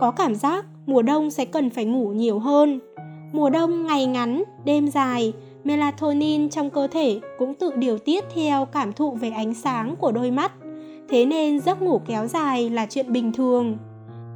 Có 0.00 0.10
cảm 0.10 0.34
giác 0.34 0.64
mùa 0.86 1.02
đông 1.02 1.30
sẽ 1.30 1.44
cần 1.44 1.70
phải 1.70 1.84
ngủ 1.84 2.08
nhiều 2.08 2.38
hơn. 2.38 2.80
Mùa 3.32 3.50
đông 3.50 3.86
ngày 3.86 4.06
ngắn, 4.06 4.42
đêm 4.64 4.88
dài, 4.88 5.32
melatonin 5.64 6.48
trong 6.48 6.70
cơ 6.70 6.86
thể 6.86 7.20
cũng 7.38 7.54
tự 7.54 7.72
điều 7.76 7.98
tiết 7.98 8.24
theo 8.34 8.64
cảm 8.64 8.92
thụ 8.92 9.10
về 9.10 9.30
ánh 9.30 9.54
sáng 9.54 9.96
của 9.96 10.12
đôi 10.12 10.30
mắt. 10.30 10.52
Thế 11.08 11.26
nên 11.26 11.60
giấc 11.60 11.82
ngủ 11.82 12.00
kéo 12.06 12.26
dài 12.26 12.70
là 12.70 12.86
chuyện 12.90 13.12
bình 13.12 13.32
thường. 13.32 13.78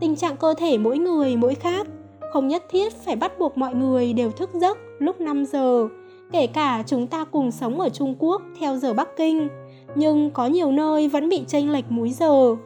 Tình 0.00 0.16
trạng 0.16 0.36
cơ 0.36 0.54
thể 0.54 0.78
mỗi 0.78 0.98
người 0.98 1.36
mỗi 1.36 1.54
khác, 1.54 1.86
không 2.32 2.48
nhất 2.48 2.64
thiết 2.70 2.92
phải 2.92 3.16
bắt 3.16 3.38
buộc 3.38 3.58
mọi 3.58 3.74
người 3.74 4.12
đều 4.12 4.30
thức 4.30 4.50
giấc 4.54 4.78
lúc 4.98 5.20
5 5.20 5.44
giờ, 5.46 5.88
kể 6.32 6.46
cả 6.46 6.82
chúng 6.86 7.06
ta 7.06 7.24
cùng 7.24 7.50
sống 7.50 7.80
ở 7.80 7.88
Trung 7.88 8.14
Quốc 8.18 8.42
theo 8.60 8.76
giờ 8.76 8.92
Bắc 8.92 9.08
Kinh. 9.16 9.48
Nhưng 9.94 10.30
có 10.30 10.46
nhiều 10.46 10.72
nơi 10.72 11.08
vẫn 11.08 11.28
bị 11.28 11.42
chênh 11.46 11.72
lệch 11.72 11.90
múi 11.90 12.10
giờ. 12.10 12.56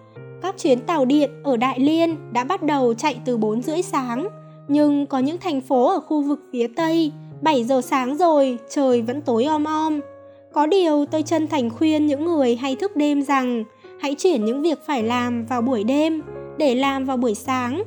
Các 0.42 0.58
chuyến 0.58 0.80
tàu 0.80 1.04
điện 1.04 1.30
ở 1.44 1.56
Đại 1.56 1.80
Liên 1.80 2.16
đã 2.32 2.44
bắt 2.44 2.62
đầu 2.62 2.94
chạy 2.94 3.16
từ 3.24 3.36
4 3.36 3.62
rưỡi 3.62 3.82
sáng, 3.82 4.28
nhưng 4.68 5.06
có 5.06 5.18
những 5.18 5.38
thành 5.38 5.60
phố 5.60 5.88
ở 5.88 6.00
khu 6.00 6.22
vực 6.22 6.40
phía 6.52 6.66
Tây 6.76 7.12
7 7.42 7.64
giờ 7.64 7.80
sáng 7.80 8.16
rồi, 8.16 8.58
trời 8.70 9.02
vẫn 9.02 9.20
tối 9.20 9.44
om 9.44 9.64
om. 9.64 10.00
Có 10.52 10.66
điều 10.66 11.06
tôi 11.06 11.22
chân 11.22 11.46
thành 11.46 11.70
khuyên 11.70 12.06
những 12.06 12.24
người 12.24 12.56
hay 12.56 12.76
thức 12.76 12.96
đêm 12.96 13.22
rằng 13.22 13.64
hãy 14.00 14.14
chuyển 14.14 14.44
những 14.44 14.62
việc 14.62 14.86
phải 14.86 15.02
làm 15.02 15.46
vào 15.46 15.62
buổi 15.62 15.84
đêm 15.84 16.22
để 16.58 16.74
làm 16.74 17.04
vào 17.04 17.16
buổi 17.16 17.34
sáng. 17.34 17.82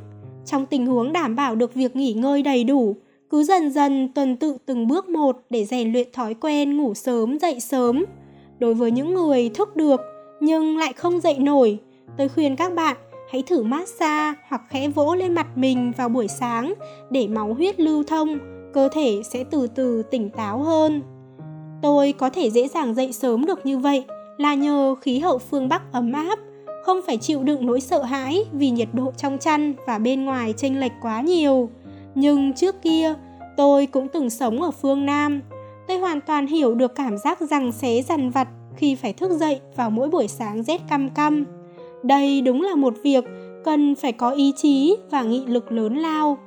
Trong 0.46 0.66
tình 0.66 0.86
huống 0.86 1.13
đảm 1.13 1.36
bảo 1.36 1.56
được 1.56 1.74
việc 1.74 1.96
nghỉ 1.96 2.13
ngơi 2.13 2.42
đầy 2.42 2.63
đủ, 2.63 2.96
cứ 3.30 3.44
dần 3.44 3.72
dần 3.72 4.10
tuần 4.13 4.36
tự 4.36 4.58
từng 4.66 4.88
bước 4.88 5.10
một 5.10 5.42
để 5.50 5.66
rèn 5.66 5.92
luyện 5.92 6.08
thói 6.13 6.34
quen 6.34 6.78
ngủ 6.78 6.94
sớm 6.94 7.40
dậy 7.40 7.60
sớm. 7.60 8.06
Đối 8.60 8.74
với 8.74 8.92
những 8.92 9.13
người 9.13 9.50
thức 9.50 9.76
được 9.76 10.02
nhưng 10.40 10.78
lại 10.78 10.94
không 10.94 11.20
dậy 11.20 11.38
nổi, 11.40 11.80
tôi 12.18 12.30
khuyên 12.30 12.56
các 12.56 12.74
bạn 12.74 12.98
hãy 13.32 13.42
thử 13.42 13.63
massage 13.63 14.40
hoặc 14.50 14.62
khẽ 14.70 14.88
vỗ 14.88 15.16
lên 15.16 15.34
mặt 15.34 15.48
mình 15.58 15.92
vào 15.98 16.10
buổi 16.10 16.28
sáng 16.28 16.74
để 17.10 17.28
máu 17.28 17.54
huyết 17.54 17.80
lưu 17.80 18.04
thông, 18.04 18.38
cơ 18.74 18.90
thể 18.90 19.22
sẽ 19.24 19.44
từ 19.44 19.68
từ 19.68 20.04
tỉnh 20.04 20.30
táo 20.30 20.63
hơn. 20.63 21.02
Tôi 21.82 22.12
có 22.12 22.30
thể 22.30 22.50
dễ 22.50 22.68
dàng 22.68 22.96
dậy 22.96 23.12
sớm 23.12 23.46
được 23.46 23.66
như 23.66 23.78
vậy 23.78 24.06
là 24.38 24.54
nhờ 24.56 24.96
khí 25.02 25.20
hậu 25.20 25.38
phương 25.38 25.70
Bắc 25.70 25.82
ấm 25.92 26.13
áp, 26.13 26.40
không 26.84 27.02
phải 27.08 27.18
chịu 27.18 27.44
đựng 27.44 27.66
nỗi 27.66 27.82
sợ 27.82 28.04
hãi 28.04 28.46
vì 28.52 28.70
nhiệt 28.70 28.88
độ 28.94 29.12
trong 29.18 29.38
chăn 29.38 29.74
và 29.88 29.98
bên 29.98 30.26
ngoài 30.26 30.54
chênh 30.58 30.80
lệch 30.80 30.92
quá 31.02 31.22
nhiều. 31.22 31.70
Nhưng 32.20 32.54
trước 32.54 32.82
kia, 32.82 33.14
tôi 33.58 33.86
cũng 33.86 34.08
từng 34.08 34.30
sống 34.30 34.62
ở 34.62 34.72
phương 34.72 35.06
Nam. 35.06 35.42
Tôi 35.88 35.98
hoàn 35.98 36.22
toàn 36.22 36.48
hiểu 36.48 36.76
được 36.76 36.96
cảm 36.96 37.18
giác 37.18 37.42
rằng 37.42 37.72
xé 37.72 38.02
dằn 38.02 38.30
vặt 38.30 38.48
khi 38.76 38.96
phải 38.96 39.14
thức 39.14 39.32
dậy 39.32 39.60
vào 39.76 39.90
mỗi 39.90 40.10
buổi 40.10 40.28
sáng 40.28 40.64
rét 40.64 40.82
căm 40.90 41.10
căm. 41.10 41.46
Đây 42.04 42.42
đúng 42.42 42.62
là 42.62 42.76
một 42.76 42.94
việc 43.04 43.24
cần 43.66 43.96
phải 43.96 44.12
có 44.12 44.30
ý 44.30 44.54
chí 44.56 44.96
và 45.12 45.22
nghị 45.22 45.46
lực 45.46 45.72
lớn 45.72 45.98
lao. 45.98 46.38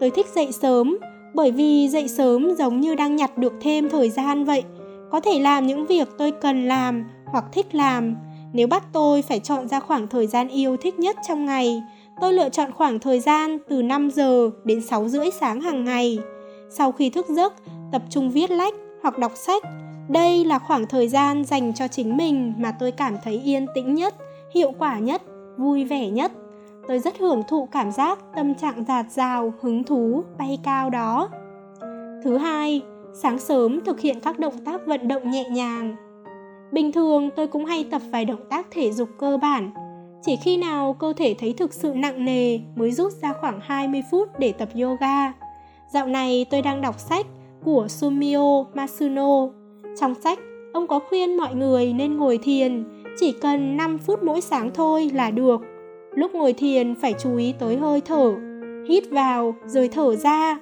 Tôi 0.00 0.10
thích 0.10 0.26
dậy 0.34 0.52
sớm, 0.52 0.98
bởi 1.34 1.50
vì 1.50 1.88
dậy 1.88 2.08
sớm 2.08 2.54
giống 2.58 2.80
như 2.80 2.94
đang 2.94 3.16
nhặt 3.16 3.38
được 3.38 3.52
thêm 3.60 3.88
thời 3.88 4.10
gian 4.10 4.44
vậy. 4.44 4.62
Có 5.10 5.20
thể 5.20 5.38
làm 5.38 5.66
những 5.66 5.86
việc 5.86 6.08
tôi 6.18 6.30
cần 6.30 6.68
làm 6.68 7.04
hoặc 7.26 7.44
thích 7.52 7.74
làm. 7.74 8.16
Nếu 8.52 8.66
bắt 8.66 8.84
tôi 8.92 9.22
phải 9.22 9.40
chọn 9.40 9.68
ra 9.68 9.80
khoảng 9.80 10.08
thời 10.08 10.26
gian 10.26 10.48
yêu 10.48 10.76
thích 10.76 10.98
nhất 10.98 11.16
trong 11.28 11.44
ngày, 11.44 11.82
tôi 12.20 12.32
lựa 12.32 12.48
chọn 12.48 12.72
khoảng 12.72 12.98
thời 12.98 13.20
gian 13.20 13.58
từ 13.68 13.82
5 13.82 14.10
giờ 14.10 14.50
đến 14.64 14.80
6 14.80 15.08
rưỡi 15.08 15.26
sáng 15.40 15.60
hàng 15.60 15.84
ngày. 15.84 16.18
Sau 16.70 16.92
khi 16.92 17.10
thức 17.10 17.26
giấc, 17.28 17.52
tập 17.92 18.02
trung 18.10 18.30
viết 18.30 18.50
lách 18.50 18.74
hoặc 19.02 19.18
đọc 19.18 19.32
sách. 19.34 19.62
Đây 20.08 20.44
là 20.44 20.58
khoảng 20.58 20.86
thời 20.86 21.08
gian 21.08 21.44
dành 21.44 21.74
cho 21.74 21.88
chính 21.88 22.16
mình 22.16 22.52
mà 22.58 22.72
tôi 22.72 22.90
cảm 22.90 23.16
thấy 23.24 23.40
yên 23.44 23.66
tĩnh 23.74 23.94
nhất, 23.94 24.14
hiệu 24.54 24.72
quả 24.78 24.98
nhất, 24.98 25.22
vui 25.56 25.84
vẻ 25.84 26.10
nhất. 26.10 26.32
Tôi 26.88 26.98
rất 26.98 27.18
hưởng 27.18 27.42
thụ 27.48 27.68
cảm 27.72 27.92
giác 27.92 28.18
tâm 28.36 28.54
trạng 28.54 28.84
dạt 28.88 29.06
dào, 29.10 29.54
hứng 29.60 29.84
thú, 29.84 30.24
bay 30.38 30.58
cao 30.62 30.90
đó. 30.90 31.28
Thứ 32.24 32.36
hai, 32.36 32.82
sáng 33.14 33.38
sớm 33.38 33.80
thực 33.84 34.00
hiện 34.00 34.20
các 34.20 34.38
động 34.38 34.64
tác 34.64 34.86
vận 34.86 35.08
động 35.08 35.30
nhẹ 35.30 35.44
nhàng. 35.50 35.96
Bình 36.72 36.92
thường 36.92 37.30
tôi 37.36 37.46
cũng 37.46 37.64
hay 37.64 37.84
tập 37.90 38.02
vài 38.10 38.24
động 38.24 38.44
tác 38.50 38.66
thể 38.70 38.92
dục 38.92 39.08
cơ 39.18 39.38
bản. 39.42 39.70
Chỉ 40.26 40.36
khi 40.36 40.56
nào 40.56 40.92
cơ 40.92 41.12
thể 41.16 41.34
thấy 41.38 41.52
thực 41.52 41.72
sự 41.72 41.92
nặng 41.94 42.24
nề 42.24 42.58
mới 42.76 42.92
rút 42.92 43.12
ra 43.12 43.32
khoảng 43.40 43.60
20 43.62 44.02
phút 44.10 44.28
để 44.38 44.52
tập 44.52 44.68
yoga. 44.82 45.32
Dạo 45.92 46.06
này 46.06 46.46
tôi 46.50 46.62
đang 46.62 46.80
đọc 46.80 46.98
sách 46.98 47.26
của 47.64 47.88
Sumio 47.88 48.64
Masuno. 48.74 49.48
Trong 50.00 50.14
sách, 50.14 50.38
ông 50.72 50.86
có 50.86 51.00
khuyên 51.08 51.36
mọi 51.36 51.54
người 51.54 51.92
nên 51.92 52.16
ngồi 52.16 52.38
thiền, 52.38 52.84
chỉ 53.20 53.32
cần 53.32 53.76
5 53.76 53.98
phút 53.98 54.22
mỗi 54.22 54.40
sáng 54.40 54.70
thôi 54.74 55.10
là 55.14 55.30
được. 55.30 55.60
Lúc 56.14 56.34
ngồi 56.34 56.52
thiền 56.52 56.94
phải 56.94 57.14
chú 57.18 57.36
ý 57.36 57.54
tới 57.58 57.76
hơi 57.76 58.00
thở, 58.00 58.34
hít 58.88 59.10
vào 59.10 59.54
rồi 59.66 59.88
thở 59.88 60.16
ra. 60.16 60.58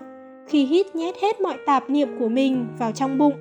Khi 0.46 0.64
hít 0.64 0.96
nhét 0.96 1.14
hết 1.22 1.40
mọi 1.40 1.56
tạp 1.66 1.90
niệm 1.90 2.08
của 2.18 2.28
mình 2.28 2.66
vào 2.78 2.92
trong 2.92 3.18
bụng, 3.18 3.34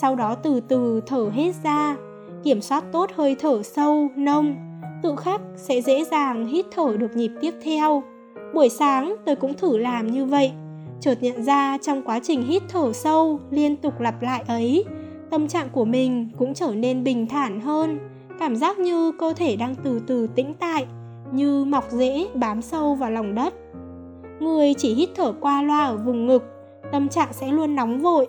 sau 0.00 0.16
đó 0.16 0.34
từ 0.34 0.60
từ 0.60 1.00
thở 1.06 1.30
hết 1.34 1.52
ra, 1.64 1.96
kiểm 2.44 2.60
soát 2.60 2.84
tốt 2.92 3.10
hơi 3.14 3.36
thở 3.38 3.62
sâu, 3.62 4.08
nông, 4.16 4.56
tự 5.02 5.16
khắc 5.16 5.40
sẽ 5.56 5.80
dễ 5.80 6.04
dàng 6.04 6.46
hít 6.46 6.66
thở 6.70 6.96
được 6.98 7.16
nhịp 7.16 7.30
tiếp 7.40 7.54
theo. 7.62 8.02
Buổi 8.54 8.68
sáng, 8.68 9.16
tôi 9.24 9.36
cũng 9.36 9.54
thử 9.54 9.78
làm 9.78 10.06
như 10.06 10.24
vậy. 10.24 10.52
Chợt 11.00 11.18
nhận 11.20 11.42
ra 11.42 11.78
trong 11.78 12.02
quá 12.02 12.20
trình 12.22 12.42
hít 12.42 12.62
thở 12.68 12.92
sâu 12.92 13.40
liên 13.50 13.76
tục 13.76 14.00
lặp 14.00 14.22
lại 14.22 14.44
ấy, 14.48 14.84
tâm 15.30 15.48
trạng 15.48 15.68
của 15.72 15.84
mình 15.84 16.28
cũng 16.38 16.54
trở 16.54 16.74
nên 16.74 17.04
bình 17.04 17.26
thản 17.26 17.60
hơn. 17.60 17.98
Cảm 18.38 18.56
giác 18.56 18.78
như 18.78 19.12
cơ 19.12 19.32
thể 19.36 19.56
đang 19.56 19.74
từ 19.74 20.00
từ 20.06 20.26
tĩnh 20.26 20.54
tại, 20.58 20.86
như 21.32 21.64
mọc 21.64 21.90
rễ 21.90 22.26
bám 22.34 22.62
sâu 22.62 22.94
vào 22.94 23.10
lòng 23.10 23.34
đất. 23.34 23.54
Người 24.40 24.74
chỉ 24.74 24.94
hít 24.94 25.08
thở 25.14 25.32
qua 25.40 25.62
loa 25.62 25.84
ở 25.84 25.96
vùng 25.96 26.26
ngực, 26.26 26.44
tâm 26.92 27.08
trạng 27.08 27.32
sẽ 27.32 27.52
luôn 27.52 27.74
nóng 27.74 28.00
vội. 28.00 28.26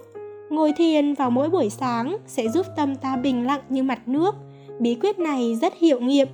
Ngồi 0.50 0.74
thiền 0.78 1.14
vào 1.14 1.32
mỗi 1.32 1.50
buổi 1.50 1.70
sáng 1.70 2.18
sẽ 2.28 2.50
giúp 2.50 2.66
tâm 2.76 2.96
ta 2.96 3.18
bình 3.18 3.46
lặng 3.46 3.62
như 3.70 3.84
mặt 3.84 4.08
nước. 4.08 4.36
Bí 4.80 4.96
quyết 4.96 5.20
này 5.20 5.58
rất 5.62 5.74
hiệu 5.78 6.00
nghiệm 6.00 6.28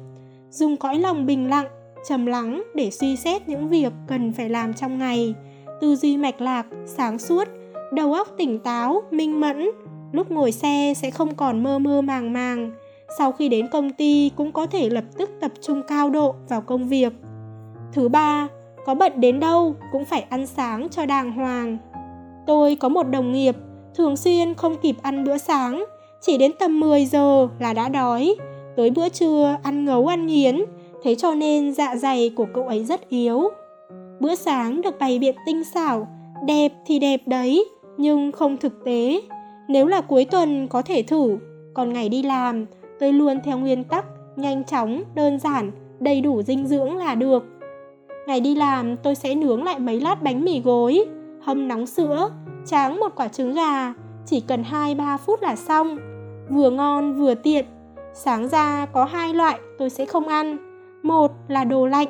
dùng 0.53 0.77
cõi 0.77 0.99
lòng 0.99 1.25
bình 1.25 1.49
lặng 1.49 1.67
trầm 2.09 2.25
lắng 2.25 2.63
để 2.75 2.91
suy 2.91 3.15
xét 3.15 3.49
những 3.49 3.69
việc 3.69 3.93
cần 4.07 4.31
phải 4.31 4.49
làm 4.49 4.73
trong 4.73 4.99
ngày 4.99 5.35
tư 5.81 5.95
duy 5.95 6.17
mạch 6.17 6.41
lạc, 6.41 6.65
sáng 6.85 7.19
suốt, 7.19 7.47
đầu 7.93 8.13
óc 8.13 8.27
tỉnh 8.37 8.59
táo, 8.59 9.03
minh 9.11 9.39
mẫn, 9.39 9.69
lúc 10.11 10.31
ngồi 10.31 10.51
xe 10.51 10.93
sẽ 10.97 11.11
không 11.11 11.35
còn 11.35 11.63
mơ 11.63 11.79
mơ 11.79 12.01
màng 12.01 12.33
màng. 12.33 12.71
Sau 13.17 13.31
khi 13.31 13.49
đến 13.49 13.67
công 13.71 13.93
ty 13.93 14.31
cũng 14.35 14.51
có 14.51 14.65
thể 14.65 14.89
lập 14.89 15.03
tức 15.17 15.29
tập 15.41 15.51
trung 15.61 15.81
cao 15.87 16.09
độ 16.09 16.35
vào 16.49 16.61
công 16.61 16.87
việc. 16.87 17.13
Thứ 17.93 18.09
ba, 18.09 18.47
có 18.85 18.95
bận 18.95 19.13
đến 19.15 19.39
đâu 19.39 19.75
cũng 19.91 20.05
phải 20.05 20.25
ăn 20.29 20.47
sáng 20.47 20.87
cho 20.91 21.05
đàng 21.05 21.31
hoàng. 21.31 21.77
Tôi 22.47 22.75
có 22.75 22.89
một 22.89 23.03
đồng 23.03 23.31
nghiệp 23.31 23.55
thường 23.95 24.17
xuyên 24.17 24.53
không 24.53 24.75
kịp 24.81 24.95
ăn 25.01 25.23
bữa 25.23 25.37
sáng, 25.37 25.85
chỉ 26.21 26.37
đến 26.37 26.51
tầm 26.59 26.79
10 26.79 27.05
giờ 27.05 27.47
là 27.59 27.73
đã 27.73 27.89
đói. 27.89 28.35
Tới 28.75 28.89
bữa 28.89 29.09
trưa 29.09 29.57
ăn 29.63 29.85
ngấu 29.85 30.07
ăn 30.07 30.27
nghiến, 30.27 30.63
thế 31.03 31.15
cho 31.15 31.33
nên 31.33 31.73
dạ 31.73 31.95
dày 31.95 32.31
của 32.35 32.45
cậu 32.53 32.67
ấy 32.67 32.83
rất 32.83 33.09
yếu. 33.09 33.49
Bữa 34.19 34.35
sáng 34.35 34.81
được 34.81 34.99
bày 34.99 35.19
biện 35.19 35.35
tinh 35.45 35.63
xảo, 35.63 36.07
đẹp 36.45 36.71
thì 36.85 36.99
đẹp 36.99 37.21
đấy, 37.25 37.65
nhưng 37.97 38.31
không 38.31 38.57
thực 38.57 38.83
tế. 38.85 39.21
Nếu 39.67 39.87
là 39.87 40.01
cuối 40.01 40.25
tuần 40.25 40.67
có 40.67 40.81
thể 40.81 41.03
thử, 41.03 41.37
còn 41.73 41.93
ngày 41.93 42.09
đi 42.09 42.23
làm, 42.23 42.65
tôi 42.99 43.13
luôn 43.13 43.39
theo 43.43 43.57
nguyên 43.57 43.83
tắc 43.83 44.05
nhanh 44.35 44.63
chóng, 44.63 45.03
đơn 45.15 45.39
giản, 45.39 45.71
đầy 45.99 46.21
đủ 46.21 46.41
dinh 46.41 46.67
dưỡng 46.67 46.97
là 46.97 47.15
được. 47.15 47.43
Ngày 48.27 48.39
đi 48.39 48.55
làm 48.55 48.97
tôi 48.97 49.15
sẽ 49.15 49.35
nướng 49.35 49.63
lại 49.63 49.79
mấy 49.79 50.01
lát 50.01 50.23
bánh 50.23 50.45
mì 50.45 50.61
gối, 50.61 51.05
hâm 51.41 51.67
nóng 51.67 51.85
sữa, 51.85 52.29
tráng 52.65 52.99
một 52.99 53.11
quả 53.15 53.27
trứng 53.27 53.53
gà, 53.53 53.93
chỉ 54.25 54.39
cần 54.39 54.63
2-3 54.71 55.17
phút 55.17 55.41
là 55.41 55.55
xong. 55.55 55.97
Vừa 56.49 56.69
ngon 56.69 57.19
vừa 57.19 57.35
tiện. 57.35 57.65
Sáng 58.13 58.47
ra 58.47 58.85
có 58.85 59.05
hai 59.05 59.33
loại 59.33 59.59
tôi 59.77 59.89
sẽ 59.89 60.05
không 60.05 60.27
ăn. 60.27 60.57
Một 61.03 61.31
là 61.47 61.63
đồ 61.63 61.85
lạnh, 61.85 62.07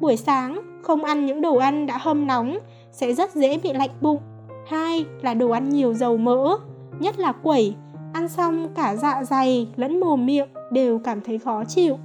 buổi 0.00 0.16
sáng 0.16 0.80
không 0.82 1.04
ăn 1.04 1.26
những 1.26 1.40
đồ 1.40 1.56
ăn 1.56 1.86
đã 1.86 1.98
hâm 1.98 2.26
nóng 2.26 2.58
sẽ 2.92 3.14
rất 3.14 3.34
dễ 3.34 3.58
bị 3.58 3.72
lạnh 3.72 3.90
bụng. 4.00 4.20
Hai 4.66 5.06
là 5.22 5.34
đồ 5.34 5.50
ăn 5.50 5.68
nhiều 5.68 5.94
dầu 5.94 6.16
mỡ, 6.16 6.56
nhất 6.98 7.18
là 7.18 7.32
quẩy, 7.32 7.74
ăn 8.12 8.28
xong 8.28 8.68
cả 8.74 8.96
dạ 8.96 9.24
dày 9.24 9.68
lẫn 9.76 10.00
mồm 10.00 10.26
miệng 10.26 10.48
đều 10.72 10.98
cảm 10.98 11.20
thấy 11.20 11.38
khó 11.38 11.64
chịu. 11.64 11.98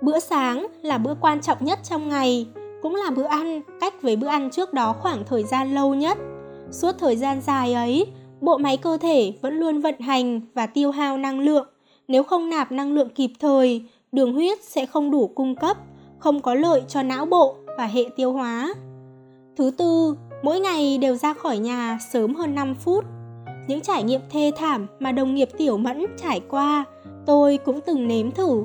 Bữa 0.00 0.18
sáng 0.18 0.66
là 0.82 0.98
bữa 0.98 1.14
quan 1.20 1.40
trọng 1.40 1.58
nhất 1.60 1.78
trong 1.82 2.08
ngày, 2.08 2.46
cũng 2.82 2.94
là 2.94 3.10
bữa 3.10 3.24
ăn 3.24 3.60
cách 3.80 4.02
với 4.02 4.16
bữa 4.16 4.26
ăn 4.26 4.50
trước 4.50 4.72
đó 4.72 4.92
khoảng 4.92 5.24
thời 5.24 5.44
gian 5.44 5.74
lâu 5.74 5.94
nhất. 5.94 6.18
Suốt 6.70 6.92
thời 6.98 7.16
gian 7.16 7.40
dài 7.40 7.74
ấy, 7.74 8.06
bộ 8.40 8.58
máy 8.58 8.76
cơ 8.76 8.98
thể 9.00 9.32
vẫn 9.42 9.54
luôn 9.54 9.80
vận 9.80 10.00
hành 10.00 10.40
và 10.54 10.66
tiêu 10.66 10.90
hao 10.90 11.18
năng 11.18 11.40
lượng. 11.40 11.66
Nếu 12.08 12.22
không 12.22 12.50
nạp 12.50 12.72
năng 12.72 12.92
lượng 12.92 13.08
kịp 13.08 13.30
thời, 13.40 13.84
đường 14.12 14.32
huyết 14.32 14.64
sẽ 14.64 14.86
không 14.86 15.10
đủ 15.10 15.26
cung 15.34 15.54
cấp, 15.54 15.76
không 16.18 16.40
có 16.40 16.54
lợi 16.54 16.82
cho 16.88 17.02
não 17.02 17.26
bộ 17.26 17.56
và 17.78 17.86
hệ 17.86 18.04
tiêu 18.16 18.32
hóa. 18.32 18.74
Thứ 19.56 19.70
tư, 19.78 20.16
mỗi 20.42 20.60
ngày 20.60 20.98
đều 20.98 21.16
ra 21.16 21.34
khỏi 21.34 21.58
nhà 21.58 21.98
sớm 22.12 22.34
hơn 22.34 22.54
5 22.54 22.74
phút. 22.74 23.04
Những 23.68 23.80
trải 23.80 24.02
nghiệm 24.02 24.20
thê 24.30 24.52
thảm 24.56 24.86
mà 25.00 25.12
đồng 25.12 25.34
nghiệp 25.34 25.48
tiểu 25.58 25.76
mẫn 25.76 26.06
trải 26.22 26.40
qua, 26.48 26.84
tôi 27.26 27.58
cũng 27.64 27.80
từng 27.86 28.08
nếm 28.08 28.30
thử. 28.30 28.64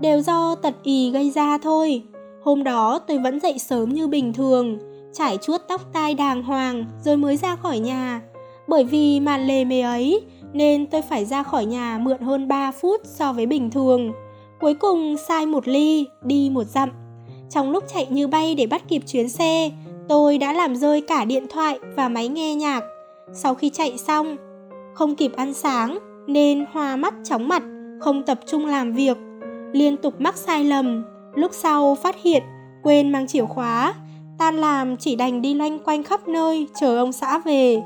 Đều 0.00 0.20
do 0.20 0.54
tật 0.54 0.74
ì 0.82 1.10
gây 1.10 1.30
ra 1.30 1.58
thôi. 1.58 2.02
Hôm 2.44 2.64
đó 2.64 2.98
tôi 2.98 3.18
vẫn 3.18 3.40
dậy 3.40 3.58
sớm 3.58 3.88
như 3.88 4.08
bình 4.08 4.32
thường, 4.32 4.78
trải 5.12 5.38
chuốt 5.38 5.60
tóc 5.68 5.92
tai 5.92 6.14
đàng 6.14 6.42
hoàng 6.42 6.84
rồi 7.04 7.16
mới 7.16 7.36
ra 7.36 7.56
khỏi 7.56 7.78
nhà. 7.78 8.20
Bởi 8.68 8.84
vì 8.84 9.20
màn 9.20 9.46
lề 9.46 9.64
mề 9.64 9.80
ấy 9.80 10.20
nên 10.52 10.86
tôi 10.86 11.02
phải 11.02 11.24
ra 11.24 11.42
khỏi 11.42 11.66
nhà 11.66 11.98
mượn 12.02 12.20
hơn 12.20 12.48
3 12.48 12.72
phút 12.72 13.00
so 13.04 13.32
với 13.32 13.46
bình 13.46 13.70
thường. 13.70 14.12
Cuối 14.60 14.74
cùng 14.74 15.16
sai 15.28 15.46
một 15.46 15.68
ly, 15.68 16.06
đi 16.22 16.50
một 16.50 16.64
dặm. 16.64 16.88
Trong 17.50 17.70
lúc 17.70 17.84
chạy 17.94 18.06
như 18.10 18.28
bay 18.28 18.54
để 18.54 18.66
bắt 18.66 18.88
kịp 18.88 19.02
chuyến 19.06 19.28
xe, 19.28 19.70
tôi 20.08 20.38
đã 20.38 20.52
làm 20.52 20.76
rơi 20.76 21.00
cả 21.00 21.24
điện 21.24 21.46
thoại 21.50 21.78
và 21.96 22.08
máy 22.08 22.28
nghe 22.28 22.54
nhạc. 22.54 22.84
Sau 23.32 23.54
khi 23.54 23.70
chạy 23.70 23.98
xong, 23.98 24.36
không 24.94 25.14
kịp 25.14 25.32
ăn 25.36 25.54
sáng 25.54 25.98
nên 26.26 26.64
hoa 26.72 26.96
mắt 26.96 27.14
chóng 27.24 27.48
mặt, 27.48 27.62
không 28.00 28.22
tập 28.22 28.40
trung 28.46 28.66
làm 28.66 28.92
việc, 28.92 29.16
liên 29.72 29.96
tục 29.96 30.14
mắc 30.18 30.36
sai 30.36 30.64
lầm. 30.64 31.04
Lúc 31.34 31.50
sau 31.54 31.94
phát 31.94 32.16
hiện 32.22 32.42
quên 32.82 33.12
mang 33.12 33.26
chìa 33.26 33.44
khóa, 33.44 33.94
tan 34.38 34.56
làm 34.56 34.96
chỉ 34.96 35.16
đành 35.16 35.42
đi 35.42 35.54
loanh 35.54 35.78
quanh 35.78 36.02
khắp 36.02 36.28
nơi 36.28 36.66
chờ 36.80 36.98
ông 36.98 37.12
xã 37.12 37.38
về. 37.38 37.82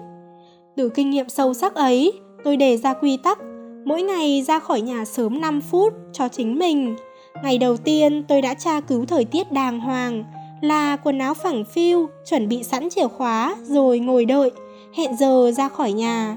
Từ 0.77 0.89
kinh 0.89 1.11
nghiệm 1.11 1.29
sâu 1.29 1.55
sắc 1.55 1.75
ấy, 1.75 2.13
tôi 2.45 2.57
đề 2.57 2.77
ra 2.77 2.95
quy 2.95 3.17
tắc 3.17 3.39
mỗi 3.85 4.03
ngày 4.03 4.43
ra 4.43 4.59
khỏi 4.59 4.81
nhà 4.81 5.05
sớm 5.05 5.41
5 5.41 5.61
phút 5.61 5.93
cho 6.13 6.29
chính 6.29 6.59
mình. 6.59 6.97
Ngày 7.43 7.59
đầu 7.59 7.77
tiên 7.77 8.25
tôi 8.29 8.43
đã 8.43 8.55
tra 8.55 8.81
cứu 8.81 9.07
thời 9.07 9.25
tiết 9.25 9.53
đàng 9.53 9.81
hoàng, 9.81 10.25
là 10.61 10.97
quần 10.97 11.19
áo 11.19 11.35
phẳng 11.35 11.65
phiu, 11.65 12.09
chuẩn 12.31 12.49
bị 12.49 12.63
sẵn 12.63 12.89
chìa 12.91 13.09
khóa 13.09 13.57
rồi 13.63 13.99
ngồi 13.99 14.25
đợi, 14.25 14.51
hẹn 14.95 15.17
giờ 15.17 15.53
ra 15.57 15.69
khỏi 15.69 15.93
nhà. 15.93 16.37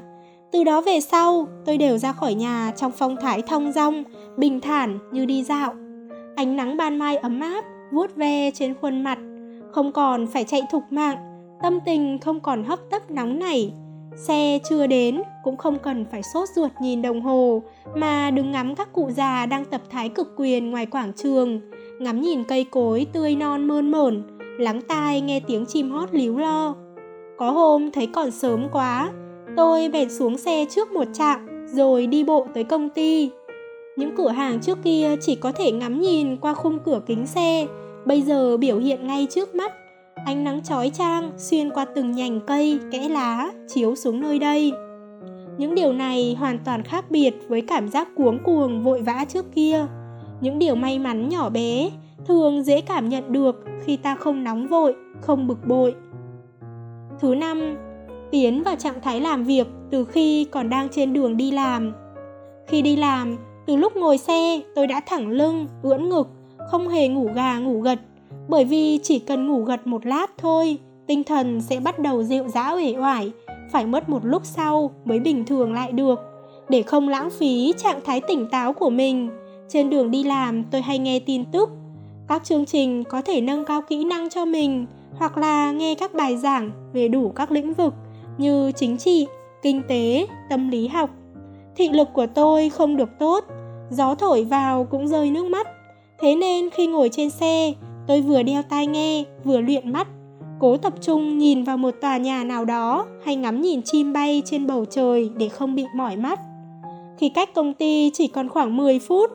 Từ 0.52 0.64
đó 0.64 0.82
về 0.82 1.00
sau, 1.00 1.48
tôi 1.66 1.78
đều 1.78 1.98
ra 1.98 2.14
khỏi 2.14 2.34
nhà 2.34 2.72
trong 2.78 2.92
phong 2.92 3.16
thái 3.22 3.42
thong 3.42 3.72
dong, 3.72 4.04
bình 4.38 4.60
thản 4.60 5.00
như 5.12 5.26
đi 5.26 5.44
dạo. 5.44 5.74
Ánh 6.36 6.56
nắng 6.56 6.78
ban 6.78 7.00
mai 7.00 7.18
ấm 7.18 7.40
áp, 7.40 7.66
vuốt 7.92 8.16
ve 8.16 8.52
trên 8.52 8.74
khuôn 8.82 9.04
mặt, 9.04 9.18
không 9.72 9.92
còn 9.92 10.28
phải 10.28 10.44
chạy 10.44 10.62
thục 10.72 10.84
mạng, 10.90 11.18
tâm 11.64 11.80
tình 11.86 12.20
không 12.20 12.40
còn 12.40 12.64
hấp 12.64 12.80
tấp 12.90 13.12
nóng 13.12 13.40
nảy, 13.40 13.74
Xe 14.16 14.60
chưa 14.70 14.88
đến 14.88 15.22
cũng 15.44 15.58
không 15.58 15.80
cần 15.80 16.06
phải 16.12 16.22
sốt 16.34 16.50
ruột 16.56 16.72
nhìn 16.82 17.02
đồng 17.02 17.22
hồ 17.22 17.62
mà 17.96 18.32
đứng 18.32 18.52
ngắm 18.52 18.76
các 18.76 18.94
cụ 18.94 19.10
già 19.12 19.46
đang 19.46 19.66
tập 19.66 19.82
thái 19.90 20.10
cực 20.10 20.34
quyền 20.38 20.72
ngoài 20.72 20.86
quảng 20.86 21.14
trường, 21.14 21.62
ngắm 22.00 22.22
nhìn 22.22 22.44
cây 22.44 22.66
cối 22.72 23.08
tươi 23.14 23.36
non 23.36 23.68
mơn 23.68 23.92
mởn, 23.92 24.24
lắng 24.60 24.82
tai 24.88 25.22
nghe 25.22 25.40
tiếng 25.40 25.66
chim 25.66 25.92
hót 25.92 26.10
líu 26.12 26.38
lo. 26.38 26.76
Có 27.38 27.52
hôm 27.52 27.92
thấy 27.92 28.08
còn 28.08 28.32
sớm 28.32 28.68
quá, 28.72 29.12
tôi 29.56 29.90
bèn 29.90 30.10
xuống 30.10 30.38
xe 30.38 30.66
trước 30.70 30.92
một 30.92 31.08
trạm 31.14 31.66
rồi 31.68 32.08
đi 32.08 32.24
bộ 32.24 32.48
tới 32.54 32.64
công 32.64 32.90
ty. 32.90 33.30
Những 33.98 34.16
cửa 34.18 34.30
hàng 34.30 34.60
trước 34.62 34.78
kia 34.84 35.16
chỉ 35.22 35.36
có 35.36 35.52
thể 35.52 35.72
ngắm 35.72 36.02
nhìn 36.02 36.38
qua 36.38 36.54
khung 36.54 36.80
cửa 36.86 37.02
kính 37.06 37.28
xe, 37.28 37.68
bây 38.06 38.22
giờ 38.22 38.58
biểu 38.58 38.78
hiện 38.78 39.08
ngay 39.08 39.28
trước 39.30 39.56
mắt. 39.56 39.74
Ánh 40.26 40.44
nắng 40.44 40.62
chói 40.64 40.90
chang 40.90 41.32
xuyên 41.38 41.70
qua 41.70 41.86
từng 41.96 42.12
nhành 42.12 42.40
cây, 42.48 42.80
kẽ 42.92 43.10
lá, 43.10 43.52
chiếu 43.68 43.96
xuống 43.96 44.22
nơi 44.22 44.40
đây. 44.40 44.72
Những 45.58 45.76
điều 45.76 45.94
này 45.94 46.36
hoàn 46.40 46.60
toàn 46.66 46.84
khác 46.84 47.12
biệt 47.12 47.36
với 47.48 47.62
cảm 47.62 47.90
giác 47.90 48.08
cuống 48.16 48.44
cuồng 48.44 48.84
vội 48.84 49.02
vã 49.02 49.26
trước 49.30 49.46
kia. 49.56 49.86
Những 50.42 50.60
điều 50.60 50.76
may 50.76 51.00
mắn 51.00 51.30
nhỏ 51.30 51.50
bé 51.50 51.90
thường 52.26 52.64
dễ 52.64 52.82
cảm 52.82 53.10
nhận 53.10 53.32
được 53.32 53.66
khi 53.86 53.98
ta 53.98 54.16
không 54.16 54.44
nóng 54.44 54.68
vội, 54.68 54.96
không 55.22 55.48
bực 55.48 55.68
bội. 55.68 55.96
Thứ 57.20 57.36
năm, 57.36 57.78
tiến 58.32 58.64
vào 58.64 58.76
trạng 58.76 59.02
thái 59.02 59.22
làm 59.22 59.44
việc 59.44 59.68
từ 59.92 60.06
khi 60.06 60.46
còn 60.46 60.70
đang 60.70 60.90
trên 60.90 61.14
đường 61.14 61.38
đi 61.38 61.52
làm. 61.52 61.94
Khi 62.68 62.82
đi 62.82 62.96
làm, 62.96 63.38
từ 63.68 63.76
lúc 63.76 63.96
ngồi 63.96 64.18
xe 64.18 64.62
tôi 64.76 64.88
đã 64.88 65.02
thẳng 65.06 65.30
lưng, 65.30 65.68
ưỡn 65.84 66.10
ngực, 66.10 66.28
không 66.72 66.88
hề 66.88 67.08
ngủ 67.08 67.30
gà 67.36 67.60
ngủ 67.60 67.82
gật, 67.82 68.00
bởi 68.50 68.66
vì 68.66 69.00
chỉ 69.04 69.20
cần 69.20 69.48
ngủ 69.48 69.64
gật 69.64 69.88
một 69.88 70.06
lát 70.06 70.32
thôi, 70.38 70.78
tinh 71.08 71.24
thần 71.24 71.62
sẽ 71.62 71.80
bắt 71.80 72.00
đầu 72.00 72.24
dịu 72.24 72.48
dã 72.48 72.72
uể 72.72 72.96
oải, 72.98 73.32
phải 73.72 73.86
mất 73.86 74.10
một 74.10 74.26
lúc 74.26 74.42
sau 74.46 74.92
mới 75.06 75.20
bình 75.20 75.46
thường 75.46 75.74
lại 75.74 75.92
được. 75.92 76.20
Để 76.70 76.82
không 76.82 77.10
lãng 77.10 77.30
phí 77.30 77.74
trạng 77.78 78.00
thái 78.06 78.22
tỉnh 78.22 78.48
táo 78.52 78.74
của 78.74 78.90
mình, 78.90 79.30
trên 79.70 79.90
đường 79.90 80.12
đi 80.12 80.24
làm 80.24 80.64
tôi 80.64 80.82
hay 80.82 81.00
nghe 81.00 81.20
tin 81.20 81.46
tức. 81.52 81.70
Các 82.28 82.44
chương 82.44 82.66
trình 82.66 83.04
có 83.04 83.22
thể 83.22 83.42
nâng 83.42 83.66
cao 83.66 83.82
kỹ 83.82 84.04
năng 84.04 84.30
cho 84.30 84.46
mình 84.46 84.86
hoặc 85.18 85.38
là 85.38 85.72
nghe 85.72 85.96
các 85.96 86.14
bài 86.14 86.38
giảng 86.38 86.72
về 86.94 87.08
đủ 87.08 87.30
các 87.30 87.52
lĩnh 87.52 87.74
vực 87.74 87.94
như 88.38 88.72
chính 88.72 88.98
trị, 88.98 89.28
kinh 89.62 89.82
tế, 89.88 90.28
tâm 90.50 90.70
lý 90.70 90.88
học. 90.88 91.10
Thị 91.76 91.90
lực 91.90 92.08
của 92.14 92.26
tôi 92.26 92.70
không 92.70 92.98
được 92.98 93.10
tốt, 93.20 93.46
gió 93.90 94.16
thổi 94.16 94.44
vào 94.44 94.84
cũng 94.84 95.08
rơi 95.08 95.32
nước 95.32 95.46
mắt. 95.46 95.68
Thế 96.20 96.36
nên 96.36 96.70
khi 96.70 96.88
ngồi 96.88 97.10
trên 97.10 97.30
xe, 97.30 97.74
tôi 98.08 98.22
vừa 98.22 98.44
đeo 98.44 98.62
tai 98.64 98.88
nghe, 98.88 99.24
vừa 99.44 99.62
luyện 99.62 99.94
mắt, 99.94 100.08
cố 100.60 100.78
tập 100.78 100.94
trung 101.02 101.38
nhìn 101.38 101.64
vào 101.64 101.78
một 101.78 101.96
tòa 102.02 102.18
nhà 102.18 102.44
nào 102.44 102.66
đó 102.66 103.06
hay 103.26 103.36
ngắm 103.36 103.62
nhìn 103.62 103.82
chim 103.86 104.14
bay 104.14 104.42
trên 104.46 104.68
bầu 104.68 104.86
trời 104.86 105.30
để 105.38 105.50
không 105.50 105.76
bị 105.76 105.86
mỏi 105.96 106.18
mắt. 106.18 106.40
Khi 107.18 107.30
cách 107.30 107.50
công 107.56 107.74
ty 107.74 108.12
chỉ 108.14 108.28
còn 108.28 108.50
khoảng 108.50 108.78
10 108.78 109.00
phút, 109.00 109.32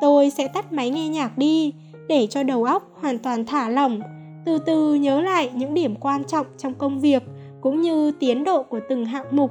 tôi 0.00 0.30
sẽ 0.30 0.48
tắt 0.48 0.72
máy 0.72 0.90
nghe 0.90 1.08
nhạc 1.08 1.38
đi 1.38 1.72
để 2.08 2.26
cho 2.26 2.42
đầu 2.42 2.64
óc 2.64 2.90
hoàn 3.00 3.18
toàn 3.18 3.46
thả 3.46 3.68
lỏng, 3.68 4.00
từ 4.44 4.58
từ 4.58 4.94
nhớ 4.94 5.20
lại 5.20 5.50
những 5.54 5.74
điểm 5.74 5.94
quan 5.94 6.24
trọng 6.24 6.46
trong 6.58 6.74
công 6.74 7.00
việc 7.00 7.22
cũng 7.60 7.80
như 7.80 8.12
tiến 8.20 8.44
độ 8.44 8.62
của 8.62 8.80
từng 8.88 9.04
hạng 9.04 9.26
mục, 9.30 9.50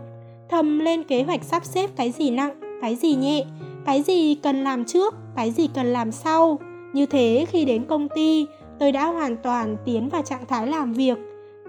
thầm 0.50 0.80
lên 0.80 1.04
kế 1.04 1.24
hoạch 1.24 1.44
sắp 1.44 1.66
xếp 1.66 1.90
cái 1.96 2.12
gì 2.12 2.30
nặng, 2.30 2.80
cái 2.82 2.96
gì 2.96 3.16
nhẹ, 3.16 3.46
cái 3.86 4.02
gì 4.02 4.36
cần 4.36 4.64
làm 4.64 4.86
trước, 4.86 5.16
cái 5.36 5.52
gì 5.52 5.68
cần 5.76 5.86
làm 5.86 6.12
sau. 6.12 6.60
Như 6.96 7.06
thế 7.06 7.46
khi 7.50 7.66
đến 7.66 7.86
công 7.86 8.10
ty, 8.10 8.48
tôi 8.80 8.92
đã 8.92 9.06
hoàn 9.06 9.38
toàn 9.38 9.78
tiến 9.86 10.10
vào 10.10 10.22
trạng 10.22 10.46
thái 10.48 10.68
làm 10.68 10.94
việc, 10.94 11.18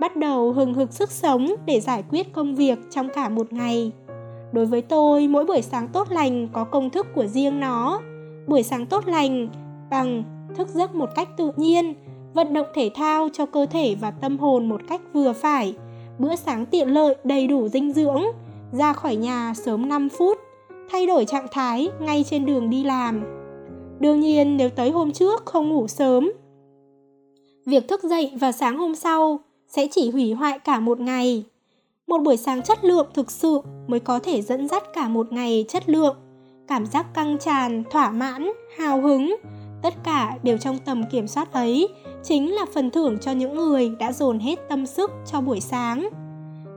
bắt 0.01 0.17
đầu 0.17 0.53
hừng 0.53 0.75
hực 0.75 0.93
sức 0.93 1.11
sống 1.11 1.55
để 1.67 1.81
giải 1.81 2.05
quyết 2.11 2.33
công 2.33 2.55
việc 2.55 2.79
trong 2.91 3.09
cả 3.15 3.29
một 3.29 3.53
ngày. 3.53 3.93
Đối 4.53 4.67
với 4.67 4.83
tôi, 4.83 5.29
mỗi 5.29 5.45
buổi 5.45 5.63
sáng 5.63 5.89
tốt 5.89 6.11
lành 6.11 6.49
có 6.53 6.65
công 6.65 6.91
thức 6.91 7.07
của 7.15 7.27
riêng 7.27 7.61
nó. 7.61 8.01
Buổi 8.47 8.63
sáng 8.63 8.87
tốt 8.87 9.09
lành 9.09 9.49
bằng 9.91 10.25
thức 10.57 10.69
giấc 10.69 10.95
một 10.95 11.09
cách 11.15 11.29
tự 11.37 11.51
nhiên, 11.57 11.95
vận 12.35 12.53
động 12.55 12.67
thể 12.75 12.91
thao 12.95 13.29
cho 13.33 13.47
cơ 13.47 13.67
thể 13.67 13.97
và 14.01 14.11
tâm 14.11 14.39
hồn 14.39 14.69
một 14.69 14.81
cách 14.89 15.01
vừa 15.13 15.33
phải, 15.33 15.75
bữa 16.19 16.37
sáng 16.37 16.67
tiện 16.67 16.89
lợi 16.89 17.17
đầy 17.25 17.47
đủ 17.47 17.69
dinh 17.69 17.93
dưỡng, 17.93 18.23
ra 18.73 18.93
khỏi 18.93 19.17
nhà 19.17 19.53
sớm 19.57 19.89
5 19.89 20.09
phút, 20.09 20.39
thay 20.91 21.07
đổi 21.07 21.25
trạng 21.25 21.47
thái 21.53 21.89
ngay 22.01 22.25
trên 22.31 22.47
đường 22.47 22.71
đi 22.71 22.85
làm. 22.85 23.36
Đương 24.01 24.21
nhiên 24.21 24.57
nếu 24.57 24.71
tới 24.71 24.91
hôm 24.91 25.13
trước 25.13 25.47
không 25.47 25.69
ngủ 25.69 25.89
sớm, 25.89 26.33
việc 27.67 27.89
thức 27.89 28.03
dậy 28.03 28.33
vào 28.41 28.53
sáng 28.53 28.79
hôm 28.79 28.95
sau 28.95 29.41
sẽ 29.69 29.87
chỉ 29.91 30.11
hủy 30.11 30.33
hoại 30.33 30.59
cả 30.59 30.81
một 30.81 31.01
ngày. 31.01 31.45
Một 32.07 32.19
buổi 32.19 32.37
sáng 32.37 32.63
chất 32.63 32.85
lượng 32.85 33.07
thực 33.15 33.31
sự 33.31 33.61
mới 33.87 34.01
có 34.01 34.19
thể 34.19 34.43
dẫn 34.43 34.69
dắt 34.69 34.83
cả 34.95 35.09
một 35.09 35.33
ngày 35.33 35.65
chất 35.69 35.89
lượng. 35.89 36.17
Cảm 36.69 36.87
giác 36.87 37.15
căng 37.15 37.39
tràn, 37.39 37.85
thỏa 37.91 38.11
mãn, 38.11 38.53
hào 38.77 39.01
hứng, 39.01 39.37
tất 39.83 39.95
cả 40.05 40.39
đều 40.43 40.59
trong 40.59 40.79
tầm 40.85 41.03
kiểm 41.11 41.29
soát 41.29 41.53
ấy 41.53 41.89
chính 42.23 42.55
là 42.55 42.67
phần 42.75 42.91
thưởng 42.91 43.19
cho 43.21 43.33
những 43.33 43.55
người 43.57 43.93
đã 43.99 44.13
dồn 44.13 44.39
hết 44.39 44.59
tâm 44.69 44.87
sức 44.87 45.11
cho 45.27 45.41
buổi 45.41 45.61
sáng. 45.61 46.09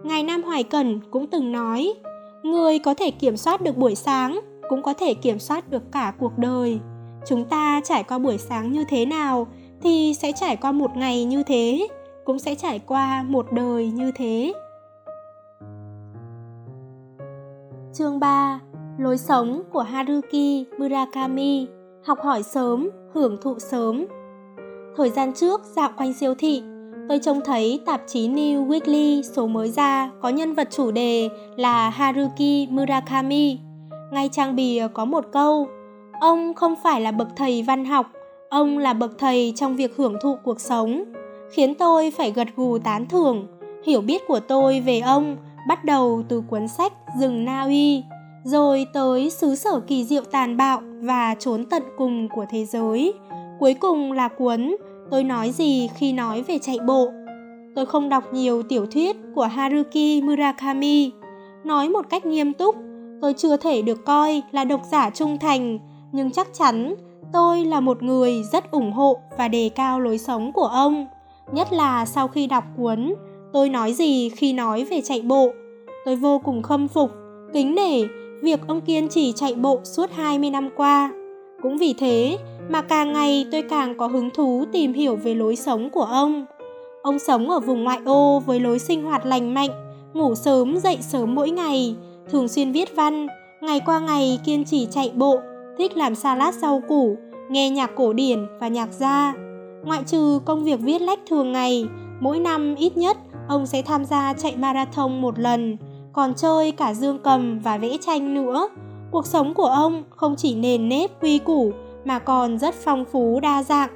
Ngài 0.03 0.23
Nam 0.23 0.43
Hoài 0.43 0.63
cần 0.63 0.99
cũng 1.11 1.27
từng 1.27 1.51
nói, 1.51 1.93
người 2.43 2.79
có 2.79 2.93
thể 2.93 3.11
kiểm 3.11 3.37
soát 3.37 3.61
được 3.61 3.77
buổi 3.77 3.95
sáng 3.95 4.39
cũng 4.69 4.81
có 4.81 4.93
thể 4.93 5.13
kiểm 5.13 5.39
soát 5.39 5.69
được 5.69 5.91
cả 5.91 6.13
cuộc 6.19 6.37
đời. 6.37 6.79
Chúng 7.29 7.45
ta 7.45 7.81
trải 7.83 8.03
qua 8.03 8.17
buổi 8.17 8.37
sáng 8.37 8.71
như 8.71 8.83
thế 8.89 9.05
nào 9.05 9.47
thì 9.81 10.13
sẽ 10.13 10.31
trải 10.31 10.55
qua 10.55 10.71
một 10.71 10.97
ngày 10.97 11.23
như 11.23 11.43
thế, 11.43 11.87
cũng 12.25 12.39
sẽ 12.39 12.55
trải 12.55 12.79
qua 12.79 13.25
một 13.27 13.51
đời 13.51 13.87
như 13.87 14.11
thế. 14.15 14.53
Chương 17.93 18.19
3 18.19 18.59
Lối 18.97 19.17
sống 19.17 19.61
của 19.71 19.81
Haruki 19.81 20.65
Murakami 20.77 21.67
Học 22.05 22.19
hỏi 22.23 22.43
sớm, 22.43 22.89
hưởng 23.13 23.37
thụ 23.41 23.59
sớm 23.59 24.05
Thời 24.97 25.09
gian 25.09 25.33
trước 25.33 25.61
dạo 25.75 25.89
quanh 25.97 26.13
siêu 26.13 26.35
thị, 26.35 26.63
tôi 27.09 27.19
trông 27.19 27.41
thấy 27.45 27.81
tạp 27.85 28.01
chí 28.07 28.29
New 28.29 28.67
Weekly 28.67 29.21
số 29.21 29.47
mới 29.47 29.69
ra 29.69 30.11
có 30.21 30.29
nhân 30.29 30.53
vật 30.53 30.67
chủ 30.71 30.91
đề 30.91 31.29
là 31.55 31.89
Haruki 31.89 32.69
Murakami. 32.69 33.59
Ngay 34.11 34.29
trang 34.31 34.55
bìa 34.55 34.87
có 34.93 35.05
một 35.05 35.25
câu, 35.31 35.67
ông 36.19 36.53
không 36.53 36.75
phải 36.83 37.01
là 37.01 37.11
bậc 37.11 37.27
thầy 37.35 37.63
văn 37.63 37.85
học, 37.85 38.11
ông 38.49 38.77
là 38.77 38.93
bậc 38.93 39.11
thầy 39.17 39.53
trong 39.55 39.75
việc 39.75 39.95
hưởng 39.97 40.15
thụ 40.21 40.35
cuộc 40.43 40.59
sống, 40.59 41.03
khiến 41.51 41.75
tôi 41.75 42.11
phải 42.11 42.31
gật 42.31 42.47
gù 42.55 42.79
tán 42.79 43.05
thưởng. 43.07 43.47
Hiểu 43.85 44.01
biết 44.01 44.21
của 44.27 44.39
tôi 44.39 44.79
về 44.79 44.99
ông 44.99 45.37
bắt 45.67 45.85
đầu 45.85 46.23
từ 46.29 46.41
cuốn 46.49 46.67
sách 46.67 46.93
Rừng 47.19 47.45
Na 47.45 47.61
Uy, 47.61 48.03
rồi 48.43 48.85
tới 48.93 49.29
xứ 49.29 49.55
sở 49.55 49.79
kỳ 49.79 50.05
diệu 50.05 50.23
tàn 50.31 50.57
bạo 50.57 50.81
và 51.01 51.35
trốn 51.39 51.65
tận 51.65 51.83
cùng 51.97 52.27
của 52.35 52.45
thế 52.49 52.65
giới. 52.65 53.13
Cuối 53.59 53.73
cùng 53.73 54.11
là 54.11 54.27
cuốn 54.27 54.75
Tôi 55.11 55.23
nói 55.23 55.51
gì 55.51 55.89
khi 55.95 56.13
nói 56.13 56.43
về 56.47 56.57
chạy 56.57 56.77
bộ. 56.87 57.11
Tôi 57.75 57.85
không 57.85 58.09
đọc 58.09 58.23
nhiều 58.33 58.63
tiểu 58.63 58.85
thuyết 58.85 59.17
của 59.35 59.45
Haruki 59.45 60.23
Murakami. 60.23 61.11
Nói 61.63 61.89
một 61.89 62.05
cách 62.09 62.25
nghiêm 62.25 62.53
túc, 62.53 62.75
tôi 63.21 63.33
chưa 63.33 63.57
thể 63.57 63.81
được 63.81 64.05
coi 64.05 64.41
là 64.51 64.65
độc 64.65 64.81
giả 64.91 65.09
trung 65.09 65.37
thành, 65.37 65.79
nhưng 66.11 66.31
chắc 66.31 66.47
chắn 66.53 66.95
tôi 67.33 67.65
là 67.65 67.79
một 67.79 68.03
người 68.03 68.43
rất 68.43 68.71
ủng 68.71 68.91
hộ 68.91 69.19
và 69.37 69.47
đề 69.47 69.69
cao 69.75 69.99
lối 69.99 70.17
sống 70.17 70.51
của 70.51 70.65
ông. 70.65 71.07
Nhất 71.51 71.73
là 71.73 72.05
sau 72.05 72.27
khi 72.27 72.47
đọc 72.47 72.63
cuốn 72.77 73.13
Tôi 73.53 73.69
nói 73.69 73.93
gì 73.93 74.29
khi 74.29 74.53
nói 74.53 74.85
về 74.89 75.01
chạy 75.01 75.21
bộ. 75.21 75.49
Tôi 76.05 76.15
vô 76.15 76.41
cùng 76.45 76.61
khâm 76.61 76.87
phục, 76.87 77.11
kính 77.53 77.75
nể 77.75 78.01
việc 78.41 78.59
ông 78.67 78.81
kiên 78.81 79.07
trì 79.07 79.33
chạy 79.35 79.55
bộ 79.55 79.79
suốt 79.83 80.11
20 80.11 80.49
năm 80.49 80.69
qua. 80.75 81.11
Cũng 81.61 81.77
vì 81.77 81.93
thế 81.93 82.37
mà 82.69 82.81
càng 82.81 83.13
ngày 83.13 83.45
tôi 83.51 83.61
càng 83.61 83.97
có 83.97 84.07
hứng 84.07 84.29
thú 84.29 84.65
tìm 84.71 84.93
hiểu 84.93 85.15
về 85.15 85.35
lối 85.35 85.55
sống 85.55 85.89
của 85.89 86.03
ông. 86.03 86.45
Ông 87.01 87.19
sống 87.19 87.49
ở 87.49 87.59
vùng 87.59 87.83
ngoại 87.83 87.99
ô 88.05 88.39
với 88.39 88.59
lối 88.59 88.79
sinh 88.79 89.03
hoạt 89.03 89.25
lành 89.25 89.53
mạnh, 89.53 89.71
ngủ 90.13 90.35
sớm 90.35 90.77
dậy 90.77 90.97
sớm 91.01 91.35
mỗi 91.35 91.49
ngày, 91.49 91.95
thường 92.31 92.47
xuyên 92.47 92.71
viết 92.71 92.95
văn, 92.95 93.27
ngày 93.61 93.81
qua 93.85 93.99
ngày 93.99 94.39
kiên 94.45 94.65
trì 94.65 94.87
chạy 94.91 95.11
bộ, 95.15 95.39
thích 95.79 95.97
làm 95.97 96.15
salad 96.15 96.55
rau 96.55 96.81
củ, 96.87 97.17
nghe 97.49 97.69
nhạc 97.69 97.91
cổ 97.95 98.13
điển 98.13 98.47
và 98.59 98.67
nhạc 98.67 98.89
gia. 98.91 99.33
Ngoại 99.83 100.03
trừ 100.05 100.39
công 100.45 100.63
việc 100.63 100.79
viết 100.79 101.01
lách 101.01 101.19
thường 101.29 101.51
ngày, 101.51 101.85
mỗi 102.19 102.39
năm 102.39 102.75
ít 102.75 102.97
nhất 102.97 103.17
ông 103.47 103.65
sẽ 103.65 103.81
tham 103.81 104.05
gia 104.05 104.33
chạy 104.33 104.55
marathon 104.57 105.21
một 105.21 105.39
lần, 105.39 105.77
còn 106.13 106.33
chơi 106.33 106.71
cả 106.71 106.93
dương 106.93 107.19
cầm 107.23 107.59
và 107.59 107.77
vẽ 107.77 107.97
tranh 108.01 108.33
nữa. 108.33 108.69
Cuộc 109.11 109.27
sống 109.27 109.53
của 109.53 109.65
ông 109.65 110.03
không 110.09 110.35
chỉ 110.35 110.55
nền 110.55 110.89
nếp 110.89 111.23
quy 111.23 111.37
củ 111.37 111.71
mà 112.05 112.19
còn 112.19 112.57
rất 112.57 112.75
phong 112.75 113.05
phú 113.11 113.39
đa 113.39 113.63
dạng. 113.63 113.89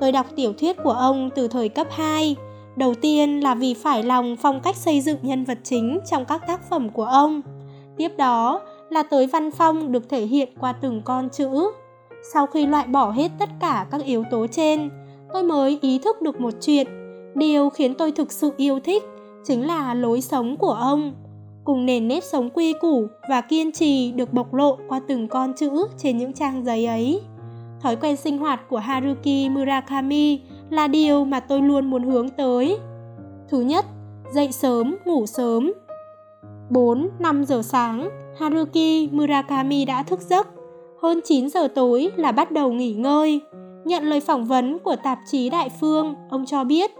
Tôi 0.00 0.12
đọc 0.12 0.26
tiểu 0.36 0.52
thuyết 0.52 0.76
của 0.84 0.92
ông 0.92 1.30
từ 1.34 1.48
thời 1.48 1.68
cấp 1.68 1.86
2. 1.90 2.36
Đầu 2.76 2.94
tiên 2.94 3.40
là 3.40 3.54
vì 3.54 3.74
phải 3.74 4.02
lòng 4.02 4.36
phong 4.36 4.60
cách 4.60 4.76
xây 4.76 5.00
dựng 5.00 5.18
nhân 5.22 5.44
vật 5.44 5.58
chính 5.62 5.98
trong 6.10 6.24
các 6.24 6.46
tác 6.46 6.70
phẩm 6.70 6.88
của 6.90 7.04
ông. 7.04 7.40
Tiếp 7.96 8.12
đó 8.16 8.60
là 8.92 9.02
tới 9.02 9.26
văn 9.26 9.50
phong 9.50 9.92
được 9.92 10.08
thể 10.08 10.26
hiện 10.26 10.48
qua 10.60 10.72
từng 10.72 11.02
con 11.04 11.28
chữ. 11.28 11.48
Sau 12.32 12.46
khi 12.46 12.66
loại 12.66 12.86
bỏ 12.86 13.10
hết 13.10 13.30
tất 13.38 13.48
cả 13.60 13.86
các 13.90 14.04
yếu 14.04 14.24
tố 14.30 14.46
trên, 14.46 14.90
tôi 15.32 15.42
mới 15.42 15.78
ý 15.82 15.98
thức 15.98 16.22
được 16.22 16.40
một 16.40 16.54
chuyện. 16.60 16.86
Điều 17.34 17.70
khiến 17.70 17.94
tôi 17.94 18.12
thực 18.12 18.32
sự 18.32 18.52
yêu 18.56 18.80
thích 18.80 19.02
chính 19.44 19.66
là 19.66 19.94
lối 19.94 20.20
sống 20.20 20.56
của 20.56 20.72
ông 20.72 21.12
cùng 21.64 21.86
nền 21.86 22.08
nếp 22.08 22.24
sống 22.24 22.50
quy 22.50 22.72
củ 22.72 23.06
và 23.28 23.40
kiên 23.40 23.72
trì 23.72 24.12
được 24.12 24.32
bộc 24.32 24.54
lộ 24.54 24.78
qua 24.88 25.00
từng 25.08 25.28
con 25.28 25.52
chữ 25.54 25.86
trên 25.98 26.18
những 26.18 26.32
trang 26.32 26.64
giấy 26.64 26.86
ấy. 26.86 27.20
Thói 27.80 27.96
quen 27.96 28.16
sinh 28.16 28.38
hoạt 28.38 28.68
của 28.68 28.78
Haruki 28.78 29.50
Murakami 29.50 30.40
là 30.70 30.88
điều 30.88 31.24
mà 31.24 31.40
tôi 31.40 31.62
luôn 31.62 31.90
muốn 31.90 32.02
hướng 32.02 32.28
tới. 32.28 32.78
Thứ 33.48 33.60
nhất, 33.60 33.84
dậy 34.32 34.52
sớm, 34.52 34.96
ngủ 35.04 35.26
sớm. 35.26 35.72
4, 36.70 37.08
5 37.18 37.44
giờ 37.44 37.62
sáng, 37.62 38.08
Haruki 38.42 39.08
Murakami 39.12 39.84
đã 39.84 40.02
thức 40.02 40.20
giấc. 40.20 40.48
Hơn 41.02 41.20
9 41.24 41.50
giờ 41.50 41.68
tối 41.68 42.10
là 42.16 42.32
bắt 42.32 42.52
đầu 42.52 42.72
nghỉ 42.72 42.92
ngơi. 42.92 43.40
nhận 43.84 44.04
lời 44.04 44.20
phỏng 44.20 44.44
vấn 44.44 44.78
của 44.78 44.96
tạp 44.96 45.18
chí 45.30 45.50
Đại 45.50 45.70
Phương, 45.80 46.14
ông 46.30 46.46
cho 46.46 46.64
biết 46.64 46.90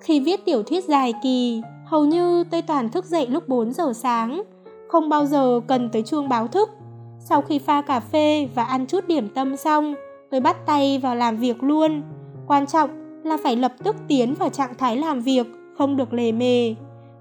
Khi 0.00 0.20
viết 0.20 0.44
tiểu 0.44 0.62
thuyết 0.62 0.84
dài 0.84 1.14
kỳ, 1.22 1.62
hầu 1.86 2.04
như 2.04 2.44
tôi 2.44 2.62
toàn 2.62 2.88
thức 2.88 3.04
dậy 3.04 3.26
lúc 3.26 3.48
4 3.48 3.72
giờ 3.72 3.92
sáng, 3.92 4.42
không 4.88 5.08
bao 5.08 5.26
giờ 5.26 5.60
cần 5.66 5.88
tới 5.92 6.02
chuông 6.02 6.28
báo 6.28 6.48
thức. 6.48 6.70
Sau 7.18 7.42
khi 7.42 7.58
pha 7.58 7.82
cà 7.82 8.00
phê 8.00 8.48
và 8.54 8.64
ăn 8.64 8.86
chút 8.86 9.06
điểm 9.08 9.28
tâm 9.28 9.56
xong, 9.56 9.94
tôi 10.30 10.40
bắt 10.40 10.66
tay 10.66 10.98
vào 11.02 11.16
làm 11.16 11.36
việc 11.36 11.62
luôn. 11.62 12.02
Quan 12.46 12.66
trọng 12.66 12.90
là 13.24 13.36
phải 13.42 13.56
lập 13.56 13.72
tức 13.84 13.96
tiến 14.08 14.34
vào 14.34 14.48
trạng 14.48 14.74
thái 14.78 14.96
làm 14.96 15.20
việc, 15.20 15.46
không 15.78 15.96
được 15.96 16.12
lề 16.12 16.32
mề. 16.32 16.74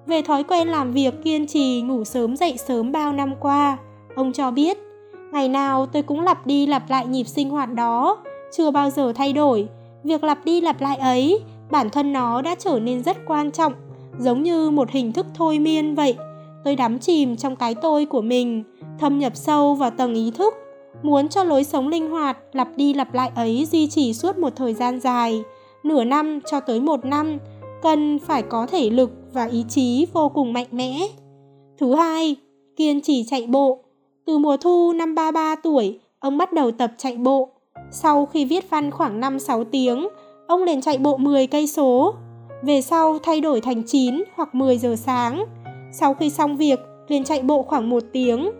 Về 0.05 0.21
thói 0.21 0.43
quen 0.43 0.67
làm 0.67 0.91
việc 0.91 1.23
kiên 1.23 1.47
trì 1.47 1.81
ngủ 1.81 2.03
sớm 2.03 2.37
dậy 2.37 2.55
sớm 2.67 2.91
bao 2.91 3.13
năm 3.13 3.33
qua, 3.39 3.77
ông 4.15 4.33
cho 4.33 4.51
biết, 4.51 4.77
ngày 5.31 5.49
nào 5.49 5.85
tôi 5.85 6.03
cũng 6.03 6.21
lặp 6.21 6.47
đi 6.47 6.67
lặp 6.67 6.89
lại 6.89 7.05
nhịp 7.05 7.27
sinh 7.27 7.49
hoạt 7.49 7.73
đó, 7.73 8.17
chưa 8.51 8.71
bao 8.71 8.89
giờ 8.89 9.13
thay 9.15 9.33
đổi. 9.33 9.67
Việc 10.03 10.23
lặp 10.23 10.45
đi 10.45 10.61
lặp 10.61 10.81
lại 10.81 10.97
ấy, 10.97 11.43
bản 11.71 11.89
thân 11.89 12.13
nó 12.13 12.41
đã 12.41 12.55
trở 12.55 12.79
nên 12.79 13.03
rất 13.03 13.17
quan 13.27 13.51
trọng, 13.51 13.73
giống 14.19 14.43
như 14.43 14.69
một 14.69 14.91
hình 14.91 15.13
thức 15.13 15.25
thôi 15.35 15.59
miên 15.59 15.95
vậy. 15.95 16.15
Tôi 16.63 16.75
đắm 16.75 16.99
chìm 16.99 17.37
trong 17.37 17.55
cái 17.55 17.75
tôi 17.75 18.05
của 18.05 18.21
mình, 18.21 18.63
thâm 18.99 19.19
nhập 19.19 19.35
sâu 19.35 19.75
vào 19.75 19.91
tầng 19.91 20.13
ý 20.13 20.31
thức, 20.31 20.53
muốn 21.03 21.29
cho 21.29 21.43
lối 21.43 21.63
sống 21.63 21.87
linh 21.87 22.09
hoạt 22.09 22.37
lặp 22.53 22.67
đi 22.75 22.93
lặp 22.93 23.13
lại 23.13 23.31
ấy 23.35 23.67
duy 23.71 23.87
trì 23.87 24.13
suốt 24.13 24.37
một 24.37 24.53
thời 24.55 24.73
gian 24.73 24.99
dài, 24.99 25.43
nửa 25.83 26.03
năm 26.03 26.39
cho 26.51 26.59
tới 26.59 26.79
một 26.79 27.05
năm, 27.05 27.37
cần 27.81 28.19
phải 28.19 28.41
có 28.41 28.65
thể 28.65 28.89
lực 28.89 29.11
và 29.33 29.45
ý 29.45 29.65
chí 29.69 30.07
vô 30.13 30.29
cùng 30.29 30.53
mạnh 30.53 30.67
mẽ. 30.71 31.07
Thứ 31.77 31.95
hai, 31.95 32.35
kiên 32.75 33.01
trì 33.01 33.23
chạy 33.23 33.47
bộ. 33.47 33.79
Từ 34.25 34.37
mùa 34.37 34.57
thu 34.57 34.93
năm 34.93 35.15
33 35.15 35.55
tuổi, 35.55 35.99
ông 36.19 36.37
bắt 36.37 36.53
đầu 36.53 36.71
tập 36.71 36.91
chạy 36.97 37.17
bộ. 37.17 37.49
Sau 37.91 38.25
khi 38.25 38.45
viết 38.45 38.69
văn 38.69 38.91
khoảng 38.91 39.21
5-6 39.21 39.63
tiếng, 39.63 40.07
ông 40.47 40.63
liền 40.63 40.81
chạy 40.81 40.97
bộ 40.97 41.17
10 41.17 41.47
cây 41.47 41.67
số. 41.67 42.13
Về 42.63 42.81
sau 42.81 43.19
thay 43.19 43.41
đổi 43.41 43.61
thành 43.61 43.83
9 43.83 44.23
hoặc 44.35 44.55
10 44.55 44.77
giờ 44.77 44.95
sáng. 44.95 45.45
Sau 45.91 46.13
khi 46.13 46.29
xong 46.29 46.57
việc, 46.57 46.79
liền 47.07 47.23
chạy 47.23 47.41
bộ 47.41 47.63
khoảng 47.63 47.89
1 47.89 48.03
tiếng. 48.13 48.51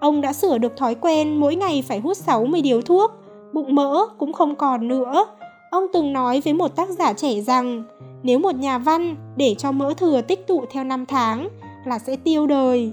Ông 0.00 0.20
đã 0.20 0.32
sửa 0.32 0.58
được 0.58 0.76
thói 0.76 0.94
quen 0.94 1.40
mỗi 1.40 1.56
ngày 1.56 1.84
phải 1.88 2.00
hút 2.00 2.16
60 2.16 2.60
điếu 2.60 2.80
thuốc, 2.80 3.10
bụng 3.52 3.74
mỡ 3.74 4.06
cũng 4.18 4.32
không 4.32 4.54
còn 4.54 4.88
nữa. 4.88 5.26
Ông 5.70 5.86
từng 5.92 6.12
nói 6.12 6.40
với 6.44 6.52
một 6.52 6.76
tác 6.76 6.88
giả 6.90 7.12
trẻ 7.12 7.40
rằng 7.40 7.84
nếu 8.22 8.38
một 8.38 8.54
nhà 8.54 8.78
văn 8.78 9.16
để 9.36 9.54
cho 9.58 9.72
mỡ 9.72 9.94
thừa 9.96 10.20
tích 10.20 10.46
tụ 10.46 10.64
theo 10.70 10.84
năm 10.84 11.06
tháng 11.06 11.48
là 11.86 11.98
sẽ 11.98 12.16
tiêu 12.16 12.46
đời. 12.46 12.92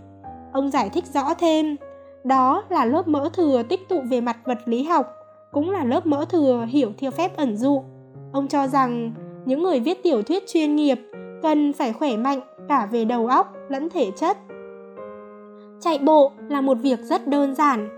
Ông 0.54 0.70
giải 0.70 0.90
thích 0.90 1.06
rõ 1.14 1.34
thêm, 1.34 1.76
đó 2.24 2.64
là 2.70 2.86
lớp 2.86 3.08
mỡ 3.08 3.30
thừa 3.34 3.64
tích 3.64 3.90
tụ 3.90 4.02
về 4.10 4.22
mặt 4.22 4.38
vật 4.46 4.58
lý 4.66 4.84
học, 4.84 5.14
cũng 5.52 5.72
là 5.72 5.84
lớp 5.84 6.06
mỡ 6.06 6.26
thừa 6.26 6.66
hiểu 6.70 6.92
theo 6.98 7.12
phép 7.12 7.38
ẩn 7.38 7.58
dụ. 7.58 7.84
Ông 8.34 8.48
cho 8.48 8.68
rằng 8.68 9.14
những 9.46 9.64
người 9.64 9.80
viết 9.80 10.04
tiểu 10.04 10.22
thuyết 10.24 10.48
chuyên 10.48 10.76
nghiệp 10.76 11.00
cần 11.42 11.74
phải 11.74 11.94
khỏe 11.94 12.18
mạnh 12.18 12.40
cả 12.70 12.88
về 12.92 13.06
đầu 13.06 13.28
óc 13.28 13.54
lẫn 13.70 13.90
thể 13.90 14.12
chất. 14.16 14.38
Chạy 15.80 15.98
bộ 15.98 16.32
là 16.50 16.62
một 16.62 16.78
việc 16.82 17.00
rất 17.00 17.28
đơn 17.28 17.56
giản, 17.56 17.90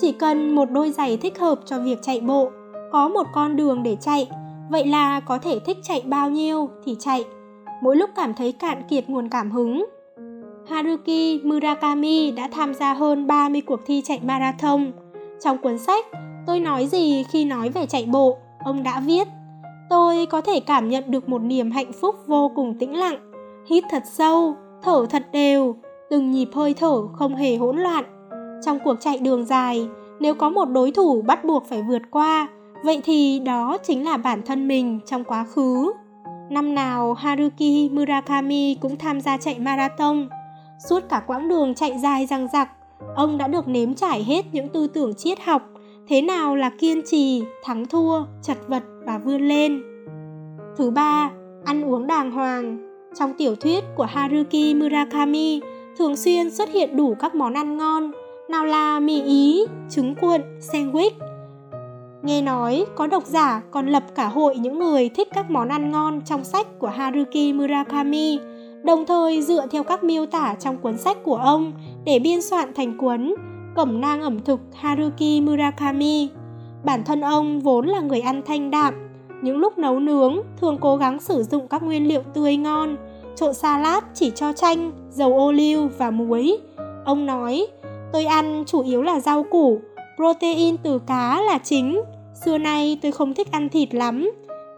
chỉ 0.00 0.12
cần 0.12 0.54
một 0.54 0.70
đôi 0.70 0.90
giày 0.90 1.16
thích 1.16 1.38
hợp 1.38 1.60
cho 1.64 1.78
việc 1.78 1.98
chạy 2.02 2.20
bộ, 2.20 2.50
có 2.92 3.08
một 3.08 3.26
con 3.32 3.56
đường 3.56 3.82
để 3.82 3.96
chạy 4.00 4.28
Vậy 4.70 4.86
là 4.86 5.20
có 5.20 5.38
thể 5.38 5.58
thích 5.58 5.78
chạy 5.82 6.02
bao 6.06 6.30
nhiêu 6.30 6.68
thì 6.84 6.96
chạy, 6.98 7.24
mỗi 7.82 7.96
lúc 7.96 8.10
cảm 8.16 8.34
thấy 8.34 8.52
cạn 8.52 8.82
kiệt 8.88 9.08
nguồn 9.08 9.28
cảm 9.28 9.50
hứng. 9.50 9.86
Haruki 10.68 11.44
Murakami 11.44 12.30
đã 12.30 12.48
tham 12.52 12.74
gia 12.74 12.94
hơn 12.94 13.26
30 13.26 13.60
cuộc 13.60 13.80
thi 13.86 14.02
chạy 14.04 14.20
marathon. 14.22 14.92
Trong 15.44 15.58
cuốn 15.58 15.78
sách 15.78 16.06
Tôi 16.46 16.60
nói 16.60 16.86
gì 16.86 17.24
khi 17.32 17.44
nói 17.44 17.68
về 17.68 17.86
chạy 17.86 18.06
bộ, 18.12 18.36
ông 18.64 18.82
đã 18.82 19.02
viết 19.06 19.28
Tôi 19.90 20.26
có 20.26 20.40
thể 20.40 20.60
cảm 20.60 20.88
nhận 20.88 21.10
được 21.10 21.28
một 21.28 21.42
niềm 21.42 21.70
hạnh 21.70 21.92
phúc 21.92 22.14
vô 22.26 22.52
cùng 22.54 22.74
tĩnh 22.78 22.96
lặng, 22.96 23.32
hít 23.66 23.84
thật 23.90 24.02
sâu, 24.06 24.54
thở 24.82 25.06
thật 25.10 25.22
đều, 25.32 25.76
từng 26.10 26.30
nhịp 26.30 26.48
hơi 26.54 26.74
thở 26.74 27.06
không 27.12 27.36
hề 27.36 27.56
hỗn 27.56 27.78
loạn. 27.78 28.04
Trong 28.64 28.78
cuộc 28.84 28.94
chạy 29.00 29.18
đường 29.18 29.44
dài, 29.44 29.88
nếu 30.20 30.34
có 30.34 30.50
một 30.50 30.64
đối 30.64 30.90
thủ 30.90 31.22
bắt 31.22 31.44
buộc 31.44 31.66
phải 31.66 31.82
vượt 31.82 32.02
qua, 32.10 32.48
Vậy 32.84 33.00
thì 33.04 33.40
đó 33.44 33.78
chính 33.82 34.04
là 34.04 34.16
bản 34.16 34.42
thân 34.46 34.68
mình 34.68 35.00
trong 35.06 35.24
quá 35.24 35.44
khứ. 35.44 35.92
Năm 36.50 36.74
nào 36.74 37.14
Haruki 37.14 37.90
Murakami 37.92 38.74
cũng 38.74 38.96
tham 38.96 39.20
gia 39.20 39.36
chạy 39.36 39.58
marathon. 39.58 40.28
Suốt 40.88 41.00
cả 41.08 41.22
quãng 41.26 41.48
đường 41.48 41.74
chạy 41.74 41.98
dài 41.98 42.26
răng 42.26 42.48
rặc, 42.52 42.68
ông 43.16 43.38
đã 43.38 43.48
được 43.48 43.68
nếm 43.68 43.94
trải 43.94 44.24
hết 44.24 44.44
những 44.52 44.68
tư 44.68 44.86
tưởng 44.86 45.14
triết 45.14 45.40
học, 45.40 45.62
thế 46.08 46.22
nào 46.22 46.56
là 46.56 46.70
kiên 46.78 47.02
trì, 47.06 47.42
thắng 47.64 47.86
thua, 47.86 48.24
chật 48.42 48.58
vật 48.68 48.82
và 49.06 49.18
vươn 49.18 49.48
lên. 49.48 49.82
Thứ 50.76 50.90
ba, 50.90 51.30
ăn 51.64 51.84
uống 51.84 52.06
đàng 52.06 52.30
hoàng. 52.30 52.78
Trong 53.18 53.34
tiểu 53.38 53.54
thuyết 53.56 53.84
của 53.96 54.04
Haruki 54.04 54.74
Murakami 54.76 55.60
thường 55.98 56.16
xuyên 56.16 56.50
xuất 56.50 56.72
hiện 56.72 56.96
đủ 56.96 57.14
các 57.20 57.34
món 57.34 57.54
ăn 57.54 57.76
ngon, 57.76 58.10
nào 58.48 58.64
là 58.64 59.00
mì 59.00 59.22
ý, 59.22 59.64
trứng 59.90 60.14
cuộn, 60.14 60.40
sandwich, 60.60 61.10
Nghe 62.22 62.42
nói 62.42 62.84
có 62.94 63.06
độc 63.06 63.26
giả 63.26 63.62
còn 63.70 63.86
lập 63.86 64.02
cả 64.14 64.28
hội 64.28 64.56
những 64.56 64.78
người 64.78 65.08
thích 65.08 65.28
các 65.34 65.50
món 65.50 65.68
ăn 65.68 65.90
ngon 65.90 66.20
trong 66.24 66.44
sách 66.44 66.78
của 66.78 66.88
Haruki 66.88 67.54
Murakami, 67.54 68.38
đồng 68.84 69.06
thời 69.06 69.42
dựa 69.42 69.66
theo 69.70 69.82
các 69.82 70.04
miêu 70.04 70.26
tả 70.26 70.54
trong 70.60 70.76
cuốn 70.76 70.98
sách 70.98 71.16
của 71.22 71.36
ông 71.36 71.72
để 72.04 72.18
biên 72.18 72.42
soạn 72.42 72.74
thành 72.74 72.98
cuốn 72.98 73.34
Cẩm 73.74 74.00
nang 74.00 74.22
ẩm 74.22 74.40
thực 74.44 74.60
Haruki 74.74 75.42
Murakami. 75.42 76.28
Bản 76.84 77.04
thân 77.04 77.20
ông 77.20 77.60
vốn 77.60 77.86
là 77.86 78.00
người 78.00 78.20
ăn 78.20 78.42
thanh 78.46 78.70
đạm, 78.70 78.94
những 79.42 79.58
lúc 79.58 79.78
nấu 79.78 80.00
nướng 80.00 80.36
thường 80.60 80.78
cố 80.80 80.96
gắng 80.96 81.20
sử 81.20 81.42
dụng 81.42 81.68
các 81.68 81.82
nguyên 81.82 82.08
liệu 82.08 82.22
tươi 82.34 82.56
ngon, 82.56 82.96
trộn 83.36 83.54
salad 83.54 84.04
chỉ 84.14 84.30
cho 84.34 84.52
chanh, 84.52 84.92
dầu 85.10 85.38
ô 85.38 85.52
liu 85.52 85.88
và 85.98 86.10
muối. 86.10 86.58
Ông 87.04 87.26
nói, 87.26 87.66
tôi 88.12 88.24
ăn 88.24 88.64
chủ 88.66 88.82
yếu 88.82 89.02
là 89.02 89.20
rau 89.20 89.42
củ, 89.42 89.80
protein 90.20 90.76
từ 90.76 90.98
cá 90.98 91.40
là 91.40 91.58
chính. 91.58 92.02
Xưa 92.44 92.58
nay 92.58 92.98
tôi 93.02 93.12
không 93.12 93.34
thích 93.34 93.52
ăn 93.52 93.68
thịt 93.68 93.94
lắm, 93.94 94.30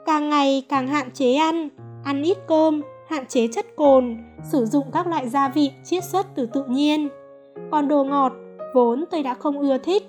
càng 0.06 0.30
ngày 0.30 0.62
càng 0.68 0.88
hạn 0.88 1.10
chế 1.10 1.34
ăn, 1.34 1.68
ăn 2.04 2.22
ít 2.22 2.38
cơm, 2.48 2.82
hạn 3.08 3.26
chế 3.26 3.48
chất 3.52 3.66
cồn, 3.76 4.16
sử 4.52 4.66
dụng 4.66 4.84
các 4.92 5.06
loại 5.06 5.28
gia 5.28 5.48
vị 5.48 5.70
chiết 5.84 6.04
xuất 6.04 6.26
từ 6.34 6.46
tự 6.46 6.64
nhiên. 6.68 7.08
Còn 7.70 7.88
đồ 7.88 8.04
ngọt, 8.04 8.32
vốn 8.74 9.04
tôi 9.10 9.22
đã 9.22 9.34
không 9.34 9.58
ưa 9.58 9.78
thích. 9.78 10.02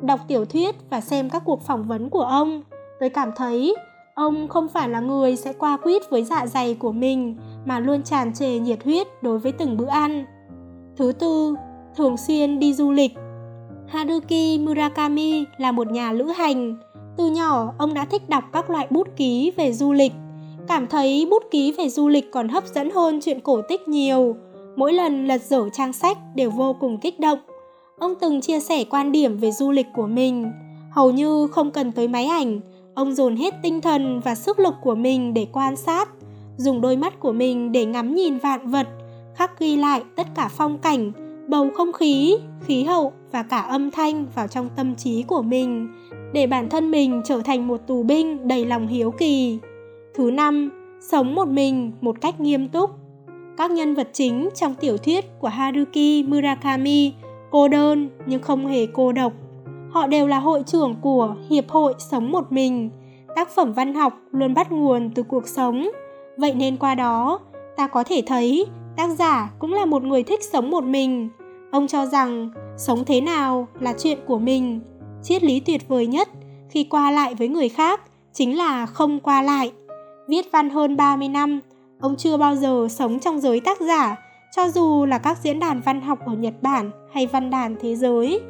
Đọc 0.00 0.20
tiểu 0.28 0.44
thuyết 0.44 0.74
và 0.90 1.00
xem 1.00 1.30
các 1.30 1.42
cuộc 1.44 1.62
phỏng 1.62 1.84
vấn 1.88 2.10
của 2.10 2.22
ông, 2.22 2.62
tôi 3.00 3.08
cảm 3.10 3.30
thấy 3.36 3.74
ông 4.14 4.48
không 4.48 4.68
phải 4.68 4.88
là 4.88 5.00
người 5.00 5.36
sẽ 5.36 5.52
qua 5.52 5.76
quýt 5.76 6.10
với 6.10 6.24
dạ 6.24 6.46
dày 6.46 6.74
của 6.74 6.92
mình 6.92 7.36
mà 7.64 7.80
luôn 7.80 8.02
tràn 8.02 8.34
trề 8.34 8.58
nhiệt 8.58 8.84
huyết 8.84 9.06
đối 9.22 9.38
với 9.38 9.52
từng 9.52 9.76
bữa 9.76 9.88
ăn. 9.88 10.24
Thứ 10.96 11.12
tư, 11.12 11.54
thường 11.96 12.16
xuyên 12.16 12.58
đi 12.58 12.74
du 12.74 12.90
lịch 12.90 13.12
Haruki 13.92 14.58
Murakami 14.60 15.44
là 15.58 15.72
một 15.72 15.90
nhà 15.90 16.12
lữ 16.12 16.24
hành. 16.24 16.76
Từ 17.16 17.30
nhỏ, 17.30 17.72
ông 17.78 17.94
đã 17.94 18.04
thích 18.04 18.28
đọc 18.28 18.44
các 18.52 18.70
loại 18.70 18.86
bút 18.90 19.08
ký 19.16 19.52
về 19.56 19.72
du 19.72 19.92
lịch. 19.92 20.12
Cảm 20.68 20.86
thấy 20.86 21.26
bút 21.30 21.42
ký 21.50 21.72
về 21.72 21.88
du 21.88 22.08
lịch 22.08 22.32
còn 22.32 22.48
hấp 22.48 22.66
dẫn 22.66 22.90
hơn 22.90 23.20
chuyện 23.22 23.40
cổ 23.40 23.62
tích 23.68 23.88
nhiều. 23.88 24.36
Mỗi 24.76 24.92
lần 24.92 25.26
lật 25.26 25.42
dở 25.42 25.68
trang 25.72 25.92
sách 25.92 26.18
đều 26.34 26.50
vô 26.50 26.76
cùng 26.80 26.98
kích 26.98 27.20
động. 27.20 27.38
Ông 27.98 28.14
từng 28.20 28.40
chia 28.40 28.60
sẻ 28.60 28.84
quan 28.84 29.12
điểm 29.12 29.38
về 29.38 29.50
du 29.50 29.70
lịch 29.70 29.86
của 29.94 30.06
mình. 30.06 30.52
Hầu 30.90 31.10
như 31.10 31.46
không 31.46 31.70
cần 31.70 31.92
tới 31.92 32.08
máy 32.08 32.26
ảnh, 32.26 32.60
ông 32.94 33.14
dồn 33.14 33.36
hết 33.36 33.54
tinh 33.62 33.80
thần 33.80 34.20
và 34.20 34.34
sức 34.34 34.58
lực 34.58 34.74
của 34.82 34.94
mình 34.94 35.34
để 35.34 35.46
quan 35.52 35.76
sát, 35.76 36.08
dùng 36.56 36.80
đôi 36.80 36.96
mắt 36.96 37.20
của 37.20 37.32
mình 37.32 37.72
để 37.72 37.84
ngắm 37.84 38.14
nhìn 38.14 38.38
vạn 38.38 38.70
vật, 38.70 38.86
khắc 39.34 39.58
ghi 39.58 39.76
lại 39.76 40.02
tất 40.16 40.26
cả 40.34 40.48
phong 40.56 40.78
cảnh, 40.78 41.12
bầu 41.48 41.70
không 41.74 41.92
khí, 41.92 42.36
khí 42.66 42.84
hậu 42.84 43.12
và 43.32 43.42
cả 43.42 43.58
âm 43.60 43.90
thanh 43.90 44.26
vào 44.34 44.48
trong 44.48 44.68
tâm 44.76 44.94
trí 44.94 45.22
của 45.22 45.42
mình 45.42 45.88
để 46.32 46.46
bản 46.46 46.68
thân 46.68 46.90
mình 46.90 47.22
trở 47.24 47.40
thành 47.44 47.66
một 47.68 47.80
tù 47.86 48.02
binh 48.02 48.48
đầy 48.48 48.64
lòng 48.64 48.86
hiếu 48.86 49.10
kỳ. 49.10 49.58
Thứ 50.14 50.30
năm, 50.30 50.70
sống 51.00 51.34
một 51.34 51.48
mình 51.48 51.92
một 52.00 52.20
cách 52.20 52.40
nghiêm 52.40 52.68
túc. 52.68 52.90
Các 53.56 53.70
nhân 53.70 53.94
vật 53.94 54.08
chính 54.12 54.48
trong 54.54 54.74
tiểu 54.74 54.96
thuyết 54.96 55.24
của 55.40 55.48
Haruki 55.48 56.24
Murakami 56.26 57.12
cô 57.50 57.68
đơn 57.68 58.08
nhưng 58.26 58.42
không 58.42 58.66
hề 58.66 58.86
cô 58.86 59.12
độc. 59.12 59.32
Họ 59.90 60.06
đều 60.06 60.26
là 60.26 60.38
hội 60.38 60.62
trưởng 60.66 60.94
của 61.00 61.34
Hiệp 61.50 61.68
hội 61.68 61.94
Sống 61.98 62.30
Một 62.32 62.52
Mình. 62.52 62.90
Tác 63.36 63.48
phẩm 63.50 63.72
văn 63.72 63.94
học 63.94 64.12
luôn 64.30 64.54
bắt 64.54 64.72
nguồn 64.72 65.10
từ 65.14 65.22
cuộc 65.22 65.48
sống. 65.48 65.90
Vậy 66.36 66.54
nên 66.54 66.76
qua 66.76 66.94
đó, 66.94 67.40
ta 67.76 67.86
có 67.86 68.04
thể 68.04 68.22
thấy 68.26 68.66
tác 68.96 69.10
giả 69.18 69.50
cũng 69.58 69.72
là 69.72 69.84
một 69.84 70.02
người 70.02 70.22
thích 70.22 70.40
sống 70.52 70.70
một 70.70 70.84
mình. 70.84 71.28
Ông 71.72 71.86
cho 71.86 72.06
rằng 72.06 72.50
sống 72.76 73.04
thế 73.04 73.20
nào 73.20 73.68
là 73.80 73.94
chuyện 73.98 74.18
của 74.26 74.38
mình. 74.38 74.80
Triết 75.22 75.42
lý 75.42 75.60
tuyệt 75.60 75.88
vời 75.88 76.06
nhất 76.06 76.28
khi 76.70 76.84
qua 76.84 77.10
lại 77.10 77.34
với 77.34 77.48
người 77.48 77.68
khác 77.68 78.00
chính 78.32 78.58
là 78.58 78.86
không 78.86 79.20
qua 79.20 79.42
lại. 79.42 79.72
Viết 80.28 80.46
văn 80.52 80.70
hơn 80.70 80.96
30 80.96 81.28
năm, 81.28 81.60
ông 82.00 82.16
chưa 82.16 82.36
bao 82.36 82.56
giờ 82.56 82.86
sống 82.90 83.18
trong 83.20 83.40
giới 83.40 83.60
tác 83.60 83.80
giả, 83.80 84.16
cho 84.56 84.68
dù 84.68 85.06
là 85.06 85.18
các 85.18 85.38
diễn 85.42 85.58
đàn 85.58 85.80
văn 85.80 86.00
học 86.00 86.18
ở 86.26 86.32
Nhật 86.32 86.54
Bản 86.62 86.90
hay 87.12 87.26
văn 87.26 87.50
đàn 87.50 87.76
thế 87.80 87.96
giới. 87.96 88.40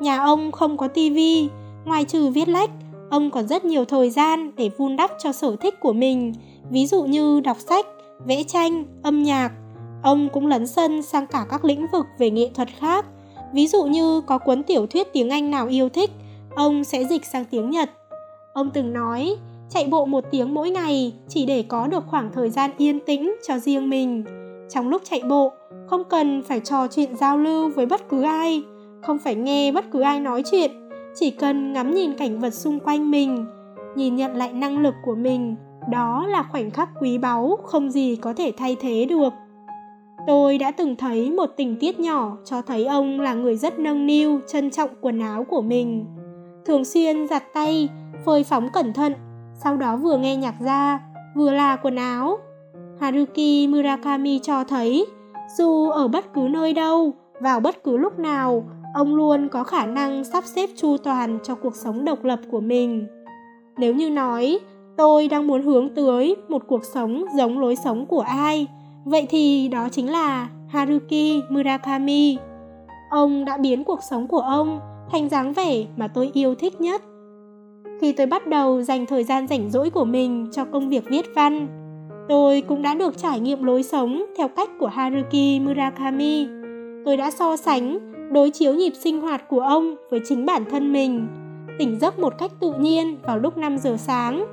Nhà 0.00 0.18
ông 0.18 0.52
không 0.52 0.76
có 0.76 0.88
tivi, 0.88 1.48
ngoài 1.84 2.04
trừ 2.04 2.28
viết 2.28 2.48
lách, 2.48 2.70
ông 3.10 3.30
còn 3.30 3.48
rất 3.48 3.64
nhiều 3.64 3.84
thời 3.84 4.10
gian 4.10 4.50
để 4.56 4.70
vun 4.78 4.96
đắp 4.96 5.10
cho 5.18 5.32
sở 5.32 5.56
thích 5.56 5.80
của 5.80 5.92
mình, 5.92 6.32
ví 6.70 6.86
dụ 6.86 7.02
như 7.02 7.40
đọc 7.40 7.56
sách, 7.58 7.86
vẽ 8.26 8.42
tranh, 8.42 8.84
âm 9.02 9.22
nhạc. 9.22 9.50
Ông 10.02 10.28
cũng 10.32 10.46
lấn 10.46 10.66
sân 10.66 11.02
sang 11.02 11.26
cả 11.26 11.46
các 11.50 11.64
lĩnh 11.64 11.86
vực 11.92 12.06
về 12.18 12.30
nghệ 12.30 12.50
thuật 12.54 12.68
khác, 12.78 13.06
ví 13.52 13.66
dụ 13.66 13.84
như 13.84 14.20
có 14.20 14.38
cuốn 14.38 14.62
tiểu 14.62 14.86
thuyết 14.86 15.12
tiếng 15.12 15.30
Anh 15.30 15.50
nào 15.50 15.66
yêu 15.66 15.88
thích, 15.88 16.10
ông 16.54 16.84
sẽ 16.84 17.04
dịch 17.04 17.24
sang 17.24 17.44
tiếng 17.44 17.70
Nhật. 17.70 17.90
Ông 18.52 18.70
từng 18.70 18.92
nói, 18.92 19.36
chạy 19.68 19.86
bộ 19.90 20.04
một 20.04 20.24
tiếng 20.30 20.54
mỗi 20.54 20.70
ngày 20.70 21.12
chỉ 21.28 21.46
để 21.46 21.64
có 21.68 21.86
được 21.86 22.04
khoảng 22.06 22.30
thời 22.32 22.50
gian 22.50 22.70
yên 22.78 23.00
tĩnh 23.00 23.34
cho 23.48 23.58
riêng 23.58 23.90
mình. 23.90 24.24
Trong 24.70 24.88
lúc 24.88 25.02
chạy 25.10 25.22
bộ, 25.28 25.52
không 25.86 26.04
cần 26.04 26.42
phải 26.42 26.60
trò 26.60 26.86
chuyện 26.88 27.16
giao 27.16 27.38
lưu 27.38 27.68
với 27.68 27.86
bất 27.86 28.08
cứ 28.08 28.22
ai, 28.22 28.62
không 29.02 29.18
phải 29.18 29.34
nghe 29.34 29.72
bất 29.72 29.84
cứ 29.92 30.00
ai 30.00 30.20
nói 30.20 30.42
chuyện, 30.50 30.70
chỉ 31.14 31.30
cần 31.30 31.72
ngắm 31.72 31.94
nhìn 31.94 32.14
cảnh 32.14 32.40
vật 32.40 32.54
xung 32.54 32.80
quanh 32.80 33.10
mình, 33.10 33.46
nhìn 33.96 34.16
nhận 34.16 34.36
lại 34.36 34.52
năng 34.52 34.78
lực 34.78 34.94
của 35.04 35.14
mình, 35.14 35.56
đó 35.90 36.26
là 36.26 36.42
khoảnh 36.42 36.70
khắc 36.70 36.88
quý 37.00 37.18
báu 37.18 37.58
không 37.64 37.90
gì 37.90 38.16
có 38.16 38.32
thể 38.32 38.52
thay 38.56 38.76
thế 38.80 39.04
được. 39.04 39.32
Tôi 40.30 40.58
đã 40.58 40.70
từng 40.70 40.96
thấy 40.96 41.30
một 41.30 41.46
tình 41.56 41.76
tiết 41.80 42.00
nhỏ 42.00 42.36
cho 42.44 42.62
thấy 42.62 42.86
ông 42.86 43.20
là 43.20 43.34
người 43.34 43.56
rất 43.56 43.78
nâng 43.78 44.06
niu, 44.06 44.40
trân 44.46 44.70
trọng 44.70 44.90
quần 45.00 45.20
áo 45.20 45.44
của 45.44 45.60
mình. 45.60 46.04
Thường 46.64 46.84
xuyên 46.84 47.28
giặt 47.28 47.42
tay, 47.54 47.88
phơi 48.24 48.44
phóng 48.44 48.68
cẩn 48.72 48.92
thận, 48.92 49.12
sau 49.54 49.76
đó 49.76 49.96
vừa 49.96 50.18
nghe 50.18 50.36
nhạc 50.36 50.54
ra, 50.60 51.00
vừa 51.36 51.52
là 51.52 51.76
quần 51.76 51.96
áo. 51.96 52.38
Haruki 53.00 53.68
Murakami 53.68 54.38
cho 54.38 54.64
thấy, 54.64 55.06
dù 55.58 55.88
ở 55.88 56.08
bất 56.08 56.32
cứ 56.34 56.40
nơi 56.50 56.72
đâu, 56.72 57.14
vào 57.40 57.60
bất 57.60 57.84
cứ 57.84 57.96
lúc 57.96 58.18
nào, 58.18 58.64
ông 58.94 59.14
luôn 59.14 59.48
có 59.48 59.64
khả 59.64 59.86
năng 59.86 60.24
sắp 60.24 60.44
xếp 60.44 60.70
chu 60.76 60.96
toàn 60.96 61.38
cho 61.42 61.54
cuộc 61.54 61.76
sống 61.76 62.04
độc 62.04 62.24
lập 62.24 62.40
của 62.50 62.60
mình. 62.60 63.06
Nếu 63.78 63.94
như 63.94 64.10
nói, 64.10 64.58
tôi 64.96 65.28
đang 65.28 65.46
muốn 65.46 65.62
hướng 65.62 65.94
tới 65.94 66.36
một 66.48 66.62
cuộc 66.66 66.84
sống 66.84 67.24
giống 67.36 67.58
lối 67.58 67.76
sống 67.76 68.06
của 68.06 68.20
ai, 68.20 68.66
vậy 69.04 69.26
thì 69.30 69.68
đó 69.68 69.88
chính 69.92 70.10
là 70.10 70.48
Haruki 70.68 71.42
Murakami. 71.48 72.38
Ông 73.10 73.44
đã 73.44 73.56
biến 73.56 73.84
cuộc 73.84 74.00
sống 74.10 74.28
của 74.28 74.40
ông 74.40 74.80
thành 75.12 75.28
dáng 75.28 75.52
vẻ 75.52 75.84
mà 75.96 76.08
tôi 76.08 76.30
yêu 76.34 76.54
thích 76.54 76.80
nhất. 76.80 77.02
Khi 78.00 78.12
tôi 78.12 78.26
bắt 78.26 78.46
đầu 78.46 78.82
dành 78.82 79.06
thời 79.06 79.24
gian 79.24 79.46
rảnh 79.46 79.70
rỗi 79.70 79.90
của 79.90 80.04
mình 80.04 80.48
cho 80.52 80.64
công 80.64 80.88
việc 80.88 81.04
viết 81.08 81.26
văn, 81.34 81.66
tôi 82.28 82.60
cũng 82.60 82.82
đã 82.82 82.94
được 82.94 83.18
trải 83.18 83.40
nghiệm 83.40 83.64
lối 83.64 83.82
sống 83.82 84.24
theo 84.38 84.48
cách 84.48 84.70
của 84.78 84.86
Haruki 84.86 85.60
Murakami. 85.60 86.46
Tôi 87.04 87.16
đã 87.16 87.30
so 87.30 87.56
sánh, 87.56 87.98
đối 88.32 88.50
chiếu 88.50 88.74
nhịp 88.74 88.92
sinh 89.00 89.20
hoạt 89.20 89.48
của 89.48 89.60
ông 89.60 89.94
với 90.10 90.20
chính 90.28 90.46
bản 90.46 90.64
thân 90.70 90.92
mình, 90.92 91.26
tỉnh 91.78 91.98
giấc 92.00 92.18
một 92.18 92.38
cách 92.38 92.52
tự 92.60 92.72
nhiên 92.80 93.16
vào 93.22 93.38
lúc 93.38 93.56
5 93.56 93.78
giờ 93.78 93.96
sáng, 93.96 94.46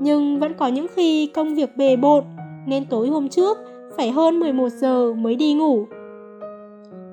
nhưng 0.00 0.38
vẫn 0.38 0.54
có 0.54 0.66
những 0.66 0.86
khi 0.94 1.26
công 1.26 1.54
việc 1.54 1.76
bề 1.76 1.96
bộn 1.96 2.24
nên 2.66 2.84
tối 2.84 3.08
hôm 3.08 3.28
trước 3.28 3.58
phải 3.96 4.10
hơn 4.10 4.40
11 4.40 4.68
giờ 4.68 5.12
mới 5.12 5.36
đi 5.36 5.54
ngủ. 5.54 5.86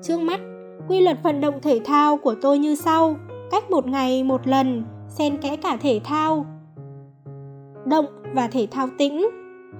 Trước 0.02 0.20
mắt, 0.20 0.40
quy 0.88 1.00
luật 1.00 1.16
vận 1.22 1.40
động 1.40 1.54
thể 1.62 1.80
thao 1.84 2.16
của 2.16 2.34
tôi 2.42 2.58
như 2.58 2.74
sau, 2.74 3.16
cách 3.50 3.70
một 3.70 3.86
ngày 3.86 4.24
một 4.24 4.46
lần, 4.46 4.84
xen 5.08 5.36
kẽ 5.36 5.56
cả 5.56 5.76
thể 5.76 6.00
thao 6.04 6.46
động 7.86 8.06
và 8.34 8.46
thể 8.46 8.66
thao 8.70 8.88
tĩnh. 8.98 9.30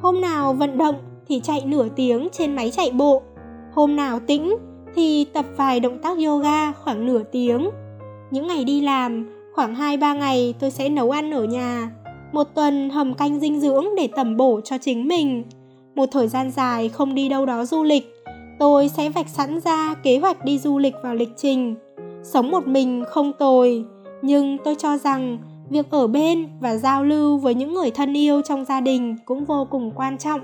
Hôm 0.02 0.20
nào 0.20 0.52
vận 0.52 0.78
động 0.78 0.94
thì 1.28 1.40
chạy 1.40 1.62
nửa 1.66 1.88
tiếng 1.96 2.28
trên 2.32 2.56
máy 2.56 2.70
chạy 2.70 2.90
bộ, 2.90 3.22
hôm 3.72 3.96
nào 3.96 4.20
tĩnh 4.26 4.56
thì 4.94 5.26
tập 5.32 5.44
vài 5.56 5.80
động 5.80 5.98
tác 5.98 6.18
yoga 6.26 6.72
khoảng 6.72 7.06
nửa 7.06 7.22
tiếng. 7.22 7.70
Những 8.30 8.46
ngày 8.46 8.64
đi 8.64 8.80
làm, 8.80 9.30
khoảng 9.54 9.74
2-3 9.74 10.18
ngày 10.18 10.54
tôi 10.58 10.70
sẽ 10.70 10.88
nấu 10.88 11.10
ăn 11.10 11.30
ở 11.30 11.44
nhà, 11.44 11.90
một 12.32 12.54
tuần 12.54 12.90
hầm 12.90 13.14
canh 13.14 13.40
dinh 13.40 13.60
dưỡng 13.60 13.84
để 13.96 14.08
tẩm 14.16 14.36
bổ 14.36 14.60
cho 14.60 14.78
chính 14.78 15.08
mình. 15.08 15.44
Một 15.94 16.06
thời 16.12 16.28
gian 16.28 16.50
dài 16.50 16.88
không 16.88 17.14
đi 17.14 17.28
đâu 17.28 17.46
đó 17.46 17.64
du 17.64 17.82
lịch, 17.82 18.14
tôi 18.58 18.88
sẽ 18.88 19.10
vạch 19.10 19.28
sẵn 19.28 19.60
ra 19.60 19.94
kế 19.94 20.18
hoạch 20.18 20.44
đi 20.44 20.58
du 20.58 20.78
lịch 20.78 20.94
vào 21.02 21.14
lịch 21.14 21.32
trình. 21.36 21.74
Sống 22.22 22.50
một 22.50 22.66
mình 22.66 23.04
không 23.08 23.32
tồi, 23.38 23.84
nhưng 24.22 24.58
tôi 24.64 24.74
cho 24.74 24.98
rằng 24.98 25.38
việc 25.70 25.90
ở 25.90 26.06
bên 26.06 26.48
và 26.60 26.76
giao 26.76 27.04
lưu 27.04 27.38
với 27.38 27.54
những 27.54 27.74
người 27.74 27.90
thân 27.90 28.16
yêu 28.16 28.42
trong 28.42 28.64
gia 28.64 28.80
đình 28.80 29.16
cũng 29.24 29.44
vô 29.44 29.66
cùng 29.70 29.92
quan 29.94 30.18
trọng. 30.18 30.40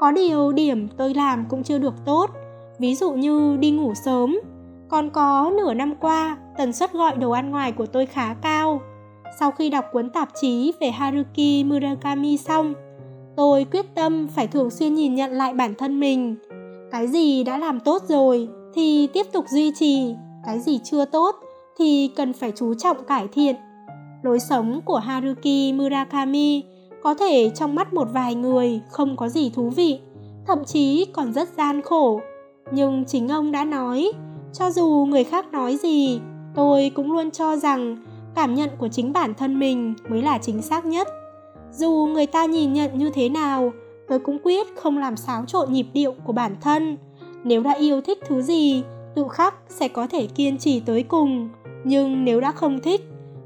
Có 0.00 0.12
điều 0.12 0.52
điểm 0.52 0.88
tôi 0.96 1.14
làm 1.14 1.44
cũng 1.50 1.62
chưa 1.62 1.78
được 1.78 1.94
tốt, 2.04 2.30
ví 2.78 2.94
dụ 2.94 3.12
như 3.12 3.56
đi 3.56 3.70
ngủ 3.70 3.92
sớm. 4.04 4.40
Còn 4.88 5.10
có 5.10 5.52
nửa 5.56 5.74
năm 5.74 5.94
qua, 6.00 6.36
tần 6.58 6.72
suất 6.72 6.92
gọi 6.92 7.16
đồ 7.16 7.30
ăn 7.30 7.50
ngoài 7.50 7.72
của 7.72 7.86
tôi 7.86 8.06
khá 8.06 8.34
cao. 8.34 8.80
Sau 9.38 9.50
khi 9.50 9.70
đọc 9.70 9.84
cuốn 9.92 10.10
tạp 10.10 10.28
chí 10.40 10.72
về 10.80 10.90
Haruki 10.90 11.64
Murakami 11.64 12.36
xong, 12.36 12.74
tôi 13.36 13.64
quyết 13.64 13.86
tâm 13.94 14.28
phải 14.28 14.46
thường 14.46 14.70
xuyên 14.70 14.94
nhìn 14.94 15.14
nhận 15.14 15.32
lại 15.32 15.54
bản 15.54 15.74
thân 15.74 16.00
mình. 16.00 16.36
Cái 16.92 17.06
gì 17.06 17.44
đã 17.44 17.58
làm 17.58 17.80
tốt 17.80 18.02
rồi 18.08 18.48
thì 18.74 19.08
tiếp 19.12 19.26
tục 19.32 19.44
duy 19.48 19.72
trì, 19.78 20.14
cái 20.46 20.60
gì 20.60 20.80
chưa 20.84 21.04
tốt 21.04 21.34
thì 21.78 22.10
cần 22.16 22.32
phải 22.32 22.52
chú 22.56 22.74
trọng 22.74 23.04
cải 23.04 23.28
thiện. 23.28 23.56
Lối 24.22 24.40
sống 24.40 24.80
của 24.84 24.98
Haruki 24.98 25.72
Murakami 25.74 26.62
có 27.02 27.14
thể 27.14 27.50
trong 27.54 27.74
mắt 27.74 27.92
một 27.92 28.08
vài 28.12 28.34
người 28.34 28.80
không 28.90 29.16
có 29.16 29.28
gì 29.28 29.50
thú 29.50 29.70
vị, 29.70 29.98
thậm 30.46 30.64
chí 30.64 31.06
còn 31.12 31.32
rất 31.32 31.48
gian 31.56 31.82
khổ. 31.82 32.20
Nhưng 32.72 33.04
chính 33.04 33.28
ông 33.28 33.52
đã 33.52 33.64
nói, 33.64 34.12
cho 34.52 34.70
dù 34.70 35.06
người 35.08 35.24
khác 35.24 35.52
nói 35.52 35.76
gì, 35.76 36.20
tôi 36.54 36.90
cũng 36.94 37.12
luôn 37.12 37.30
cho 37.30 37.56
rằng 37.56 37.96
cảm 38.34 38.54
nhận 38.54 38.70
của 38.78 38.88
chính 38.88 39.12
bản 39.12 39.34
thân 39.34 39.58
mình 39.58 39.94
mới 40.08 40.22
là 40.22 40.38
chính 40.38 40.62
xác 40.62 40.84
nhất. 40.84 41.08
Dù 41.76 42.08
người 42.12 42.26
ta 42.26 42.44
nhìn 42.44 42.72
nhận 42.72 42.98
như 42.98 43.10
thế 43.10 43.28
nào, 43.28 43.72
tôi 44.08 44.18
cũng 44.18 44.38
quyết 44.42 44.66
không 44.76 44.98
làm 44.98 45.16
xáo 45.16 45.44
trộn 45.46 45.72
nhịp 45.72 45.86
điệu 45.92 46.14
của 46.24 46.32
bản 46.32 46.56
thân. 46.60 46.96
Nếu 47.44 47.62
đã 47.62 47.72
yêu 47.72 48.00
thích 48.00 48.18
thứ 48.26 48.42
gì, 48.42 48.82
tự 49.14 49.24
khắc 49.30 49.54
sẽ 49.68 49.88
có 49.88 50.06
thể 50.06 50.26
kiên 50.26 50.58
trì 50.58 50.80
tới 50.80 51.02
cùng. 51.02 51.48
Nhưng 51.84 52.24
nếu 52.24 52.40
đã 52.40 52.52
không 52.52 52.80
thích 52.80 53.00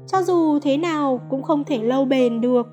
cho 0.07 0.23
dù 0.23 0.59
thế 0.59 0.77
nào 0.77 1.21
cũng 1.29 1.43
không 1.43 1.63
thể 1.63 1.77
lâu 1.77 2.05
bền 2.05 2.41
được. 2.41 2.67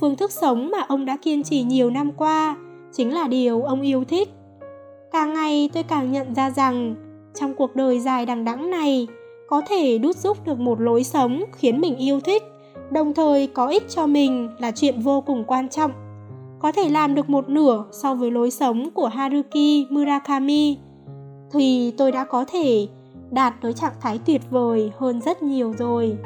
Phương 0.00 0.16
thức 0.16 0.32
sống 0.32 0.70
mà 0.70 0.78
ông 0.88 1.04
đã 1.04 1.16
kiên 1.22 1.42
trì 1.42 1.62
nhiều 1.62 1.90
năm 1.90 2.12
qua 2.12 2.56
chính 2.92 3.14
là 3.14 3.28
điều 3.28 3.62
ông 3.62 3.80
yêu 3.80 4.04
thích. 4.04 4.28
Càng 5.12 5.34
ngày 5.34 5.70
tôi 5.74 5.82
càng 5.82 6.12
nhận 6.12 6.34
ra 6.34 6.50
rằng 6.50 6.94
trong 7.34 7.54
cuộc 7.54 7.76
đời 7.76 8.00
dài 8.00 8.26
đằng 8.26 8.44
đẵng 8.44 8.70
này 8.70 9.06
có 9.48 9.62
thể 9.68 9.98
đút 9.98 10.16
giúp 10.16 10.46
được 10.46 10.58
một 10.58 10.80
lối 10.80 11.04
sống 11.04 11.44
khiến 11.52 11.80
mình 11.80 11.96
yêu 11.96 12.20
thích 12.20 12.42
đồng 12.90 13.14
thời 13.14 13.46
có 13.46 13.66
ích 13.66 13.84
cho 13.88 14.06
mình 14.06 14.48
là 14.58 14.70
chuyện 14.70 15.00
vô 15.00 15.20
cùng 15.20 15.44
quan 15.44 15.68
trọng. 15.68 15.90
Có 16.58 16.72
thể 16.72 16.88
làm 16.88 17.14
được 17.14 17.30
một 17.30 17.48
nửa 17.48 17.84
so 17.92 18.14
với 18.14 18.30
lối 18.30 18.50
sống 18.50 18.90
của 18.94 19.06
haruki 19.06 19.86
murakami, 19.90 20.78
thì 21.52 21.94
tôi 21.98 22.12
đã 22.12 22.24
có 22.24 22.44
thể 22.48 22.88
đạt 23.30 23.54
tới 23.62 23.72
trạng 23.72 23.92
thái 24.00 24.18
tuyệt 24.26 24.42
vời 24.50 24.92
hơn 24.98 25.20
rất 25.20 25.42
nhiều 25.42 25.74
rồi. 25.78 26.16